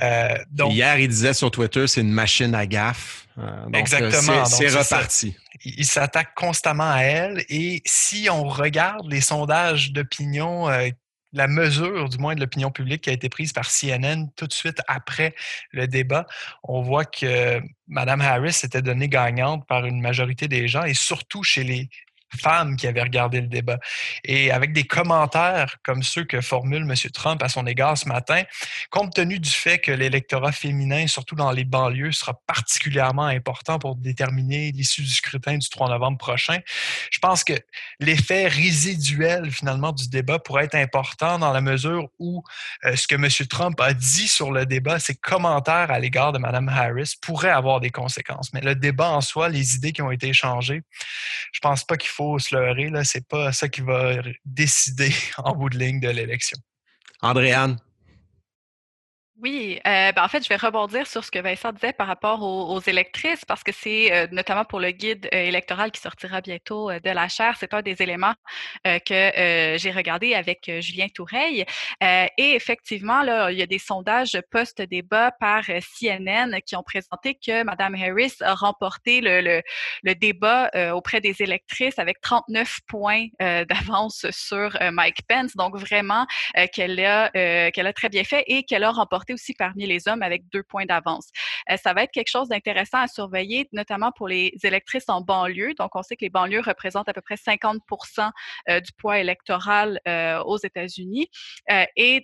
Euh, 0.03 0.37
donc, 0.51 0.73
Hier, 0.73 0.99
il 0.99 1.09
disait 1.09 1.35
sur 1.35 1.51
Twitter, 1.51 1.87
c'est 1.87 2.01
une 2.01 2.13
machine 2.13 2.55
à 2.55 2.67
gaffe. 2.67 3.27
Euh, 3.39 3.65
donc, 3.65 3.75
euh, 3.75 3.79
Exactement. 3.79 4.45
c'est- 4.45 4.69
ça. 4.69 4.79
reparti. 4.83 5.37
il 5.65 5.87
s'attaque 5.87 6.35
constamment 6.35 6.91
à 6.91 7.03
elle. 7.03 7.45
Et 7.49 7.83
si 7.87 8.29
on 8.31 8.45
regarde 8.49 9.11
les 9.11 9.21
sondages 9.21 9.93
d'opinion, 9.93 10.69
euh, 10.69 10.89
la 11.33 11.47
mesure 11.47 12.09
du 12.11 12.19
moins 12.19 12.35
de 12.35 12.41
l'opinion 12.41 12.71
publique 12.71 13.03
qui 13.05 13.11
a 13.11 13.13
été 13.13 13.29
prise 13.29 13.53
par 13.53 13.71
CNN 13.71 14.27
tout 14.37 14.47
de 14.47 14.53
suite 14.53 14.81
après 14.89 15.35
le 15.71 15.87
débat, 15.87 16.27
on 16.65 16.83
voit 16.83 17.05
que 17.07 17.61
Mme 17.87 18.21
Harris 18.21 18.53
s'était 18.55 18.83
donnée 18.83 19.09
gagnante 19.09 19.67
par 19.67 19.87
une 19.87 20.01
majorité 20.01 20.47
des 20.49 20.69
gens 20.69 20.83
et 20.85 20.95
surtout 20.95 21.43
chez 21.43 21.65
les 21.65 21.89
femmes 22.41 22.77
qui 22.77 22.87
avaient 22.87 23.03
regardé 23.03 23.41
le 23.41 23.47
débat. 23.47 23.79
Et 24.25 24.51
avec 24.51 24.73
des 24.73 24.85
commentaires 24.85 25.77
comme 25.83 26.03
ceux 26.03 26.25
que 26.25 26.41
formule 26.41 26.83
M. 26.83 26.95
Trump 27.13 27.43
à 27.43 27.49
son 27.49 27.67
égard 27.67 27.97
ce 27.97 28.09
matin, 28.09 28.43
compte 28.91 29.15
tenu 29.15 29.39
du 29.39 29.51
fait 29.51 29.79
que 29.79 29.93
l'électorat 29.93 30.53
féminin, 30.53 31.07
surtout 31.07 31.35
dans 31.35 31.51
les 31.51 31.65
banlieues, 31.65 32.13
sera 32.13 32.35
particulièrement 32.47 33.27
important 33.27 33.79
pour 33.79 33.97
déterminer 33.97 34.73
l'issue 34.73 35.03
du 35.03 35.13
scrutin 35.13 35.59
du 35.59 35.69
3 35.69 35.89
novembre 35.89 36.19
prochain, 36.19 36.59
je 37.11 37.19
pense 37.19 37.45
que 37.45 37.55
l'effet 38.01 38.49
résiduel 38.49 39.51
finalement 39.51 39.93
du 39.93 40.09
débat 40.09 40.39
pourrait 40.39 40.65
être 40.65 40.75
important 40.75 41.39
dans 41.39 41.53
la 41.53 41.61
mesure 41.61 42.09
où 42.19 42.43
euh, 42.85 42.97
ce 42.97 43.07
que 43.07 43.15
M. 43.15 43.29
Trump 43.49 43.81
a 43.81 43.95
dit 43.95 44.29
sur 44.29 44.53
le 44.53 44.67
débat, 44.67 44.99
ses 44.99 45.15
commentaires 45.15 45.91
à 45.91 45.99
l'égard 45.99 46.33
de 46.33 46.39
Mme 46.39 46.69
Harris 46.69 47.15
pourraient 47.21 47.51
avoir 47.51 47.81
des 47.81 47.91
conséquences. 47.91 48.53
Mais 48.53 48.61
le 48.61 48.75
débat 48.75 49.11
en 49.11 49.21
soi, 49.21 49.49
les 49.49 49.77
idées 49.77 49.93
qui 49.93 50.03
ont 50.03 50.11
été 50.11 50.29
échangées, 50.29 50.83
je 51.53 51.61
pense 51.61 51.85
pas 51.85 51.97
qu'il 51.97 52.11
faut 52.11 52.22
se 52.39 52.55
leurrer. 52.55 52.91
Là, 52.91 53.05
c'est 53.05 53.27
pas 53.27 53.53
ça 53.53 53.69
qui 53.69 53.81
va 53.81 54.17
décider 54.45 55.13
en 55.39 55.55
bout 55.55 55.71
de 55.71 55.79
ligne 55.79 56.01
de 56.01 56.11
l'élection. 56.11 56.59
Andréane, 57.21 57.79
Oui, 59.43 59.81
euh, 59.89 60.13
ben, 60.13 60.23
en 60.23 60.29
fait, 60.29 60.45
je 60.45 60.49
vais 60.49 60.55
rebondir 60.55 61.05
sur 61.09 61.25
ce 61.25 61.31
que 61.33 61.41
Vincent 61.41 61.73
disait 61.73 61.93
par 61.93 62.07
rapport 62.07 62.43
aux, 62.43 62.79
électrices, 62.81 63.45
parce 63.45 63.65
que 63.65 63.73
c'est 63.73 64.13
euh, 64.13 64.29
notamment 64.31 64.65
pour 64.65 64.79
le 64.79 64.93
guide 64.93 65.29
euh, 65.35 65.37
électoral 65.37 65.91
qui 65.91 66.01
sortira 66.01 66.41
bientôt 66.41 66.91
euh, 66.91 67.01
de 67.01 67.11
la 67.11 67.27
chaire, 67.27 67.57
c'est 67.59 67.75
un 67.75 67.83
des 67.83 68.01
éléments 68.03 68.35
que 68.85 69.77
j'ai 69.79 69.91
regardé 69.91 70.35
avec 70.35 70.71
Julien 70.81 71.09
Toureille. 71.09 71.65
Euh, 72.03 72.27
et 72.39 72.55
effectivement, 72.55 73.23
là, 73.23 73.51
il 73.51 73.59
y 73.59 73.63
a 73.63 73.67
des 73.67 73.79
sondages 73.79 74.39
post-débat 74.51 75.33
par 75.41 75.65
CNN 75.65 76.61
qui 76.65 76.77
ont 76.77 76.83
présenté 76.85 77.35
que 77.35 77.65
Mme 77.65 77.97
Harris 77.97 78.35
a 78.43 78.55
remporté 78.55 79.21
le, 79.23 79.63
débat 80.15 80.71
auprès 80.95 81.21
des 81.21 81.43
électrices 81.43 81.99
avec 81.99 82.21
39 82.21 82.79
points 82.87 83.27
d'avance 83.41 84.27
sur 84.31 84.77
Mike 84.93 85.27
Pence. 85.29 85.57
Donc 85.57 85.77
vraiment, 85.77 86.27
qu'elle 86.73 87.01
a 87.01 87.93
très 87.93 88.09
bien 88.09 88.25
fait 88.25 88.45
et 88.47 88.63
qu'elle 88.65 88.85
a 88.85 88.91
remporté 88.91 89.32
aussi 89.33 89.55
parmi 89.55 89.87
les 89.87 90.09
hommes 90.09 90.23
avec 90.23 90.49
deux 90.51 90.63
points 90.63 90.87
d'avance. 90.87 91.29
Euh, 91.71 91.77
ça 91.77 91.93
va 91.93 92.05
être 92.05 92.13
quelque 92.13 92.31
chose 92.31 92.49
d'intéressant 92.49 92.99
à 92.99 93.09
surveiller, 93.09 93.69
notamment 93.73 94.13
pour 94.13 94.29
les 94.29 94.55
électrices 94.63 95.09
en 95.09 95.21
banlieue. 95.21 95.75
Donc, 95.75 95.91
on 95.95 96.03
sait 96.03 96.17
que 96.17 96.25
les 96.25 96.31
banlieues 96.31 96.61
représentent 96.61 97.09
à 97.09 97.13
peu 97.13 97.21
près 97.21 97.37
50 97.37 97.81
euh, 98.69 98.81
du 98.81 98.93
poids 98.99 99.19
électoral 99.19 100.01
euh, 100.07 100.43
aux 100.43 100.59
États-Unis. 100.59 101.29
Et 101.97 102.23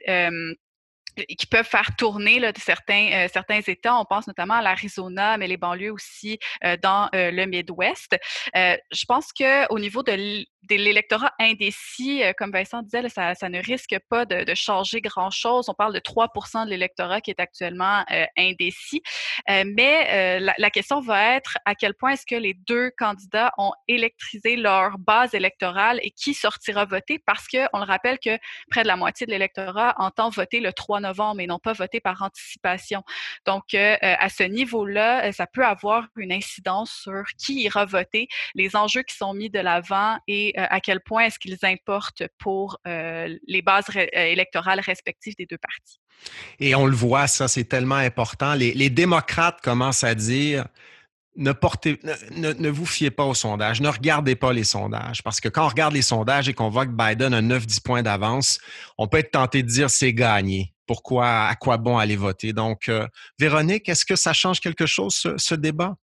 qui 1.37 1.47
peuvent 1.47 1.67
faire 1.67 1.97
tourner 1.97 2.41
certains, 2.57 3.27
certains 3.33 3.61
États. 3.61 3.97
On 3.99 4.05
pense 4.05 4.29
notamment 4.29 4.55
à 4.55 4.63
l'Arizona, 4.63 5.37
mais 5.37 5.49
les 5.49 5.57
banlieues 5.57 5.91
aussi 5.91 6.39
dans 6.83 7.09
le 7.13 7.45
Midwest. 7.47 8.17
Je 8.55 9.05
pense 9.07 9.33
qu'au 9.33 9.79
niveau 9.81 10.05
de 10.05 10.45
l'électorat 10.77 11.33
indécis, 11.39 12.23
euh, 12.23 12.33
comme 12.37 12.51
Vincent 12.51 12.83
disait, 12.83 13.09
ça, 13.09 13.49
ne 13.49 13.63
risque 13.63 13.97
pas 14.09 14.25
de, 14.25 14.55
changer 14.55 15.01
grand-chose. 15.01 15.69
On 15.69 15.75
parle 15.75 15.95
de 15.95 15.99
3 15.99 16.29
de 16.65 16.71
l'électorat 16.71 17.21
qui 17.21 17.31
est 17.31 17.41
actuellement 17.41 18.05
euh, 18.11 18.25
indécis. 18.37 19.03
Euh, 19.49 19.65
mais 19.67 20.41
la, 20.41 20.71
question 20.71 21.01
va 21.01 21.37
être 21.37 21.57
à 21.65 21.75
quel 21.75 21.95
point 21.95 22.13
est-ce 22.13 22.27
que 22.27 22.35
les 22.35 22.55
deux 22.55 22.91
candidats 22.99 23.53
ont 23.57 23.73
électrisé 23.89 24.57
leur 24.57 24.99
base 24.99 25.35
électorale 25.35 25.99
et 26.03 26.11
qui 26.11 26.35
sortira 26.35 26.85
voter? 26.85 27.19
Parce 27.19 27.47
que 27.49 27.59
on 27.73 27.79
le 27.79 27.85
rappelle 27.85 28.19
que 28.19 28.39
près 28.71 28.83
de 28.83 28.89
la 28.89 28.97
moitié 28.97 29.27
de 29.27 29.31
l'électorat 29.31 29.95
entend 29.99 30.29
voter 30.29 30.61
le 30.61 30.73
3 30.73 31.01
novembre 31.01 31.41
et 31.41 31.47
non 31.47 31.59
pas 31.59 31.73
voter 31.73 32.01
par 32.01 32.21
anticipation. 32.23 33.03
Donc, 33.47 33.75
à 33.75 34.29
ce 34.29 34.43
niveau-là, 34.43 35.33
ça 35.33 35.47
peut 35.47 35.65
avoir 35.65 36.07
une 36.17 36.33
incidence 36.33 36.93
sur 37.03 37.25
qui 37.39 37.63
ira 37.63 37.87
voter, 37.87 38.29
les 38.55 38.77
enjeux 38.77 39.03
qui 39.03 39.17
sont 39.17 39.35
mis 39.35 39.51
de 39.51 39.59
l'avant 39.59 40.19
et 40.27 40.55
à 40.59 40.81
quel 40.81 41.01
point 41.01 41.25
est-ce 41.25 41.39
qu'ils 41.39 41.59
importent 41.63 42.25
pour 42.39 42.79
les 42.85 43.63
bases 43.63 43.87
électorales 44.13 44.81
respectives 44.81 45.35
des 45.39 45.47
deux 45.47 45.59
partis. 45.59 46.01
Et 46.59 46.75
on 46.75 46.87
le 46.87 46.97
voit, 46.97 47.27
ça, 47.27 47.49
c'est 47.49 47.65
tellement 47.65 47.97
important. 47.97 48.55
Les, 48.55 48.91
démocrates 48.91 49.61
commencent 49.61 50.05
à 50.05 50.15
dire 50.15 50.67
ne, 51.37 52.69
vous 52.69 52.87
fiez 52.87 53.11
pas 53.11 53.25
aux 53.25 53.35
sondages, 53.35 53.81
ne 53.81 53.89
regardez 53.89 54.35
pas 54.35 54.53
les 54.53 54.65
sondages. 54.65 55.23
Parce 55.23 55.41
que 55.41 55.49
quand 55.49 55.65
on 55.65 55.69
regarde 55.69 55.95
les 55.95 56.03
sondages 56.03 56.49
et 56.49 56.55
qu'on 56.55 56.69
voit 56.69 56.87
que 56.87 56.93
Biden 56.93 57.33
a 57.33 57.41
9-10 57.41 57.83
points 57.83 58.03
d'avance, 58.03 58.59
on 58.97 59.07
peut 59.07 59.19
être 59.19 59.31
tenté 59.31 59.63
de 59.63 59.69
dire 59.69 59.91
c'est 59.91 60.13
gagné. 60.13 60.75
Pourquoi, 60.87 61.47
à 61.47 61.55
quoi 61.55 61.77
bon 61.77 61.99
aller 61.99 62.17
voter? 62.17 62.53
Donc, 62.53 62.89
euh, 62.89 63.07
Véronique, 63.39 63.89
est-ce 63.89 64.07
que 64.07 64.17
ça 64.17 64.33
change 64.33 64.59
quelque 64.59 64.87
chose, 64.87 65.29
ce 65.37 65.55
débat? 65.55 65.97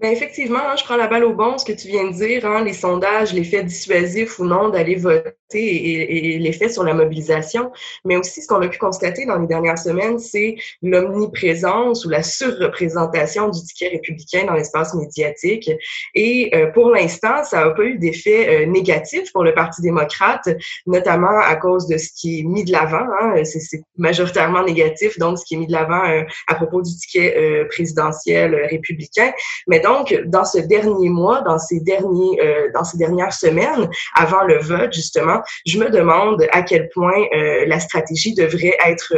Bien, 0.00 0.10
effectivement, 0.10 0.58
hein, 0.60 0.76
je 0.76 0.84
prends 0.84 0.96
la 0.96 1.06
balle 1.08 1.24
au 1.24 1.34
bon, 1.34 1.58
ce 1.58 1.64
que 1.64 1.72
tu 1.72 1.88
viens 1.88 2.10
de 2.10 2.12
dire, 2.12 2.46
hein, 2.46 2.64
les 2.64 2.72
sondages, 2.72 3.32
l'effet 3.32 3.62
dissuasif 3.64 4.38
ou 4.38 4.44
non 4.44 4.68
d'aller 4.70 4.96
voter 4.96 5.37
et, 5.54 6.34
et 6.34 6.38
l'effet 6.38 6.68
sur 6.68 6.84
la 6.84 6.94
mobilisation. 6.94 7.72
Mais 8.04 8.16
aussi, 8.16 8.42
ce 8.42 8.46
qu'on 8.46 8.60
a 8.60 8.68
pu 8.68 8.78
constater 8.78 9.26
dans 9.26 9.38
les 9.38 9.46
dernières 9.46 9.78
semaines, 9.78 10.18
c'est 10.18 10.56
l'omniprésence 10.82 12.04
ou 12.04 12.08
la 12.08 12.22
surreprésentation 12.22 13.48
du 13.48 13.60
ticket 13.62 13.88
républicain 13.88 14.44
dans 14.46 14.54
l'espace 14.54 14.94
médiatique. 14.94 15.70
Et 16.14 16.50
euh, 16.54 16.66
pour 16.72 16.90
l'instant, 16.90 17.44
ça 17.44 17.64
n'a 17.64 17.70
pas 17.70 17.84
eu 17.84 17.98
d'effet 17.98 18.48
euh, 18.48 18.66
négatif 18.66 19.32
pour 19.32 19.44
le 19.44 19.54
Parti 19.54 19.82
démocrate, 19.82 20.48
notamment 20.86 21.38
à 21.40 21.56
cause 21.56 21.86
de 21.86 21.96
ce 21.96 22.10
qui 22.14 22.40
est 22.40 22.42
mis 22.42 22.64
de 22.64 22.72
l'avant. 22.72 23.06
Hein, 23.20 23.42
c'est 23.44 23.80
majoritairement 23.96 24.64
négatif, 24.64 25.18
donc 25.18 25.38
ce 25.38 25.44
qui 25.44 25.54
est 25.54 25.58
mis 25.58 25.66
de 25.66 25.72
l'avant 25.72 26.04
euh, 26.04 26.22
à 26.46 26.54
propos 26.54 26.82
du 26.82 26.94
ticket 26.94 27.66
présidentiel 27.68 28.54
républicain. 28.70 29.32
Mais 29.66 29.80
donc, 29.80 30.14
dans 30.26 30.44
ce 30.44 30.58
dernier 30.58 31.08
mois, 31.08 31.42
dans 31.42 31.58
ces, 31.58 31.80
derniers, 31.80 32.38
dans 32.74 32.84
ces 32.84 32.98
dernières 32.98 33.32
semaines, 33.32 33.88
avant 34.14 34.44
le 34.44 34.58
vote, 34.58 34.92
justement, 34.92 35.37
je 35.66 35.78
me 35.78 35.90
demande 35.90 36.44
à 36.52 36.62
quel 36.62 36.88
point 36.90 37.24
euh, 37.34 37.64
la 37.66 37.80
stratégie 37.80 38.34
devrait 38.34 38.76
être 38.86 39.12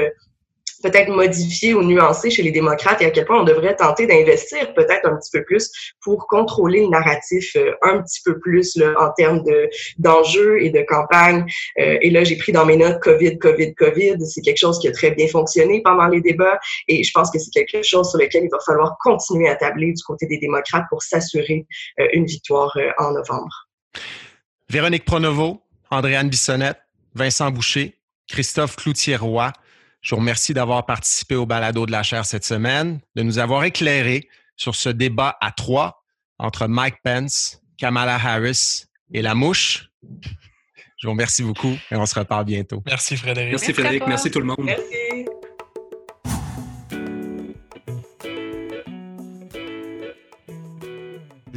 peut-être 0.82 1.10
modifié 1.10 1.74
ou 1.74 1.82
nuancé 1.82 2.30
chez 2.30 2.42
les 2.42 2.50
démocrates 2.50 3.02
et 3.02 3.06
à 3.06 3.10
quel 3.10 3.24
point 3.24 3.40
on 3.40 3.44
devrait 3.44 3.76
tenter 3.76 4.06
d'investir 4.06 4.72
peut-être 4.74 5.06
un 5.06 5.16
petit 5.16 5.30
peu 5.32 5.44
plus 5.44 5.70
pour 6.02 6.26
contrôler 6.26 6.82
le 6.82 6.88
narratif 6.88 7.54
euh, 7.56 7.72
un 7.82 8.02
petit 8.02 8.20
peu 8.24 8.38
plus 8.38 8.82
en 8.98 9.10
termes 9.16 9.42
de 9.44 9.68
d'enjeux 9.98 10.62
et 10.62 10.70
de 10.70 10.82
campagne. 10.82 11.44
Euh, 11.78 11.98
et 12.00 12.10
là, 12.10 12.24
j'ai 12.24 12.36
pris 12.36 12.52
dans 12.52 12.64
mes 12.64 12.76
notes 12.76 13.00
COVID, 13.00 13.38
COVID, 13.38 13.74
COVID. 13.74 14.16
C'est 14.26 14.42
quelque 14.42 14.58
chose 14.58 14.78
qui 14.78 14.88
a 14.88 14.92
très 14.92 15.10
bien 15.10 15.28
fonctionné 15.28 15.82
pendant 15.82 16.06
les 16.06 16.20
débats 16.20 16.58
et 16.88 17.02
je 17.02 17.10
pense 17.12 17.30
que 17.30 17.38
c'est 17.38 17.50
quelque 17.50 17.82
chose 17.82 18.08
sur 18.10 18.18
lequel 18.18 18.44
il 18.44 18.50
va 18.50 18.58
falloir 18.64 18.96
continuer 19.00 19.48
à 19.48 19.56
tabler 19.56 19.92
du 19.92 20.02
côté 20.02 20.26
des 20.26 20.38
démocrates 20.38 20.84
pour 20.88 21.02
s'assurer 21.02 21.66
euh, 21.98 22.06
une 22.12 22.26
victoire 22.26 22.76
en 22.98 23.12
novembre. 23.12 23.68
Véronique 24.68 25.04
Pronovo, 25.04 25.60
Andréane 25.90 26.28
Bissonnette, 26.28 26.80
Vincent 27.14 27.50
Boucher, 27.50 27.98
Christophe 28.28 28.76
Cloutier-Roy, 28.76 29.52
je 30.00 30.14
vous 30.14 30.20
remercie 30.20 30.54
d'avoir 30.54 30.86
participé 30.86 31.34
au 31.34 31.46
balado 31.46 31.84
de 31.84 31.92
la 31.92 32.02
chaire 32.02 32.24
cette 32.24 32.44
semaine, 32.44 33.00
de 33.16 33.22
nous 33.22 33.38
avoir 33.38 33.64
éclairé 33.64 34.28
sur 34.56 34.74
ce 34.74 34.88
débat 34.88 35.36
à 35.40 35.52
trois 35.52 36.04
entre 36.38 36.66
Mike 36.66 36.96
Pence, 37.04 37.60
Kamala 37.76 38.14
Harris 38.14 38.84
et 39.12 39.20
la 39.20 39.34
mouche. 39.34 39.90
Je 40.02 41.06
vous 41.06 41.12
remercie 41.12 41.42
beaucoup 41.42 41.76
et 41.90 41.96
on 41.96 42.06
se 42.06 42.18
reparle 42.18 42.44
bientôt. 42.44 42.82
Merci 42.86 43.16
Frédéric. 43.16 43.50
Merci 43.50 43.72
Frédéric. 43.72 44.06
Merci 44.06 44.30
tout 44.30 44.40
le 44.40 44.46
monde. 44.46 44.58
Merci. 44.60 44.99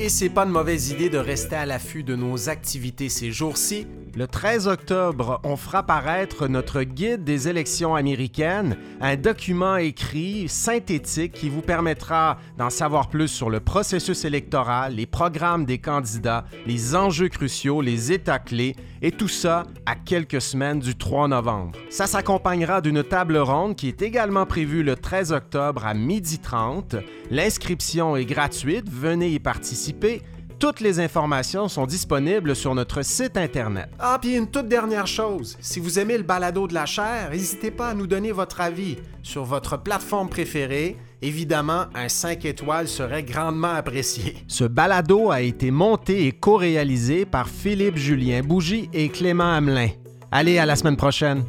Et 0.00 0.08
c'est 0.08 0.28
pas 0.28 0.44
une 0.44 0.52
mauvaise 0.52 0.90
idée 0.90 1.08
de 1.10 1.18
rester 1.18 1.56
à 1.56 1.66
l'affût 1.66 2.04
de 2.04 2.14
nos 2.14 2.48
activités 2.48 3.08
ces 3.08 3.32
jours-ci. 3.32 3.84
Le 4.18 4.26
13 4.26 4.66
octobre, 4.66 5.40
on 5.44 5.56
fera 5.56 5.84
paraître 5.84 6.48
notre 6.48 6.82
guide 6.82 7.22
des 7.22 7.46
élections 7.46 7.94
américaines, 7.94 8.76
un 9.00 9.14
document 9.14 9.76
écrit 9.76 10.48
synthétique 10.48 11.30
qui 11.30 11.48
vous 11.48 11.60
permettra 11.60 12.36
d'en 12.56 12.68
savoir 12.68 13.10
plus 13.10 13.28
sur 13.28 13.48
le 13.48 13.60
processus 13.60 14.24
électoral, 14.24 14.96
les 14.96 15.06
programmes 15.06 15.64
des 15.64 15.78
candidats, 15.78 16.46
les 16.66 16.96
enjeux 16.96 17.28
cruciaux, 17.28 17.80
les 17.80 18.10
états 18.10 18.40
clés, 18.40 18.74
et 19.02 19.12
tout 19.12 19.28
ça 19.28 19.62
à 19.86 19.94
quelques 19.94 20.40
semaines 20.40 20.80
du 20.80 20.96
3 20.96 21.28
novembre. 21.28 21.78
Ça 21.88 22.08
s'accompagnera 22.08 22.80
d'une 22.80 23.04
table 23.04 23.36
ronde 23.36 23.76
qui 23.76 23.86
est 23.86 24.02
également 24.02 24.46
prévue 24.46 24.82
le 24.82 24.96
13 24.96 25.30
octobre 25.30 25.86
à 25.86 25.94
12h30. 25.94 27.04
L'inscription 27.30 28.16
est 28.16 28.24
gratuite, 28.24 28.90
venez 28.90 29.28
y 29.28 29.38
participer. 29.38 30.22
Toutes 30.58 30.80
les 30.80 30.98
informations 30.98 31.68
sont 31.68 31.86
disponibles 31.86 32.56
sur 32.56 32.74
notre 32.74 33.02
site 33.02 33.36
Internet. 33.36 33.90
Ah, 34.00 34.18
puis 34.20 34.34
une 34.34 34.50
toute 34.50 34.66
dernière 34.66 35.06
chose, 35.06 35.56
si 35.60 35.78
vous 35.78 36.00
aimez 36.00 36.16
le 36.16 36.24
balado 36.24 36.66
de 36.66 36.74
la 36.74 36.84
chair, 36.84 37.30
n'hésitez 37.30 37.70
pas 37.70 37.90
à 37.90 37.94
nous 37.94 38.08
donner 38.08 38.32
votre 38.32 38.60
avis 38.60 38.96
sur 39.22 39.44
votre 39.44 39.80
plateforme 39.80 40.28
préférée. 40.28 40.96
Évidemment, 41.22 41.84
un 41.94 42.08
5 42.08 42.44
étoiles 42.44 42.88
serait 42.88 43.22
grandement 43.22 43.72
apprécié. 43.72 44.38
Ce 44.48 44.64
balado 44.64 45.30
a 45.30 45.42
été 45.42 45.70
monté 45.70 46.26
et 46.26 46.32
co-réalisé 46.32 47.24
par 47.24 47.48
Philippe 47.48 47.96
Julien 47.96 48.42
Bougie 48.42 48.90
et 48.92 49.10
Clément 49.10 49.52
Hamelin. 49.52 49.90
Allez, 50.32 50.58
à 50.58 50.66
la 50.66 50.74
semaine 50.74 50.96
prochaine. 50.96 51.44